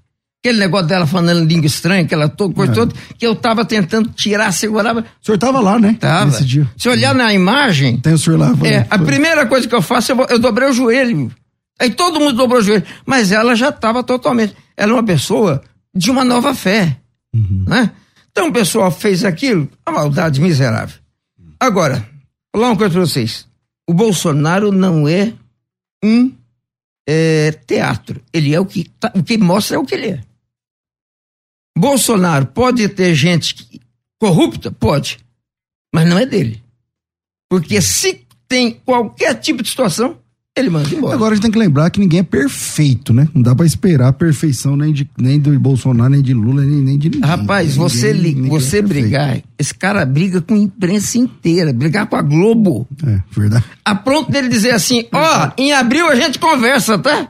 Aquele 0.46 0.60
negócio 0.60 0.86
dela 0.86 1.08
falando 1.08 1.44
língua 1.44 1.66
estranha, 1.66 2.04
aquela 2.04 2.28
toda, 2.28 2.54
coisa 2.54 2.70
é. 2.70 2.74
toda, 2.76 2.94
que 3.18 3.26
eu 3.26 3.34
tava 3.34 3.64
tentando 3.64 4.10
tirar, 4.10 4.52
segurava. 4.52 5.00
O 5.00 5.26
senhor 5.26 5.38
tava 5.38 5.58
lá, 5.58 5.76
né? 5.76 5.96
Tava. 5.98 6.26
Nesse 6.26 6.44
dia. 6.44 6.70
Se 6.76 6.88
olhar 6.88 7.12
na 7.12 7.34
imagem. 7.34 7.98
Tem 7.98 8.12
o 8.12 8.18
senhor 8.18 8.38
lá. 8.38 8.56
Foi, 8.56 8.68
é, 8.68 8.86
a 8.88 8.96
primeira 8.96 9.44
coisa 9.46 9.66
que 9.66 9.74
eu 9.74 9.82
faço, 9.82 10.12
eu, 10.12 10.24
eu 10.30 10.38
dobrei 10.38 10.68
o 10.68 10.72
joelho. 10.72 11.32
Aí 11.80 11.90
todo 11.90 12.20
mundo 12.20 12.36
dobrou 12.36 12.60
o 12.60 12.62
joelho. 12.62 12.84
Mas 13.04 13.32
ela 13.32 13.56
já 13.56 13.70
estava 13.70 14.04
totalmente. 14.04 14.54
Ela 14.76 14.92
é 14.92 14.94
uma 14.94 15.02
pessoa 15.02 15.60
de 15.92 16.12
uma 16.12 16.24
nova 16.24 16.54
fé. 16.54 16.96
Uhum. 17.34 17.64
Né? 17.66 17.90
Então 18.30 18.46
o 18.46 18.52
pessoal 18.52 18.88
fez 18.92 19.24
aquilo, 19.24 19.68
a 19.84 19.90
maldade 19.90 20.40
miserável. 20.40 20.94
Agora, 21.58 21.96
vou 22.54 22.62
falar 22.62 22.68
uma 22.68 22.76
coisa 22.76 22.92
para 22.92 23.00
vocês. 23.00 23.48
O 23.84 23.92
Bolsonaro 23.92 24.70
não 24.70 25.08
é 25.08 25.32
um 26.04 26.30
é, 27.04 27.50
teatro. 27.66 28.22
Ele 28.32 28.54
é 28.54 28.60
o 28.60 28.64
que, 28.64 28.84
tá, 28.84 29.10
o 29.12 29.24
que 29.24 29.36
mostra 29.36 29.74
é 29.74 29.78
o 29.80 29.84
que 29.84 29.96
ele 29.96 30.10
é. 30.10 30.20
Bolsonaro 31.76 32.46
pode 32.46 32.88
ter 32.88 33.14
gente 33.14 33.80
corrupta? 34.18 34.70
Pode. 34.70 35.18
Mas 35.94 36.08
não 36.08 36.18
é 36.18 36.24
dele. 36.24 36.62
Porque 37.48 37.80
se 37.80 38.26
tem 38.48 38.80
qualquer 38.84 39.34
tipo 39.34 39.62
de 39.62 39.68
situação, 39.68 40.18
ele 40.56 40.70
manda 40.70 40.88
embora. 40.92 41.14
Agora 41.14 41.32
a 41.32 41.34
gente 41.34 41.42
tem 41.42 41.50
que 41.50 41.58
lembrar 41.58 41.90
que 41.90 42.00
ninguém 42.00 42.20
é 42.20 42.22
perfeito, 42.22 43.12
né? 43.12 43.28
Não 43.34 43.42
dá 43.42 43.54
pra 43.54 43.66
esperar 43.66 44.08
a 44.08 44.12
perfeição 44.12 44.74
nem, 44.74 44.90
de, 44.90 45.08
nem 45.18 45.38
do 45.38 45.58
Bolsonaro, 45.60 46.08
nem 46.08 46.22
de 46.22 46.32
Lula, 46.32 46.62
nem, 46.62 46.80
nem 46.80 46.98
de 46.98 47.10
ninguém. 47.10 47.28
Rapaz, 47.28 47.76
ninguém, 47.76 47.82
você, 47.82 48.14
ninguém 48.14 48.48
você 48.48 48.78
é 48.78 48.82
brigar, 48.82 49.42
esse 49.58 49.74
cara 49.74 50.06
briga 50.06 50.40
com 50.40 50.54
a 50.54 50.58
imprensa 50.58 51.18
inteira, 51.18 51.74
brigar 51.74 52.06
com 52.06 52.16
a 52.16 52.22
Globo. 52.22 52.88
É, 53.06 53.20
verdade. 53.30 53.66
A 53.84 53.94
pronto 53.94 54.32
dele 54.32 54.48
dizer 54.48 54.70
assim, 54.70 55.06
ó, 55.12 55.46
oh, 55.46 55.60
em 55.60 55.74
abril 55.74 56.08
a 56.08 56.14
gente 56.14 56.38
conversa, 56.38 56.98
tá? 56.98 57.28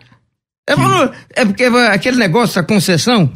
É, 0.69 1.41
é 1.43 1.45
porque 1.45 1.65
aquele 1.65 2.19
negócio, 2.19 2.61
a 2.61 2.65
concessão, 2.65 3.33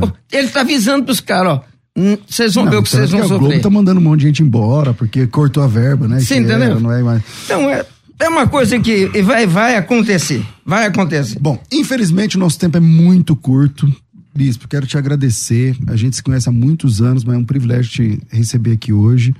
é. 0.00 0.38
ele 0.38 0.48
tá 0.48 0.60
avisando 0.60 1.04
pros 1.04 1.20
caras, 1.20 1.52
ó. 1.52 1.64
Hum, 1.96 2.16
vocês 2.26 2.54
vão 2.54 2.64
não, 2.64 2.70
ver 2.72 2.78
o 2.78 2.82
que 2.82 2.88
vocês 2.88 3.10
vão 3.10 3.20
sofrer. 3.20 3.36
A 3.36 3.38
Globo 3.38 3.60
tá 3.60 3.70
mandando 3.70 4.00
um 4.00 4.02
monte 4.02 4.20
de 4.20 4.26
gente 4.26 4.42
embora, 4.42 4.94
porque 4.94 5.26
cortou 5.26 5.62
a 5.62 5.66
verba, 5.66 6.08
né? 6.08 6.20
Sim, 6.20 6.38
entendeu? 6.38 6.62
Era, 6.62 6.80
não 6.80 6.90
é 6.90 7.02
mais... 7.02 7.22
Então, 7.44 7.68
é, 7.68 7.84
é 8.18 8.28
uma 8.28 8.46
coisa 8.46 8.78
que 8.80 9.06
vai, 9.22 9.46
vai 9.46 9.76
acontecer. 9.76 10.42
Vai 10.64 10.86
acontecer. 10.86 11.38
Bom, 11.38 11.60
infelizmente 11.70 12.36
o 12.36 12.40
nosso 12.40 12.58
tempo 12.58 12.76
é 12.76 12.80
muito 12.80 13.36
curto. 13.36 13.92
Bispo, 14.34 14.66
quero 14.66 14.86
te 14.86 14.96
agradecer. 14.96 15.76
A 15.86 15.96
gente 15.96 16.16
se 16.16 16.22
conhece 16.22 16.48
há 16.48 16.52
muitos 16.52 17.02
anos, 17.02 17.24
mas 17.24 17.34
é 17.34 17.38
um 17.38 17.44
privilégio 17.44 17.90
te 17.90 18.22
receber 18.30 18.72
aqui 18.72 18.92
hoje. 18.92 19.34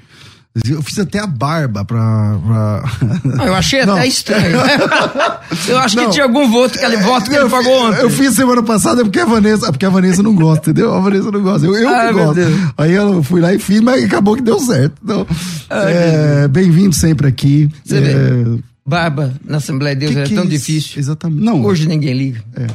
Eu 0.68 0.82
fiz 0.82 0.98
até 0.98 1.18
a 1.18 1.26
barba 1.26 1.82
pra. 1.82 2.38
pra... 2.46 2.84
Não, 3.24 3.44
eu 3.48 3.54
achei 3.54 3.86
não. 3.86 3.94
até 3.94 4.06
estranho. 4.06 4.58
eu 5.66 5.78
acho 5.78 5.96
não. 5.96 6.04
que 6.04 6.10
tinha 6.12 6.24
algum 6.24 6.46
voto 6.50 6.78
que 6.78 6.84
ele 6.84 6.98
voto 6.98 7.30
que 7.30 7.36
ele 7.36 7.48
pagou 7.48 7.88
ontem. 7.88 8.02
Eu 8.02 8.10
fiz 8.10 8.34
semana 8.34 8.62
passada 8.62 9.02
porque 9.02 9.18
a 9.18 9.24
Vanessa, 9.24 9.72
porque 9.72 9.86
a 9.86 9.88
Vanessa 9.88 10.22
não 10.22 10.34
gosta, 10.34 10.70
entendeu? 10.70 10.92
A 10.92 11.00
Vanessa 11.00 11.30
não 11.30 11.42
gosta. 11.42 11.66
Eu, 11.66 11.74
eu 11.74 11.88
ah, 11.88 12.12
gosto. 12.12 12.40
Aí 12.76 12.92
eu 12.92 13.22
fui 13.22 13.40
lá 13.40 13.54
e 13.54 13.58
fiz, 13.58 13.80
mas 13.80 14.04
acabou 14.04 14.36
que 14.36 14.42
deu 14.42 14.60
certo. 14.60 14.94
Então, 15.02 15.26
é, 15.70 16.46
bem-vindo 16.48 16.94
sempre 16.94 17.26
aqui. 17.26 17.70
Você 17.82 17.96
é, 17.96 18.00
vê? 18.00 18.62
Barba 18.84 19.32
na 19.44 19.56
Assembleia 19.56 19.96
de 19.96 20.00
Deus 20.00 20.12
que 20.12 20.18
era 20.18 20.28
que 20.28 20.34
tão 20.34 20.44
é 20.44 20.48
difícil. 20.48 20.98
Exatamente. 20.98 21.42
Não. 21.42 21.64
Hoje 21.64 21.88
ninguém 21.88 22.12
liga. 22.12 22.44
É. 22.56 22.66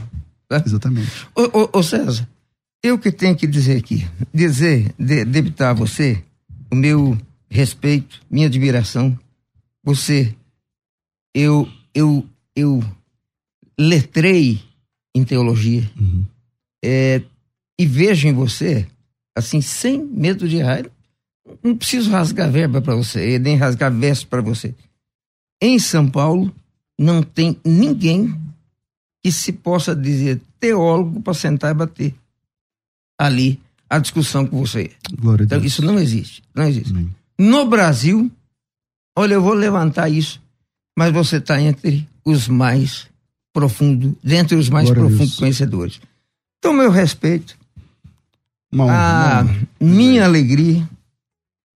Tá? 0.49 0.63
Exatamente. 0.65 1.11
Ô, 1.35 1.43
ô, 1.43 1.69
ô, 1.73 1.83
César, 1.83 2.27
eu 2.81 2.97
que 2.97 3.11
tenho 3.11 3.35
que 3.35 3.45
dizer 3.45 3.77
aqui, 3.77 4.07
dizer, 4.33 4.93
de, 4.97 5.25
debitar 5.25 5.71
a 5.71 5.73
você 5.73 6.23
o 6.71 6.75
meu 6.75 7.17
respeito, 7.49 8.21
minha 8.29 8.47
admiração. 8.47 9.17
Você, 9.83 10.35
eu, 11.33 11.67
eu, 11.93 12.27
eu 12.55 12.83
letrei 13.79 14.61
em 15.15 15.23
teologia 15.23 15.89
uhum. 15.99 16.25
é, 16.83 17.21
e 17.79 17.85
vejo 17.85 18.27
em 18.27 18.33
você, 18.33 18.87
assim, 19.35 19.61
sem 19.61 20.03
medo 20.03 20.47
de 20.47 20.57
errar. 20.57 20.85
Não 21.63 21.75
preciso 21.77 22.11
rasgar 22.11 22.51
verba 22.51 22.81
para 22.81 22.95
você, 22.95 23.39
nem 23.39 23.55
rasgar 23.55 23.91
verso 23.91 24.27
para 24.27 24.41
você 24.41 24.75
em 25.61 25.79
São 25.79 26.09
Paulo 26.09 26.53
não 26.99 27.21
tem 27.21 27.59
ninguém 27.63 28.35
que 29.23 29.31
se 29.31 29.51
possa 29.51 29.95
dizer 29.95 30.41
teólogo 30.59 31.21
para 31.21 31.33
sentar 31.33 31.71
e 31.71 31.77
bater 31.77 32.15
ali 33.19 33.59
a 33.89 33.99
discussão 33.99 34.45
com 34.45 34.57
você. 34.59 34.91
Glória 35.19 35.43
a 35.43 35.45
Então, 35.45 35.59
Deus. 35.59 35.73
isso 35.73 35.83
não 35.83 35.99
existe. 35.99 36.43
Não 36.53 36.65
existe. 36.65 36.91
Amém. 36.91 37.13
No 37.37 37.65
Brasil, 37.65 38.31
olha, 39.15 39.35
eu 39.35 39.41
vou 39.41 39.53
levantar 39.53 40.09
isso, 40.09 40.41
mas 40.97 41.13
você 41.13 41.37
está 41.37 41.61
entre 41.61 42.07
os 42.25 42.47
mais 42.47 43.07
profundos, 43.53 44.13
dentre 44.23 44.55
os 44.55 44.69
mais 44.69 44.85
Glória 44.85 45.03
profundos 45.03 45.29
Deus. 45.29 45.39
conhecedores. 45.39 46.01
Então, 46.59 46.73
meu 46.73 46.89
respeito, 46.89 47.57
a 48.79 49.45
minha 49.79 50.25
alegria, 50.25 50.87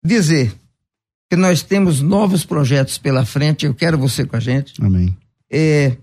dizer 0.04 0.54
que 1.30 1.38
nós 1.38 1.62
temos 1.64 2.02
novos 2.02 2.44
projetos 2.44 2.98
pela 2.98 3.26
frente, 3.26 3.66
eu 3.66 3.74
quero 3.74 3.98
você 3.98 4.26
com 4.26 4.36
a 4.36 4.40
gente. 4.40 4.74
Amém. 4.84 5.16
É, 5.50 5.96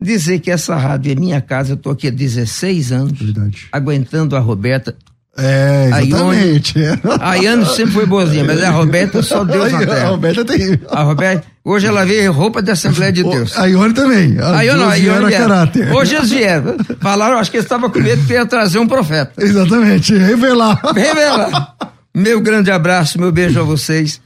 dizer 0.00 0.40
que 0.40 0.50
essa 0.50 0.76
rádio 0.76 1.12
é 1.12 1.14
minha 1.14 1.40
casa, 1.40 1.72
eu 1.72 1.76
estou 1.76 1.92
aqui 1.92 2.08
há 2.08 2.10
16 2.10 2.92
anos, 2.92 3.18
Verdade. 3.18 3.68
aguentando 3.72 4.36
a 4.36 4.40
Roberta. 4.40 4.96
É, 5.38 5.90
A 5.92 6.02
exatamente. 6.02 6.74
É. 6.82 6.98
A 7.20 7.34
Yane 7.34 7.66
sempre 7.66 7.92
foi 7.92 8.06
boazinha, 8.06 8.44
mas 8.44 8.62
a 8.62 8.70
Roberta 8.70 9.22
só 9.22 9.44
Deus 9.44 9.70
na 9.70 9.80
A 9.80 9.86
terra. 9.86 10.08
Roberta 10.08 10.44
tem. 10.44 10.80
A 10.90 11.02
Roberta, 11.02 11.46
hoje 11.64 11.86
ela 11.86 12.04
veio 12.06 12.32
roupa 12.32 12.62
da 12.62 12.72
Assembleia 12.72 13.12
de 13.12 13.22
Deus. 13.22 13.58
A 13.58 13.66
Ione 13.66 13.92
também. 13.92 14.36
Aí 14.40 14.72
não, 14.72 14.88
aí 14.88 15.02
vieram 15.02 15.18
não 15.20 15.26
a 15.26 15.28
vieram. 15.28 15.48
caráter. 15.48 15.92
Hoje 15.92 16.14
eles 16.14 16.30
vieram. 16.30 16.76
Falaram, 17.00 17.38
acho 17.38 17.50
que 17.50 17.58
eles 17.58 17.64
estavam 17.66 17.90
com 17.90 17.98
medo 18.00 18.24
que 18.26 18.32
ia 18.32 18.46
trazer 18.46 18.78
um 18.78 18.88
profeta. 18.88 19.32
Exatamente. 19.38 20.14
Revelar. 20.16 20.80
Revela. 20.94 21.68
Meu 22.14 22.40
grande 22.40 22.70
abraço, 22.70 23.20
meu 23.20 23.30
beijo 23.30 23.60
a 23.60 23.64
vocês. 23.64 24.20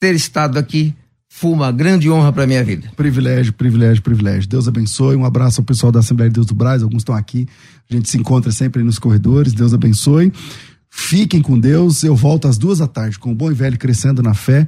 Ter 0.00 0.14
estado 0.14 0.58
aqui 0.58 0.94
foi 1.38 1.50
uma 1.50 1.70
grande 1.70 2.10
honra 2.10 2.32
para 2.32 2.46
minha 2.46 2.64
vida. 2.64 2.90
Privilégio, 2.96 3.52
privilégio, 3.52 4.02
privilégio. 4.02 4.48
Deus 4.48 4.66
abençoe. 4.66 5.16
Um 5.16 5.24
abraço 5.26 5.60
ao 5.60 5.64
pessoal 5.66 5.92
da 5.92 6.00
Assembleia 6.00 6.30
de 6.30 6.34
Deus 6.34 6.46
do 6.46 6.54
Braz. 6.54 6.82
Alguns 6.82 7.02
estão 7.02 7.14
aqui. 7.14 7.46
A 7.90 7.94
gente 7.94 8.08
se 8.08 8.16
encontra 8.16 8.50
sempre 8.50 8.82
nos 8.82 8.98
corredores. 8.98 9.52
Deus 9.52 9.74
abençoe. 9.74 10.32
Fiquem 10.88 11.42
com 11.42 11.58
Deus. 11.60 12.02
Eu 12.02 12.16
volto 12.16 12.48
às 12.48 12.56
duas 12.56 12.78
da 12.78 12.86
tarde 12.86 13.18
com 13.18 13.32
o 13.32 13.34
Bom 13.34 13.50
e 13.50 13.54
Velho 13.54 13.76
Crescendo 13.78 14.22
na 14.22 14.32
Fé. 14.32 14.66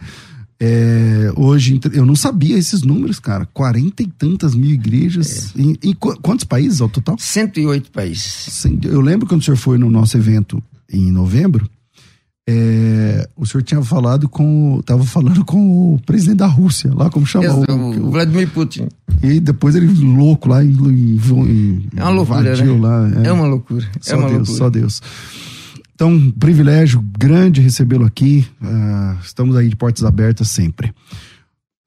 É, 0.61 1.33
hoje, 1.37 1.81
eu 1.95 2.05
não 2.05 2.15
sabia 2.15 2.59
esses 2.59 2.83
números, 2.83 3.19
cara. 3.19 3.47
Quarenta 3.47 4.03
e 4.03 4.07
tantas 4.07 4.55
mil 4.55 4.71
igrejas. 4.71 5.55
É. 5.57 5.63
Em, 5.63 5.79
em 5.83 5.95
qu- 5.95 6.19
quantos 6.21 6.45
países 6.45 6.83
ao 6.83 6.89
total? 6.91 7.17
108 7.19 7.91
países. 7.91 8.63
Eu 8.85 9.01
lembro 9.01 9.27
quando 9.27 9.41
o 9.41 9.45
senhor 9.45 9.57
foi 9.57 9.79
no 9.79 9.89
nosso 9.91 10.19
evento 10.19 10.63
em 10.93 11.11
novembro. 11.11 11.67
É, 12.51 13.29
o 13.37 13.45
senhor 13.45 13.63
tinha 13.63 13.83
falado 13.83 14.27
com. 14.27 14.81
Tava 14.87 15.05
falando 15.05 15.45
com 15.45 15.95
o 15.95 16.01
presidente 16.07 16.39
da 16.39 16.47
Rússia, 16.47 16.91
lá 16.95 17.11
como 17.11 17.27
chama? 17.27 17.47
O- 17.53 18.07
o 18.07 18.11
Vladimir 18.11 18.49
Putin. 18.49 18.89
e 19.23 19.39
depois 19.39 19.75
ele 19.77 19.87
louco 19.87 20.49
lá, 20.49 20.65
em, 20.65 20.71
em, 20.71 21.83
É 21.95 22.03
uma 22.03 22.11
loucura, 22.11 22.57
né? 22.57 22.81
lá. 22.81 23.11
É 23.23 23.33
uma 23.33 23.47
loucura. 23.47 23.87
Só 24.01 24.15
é 24.15 24.17
uma 24.17 24.29
Deus, 24.29 24.49
loucura. 24.49 24.59
só 24.59 24.71
Deus. 24.71 25.03
Então, 25.95 26.11
um 26.11 26.31
privilégio 26.31 27.05
grande 27.19 27.61
recebê-lo 27.61 28.07
aqui. 28.07 28.47
ah, 28.63 29.17
estamos 29.23 29.55
aí 29.55 29.69
de 29.69 29.77
portas 29.77 30.03
abertas 30.05 30.49
sempre. 30.49 30.93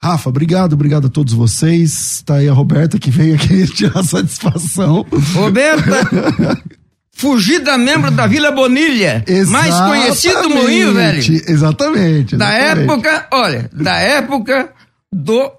Rafa, 0.03 0.29
obrigado, 0.29 0.73
obrigado 0.73 1.07
a 1.07 1.09
todos 1.09 1.33
vocês. 1.33 2.21
Tá 2.25 2.35
aí 2.35 2.47
a 2.49 2.53
Roberta 2.53 2.99
que 2.99 3.09
veio 3.09 3.33
aqui 3.35 3.65
tirar 3.73 4.03
satisfação. 4.03 5.05
Roberta, 5.33 6.61
fugida 7.13 7.77
membro 7.77 8.09
da 8.11 8.25
Vila 8.25 8.51
Bonilha, 8.51 9.23
mais 9.47 9.75
conhecido 9.79 10.49
Moinho, 10.49 10.93
velho. 10.93 11.19
Exatamente, 11.19 11.51
Exatamente. 11.51 12.35
Da 12.37 12.49
época, 12.51 13.27
olha, 13.31 13.69
da 13.73 13.95
época 13.97 14.69
do 15.11 15.51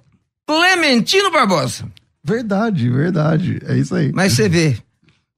Clementino 0.46 1.30
Barbosa. 1.30 1.84
Verdade, 2.24 2.88
verdade. 2.88 3.60
É 3.66 3.76
isso 3.76 3.94
aí. 3.94 4.12
Mas 4.14 4.32
você 4.32 4.48
vê, 4.48 4.76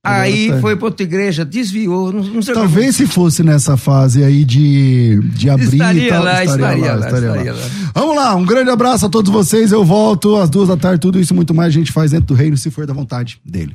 aí 0.05 0.51
tá. 0.51 0.61
foi 0.61 0.77
pra 0.77 0.87
outra 0.87 1.03
igreja, 1.03 1.45
desviou, 1.45 2.13
não, 2.13 2.23
não 2.23 2.43
Talvez 2.43 2.97
se 2.97 3.07
fosse 3.07 3.43
nessa 3.43 3.77
fase 3.77 4.23
aí 4.23 4.45
de, 4.45 5.19
de 5.35 5.49
abrir 5.49 5.73
Estaria 5.73 6.07
e 6.07 6.09
tal, 6.11 6.25
lá, 6.25 6.45
estaria 6.45 6.95
lá, 6.95 7.07
estaria 7.07 7.53
lá. 7.53 7.61
Vamos 7.95 8.17
lá, 8.17 8.35
um 8.35 8.45
grande 8.45 8.71
abraço 8.71 9.07
a 9.07 9.09
todos 9.09 9.33
vocês. 9.33 9.73
Eu 9.73 9.85
volto 9.85 10.37
às 10.37 10.51
duas 10.51 10.69
da 10.69 10.77
tarde. 10.77 11.01
Tudo 11.01 11.19
isso 11.19 11.35
muito 11.35 11.55
mais 11.55 11.69
a 11.69 11.73
gente 11.79 11.91
faz 11.91 12.11
dentro 12.11 12.27
do 12.27 12.35
reino, 12.35 12.57
se 12.57 12.71
for 12.71 12.87
da 12.87 12.93
vontade 12.93 13.41
dele. 13.45 13.75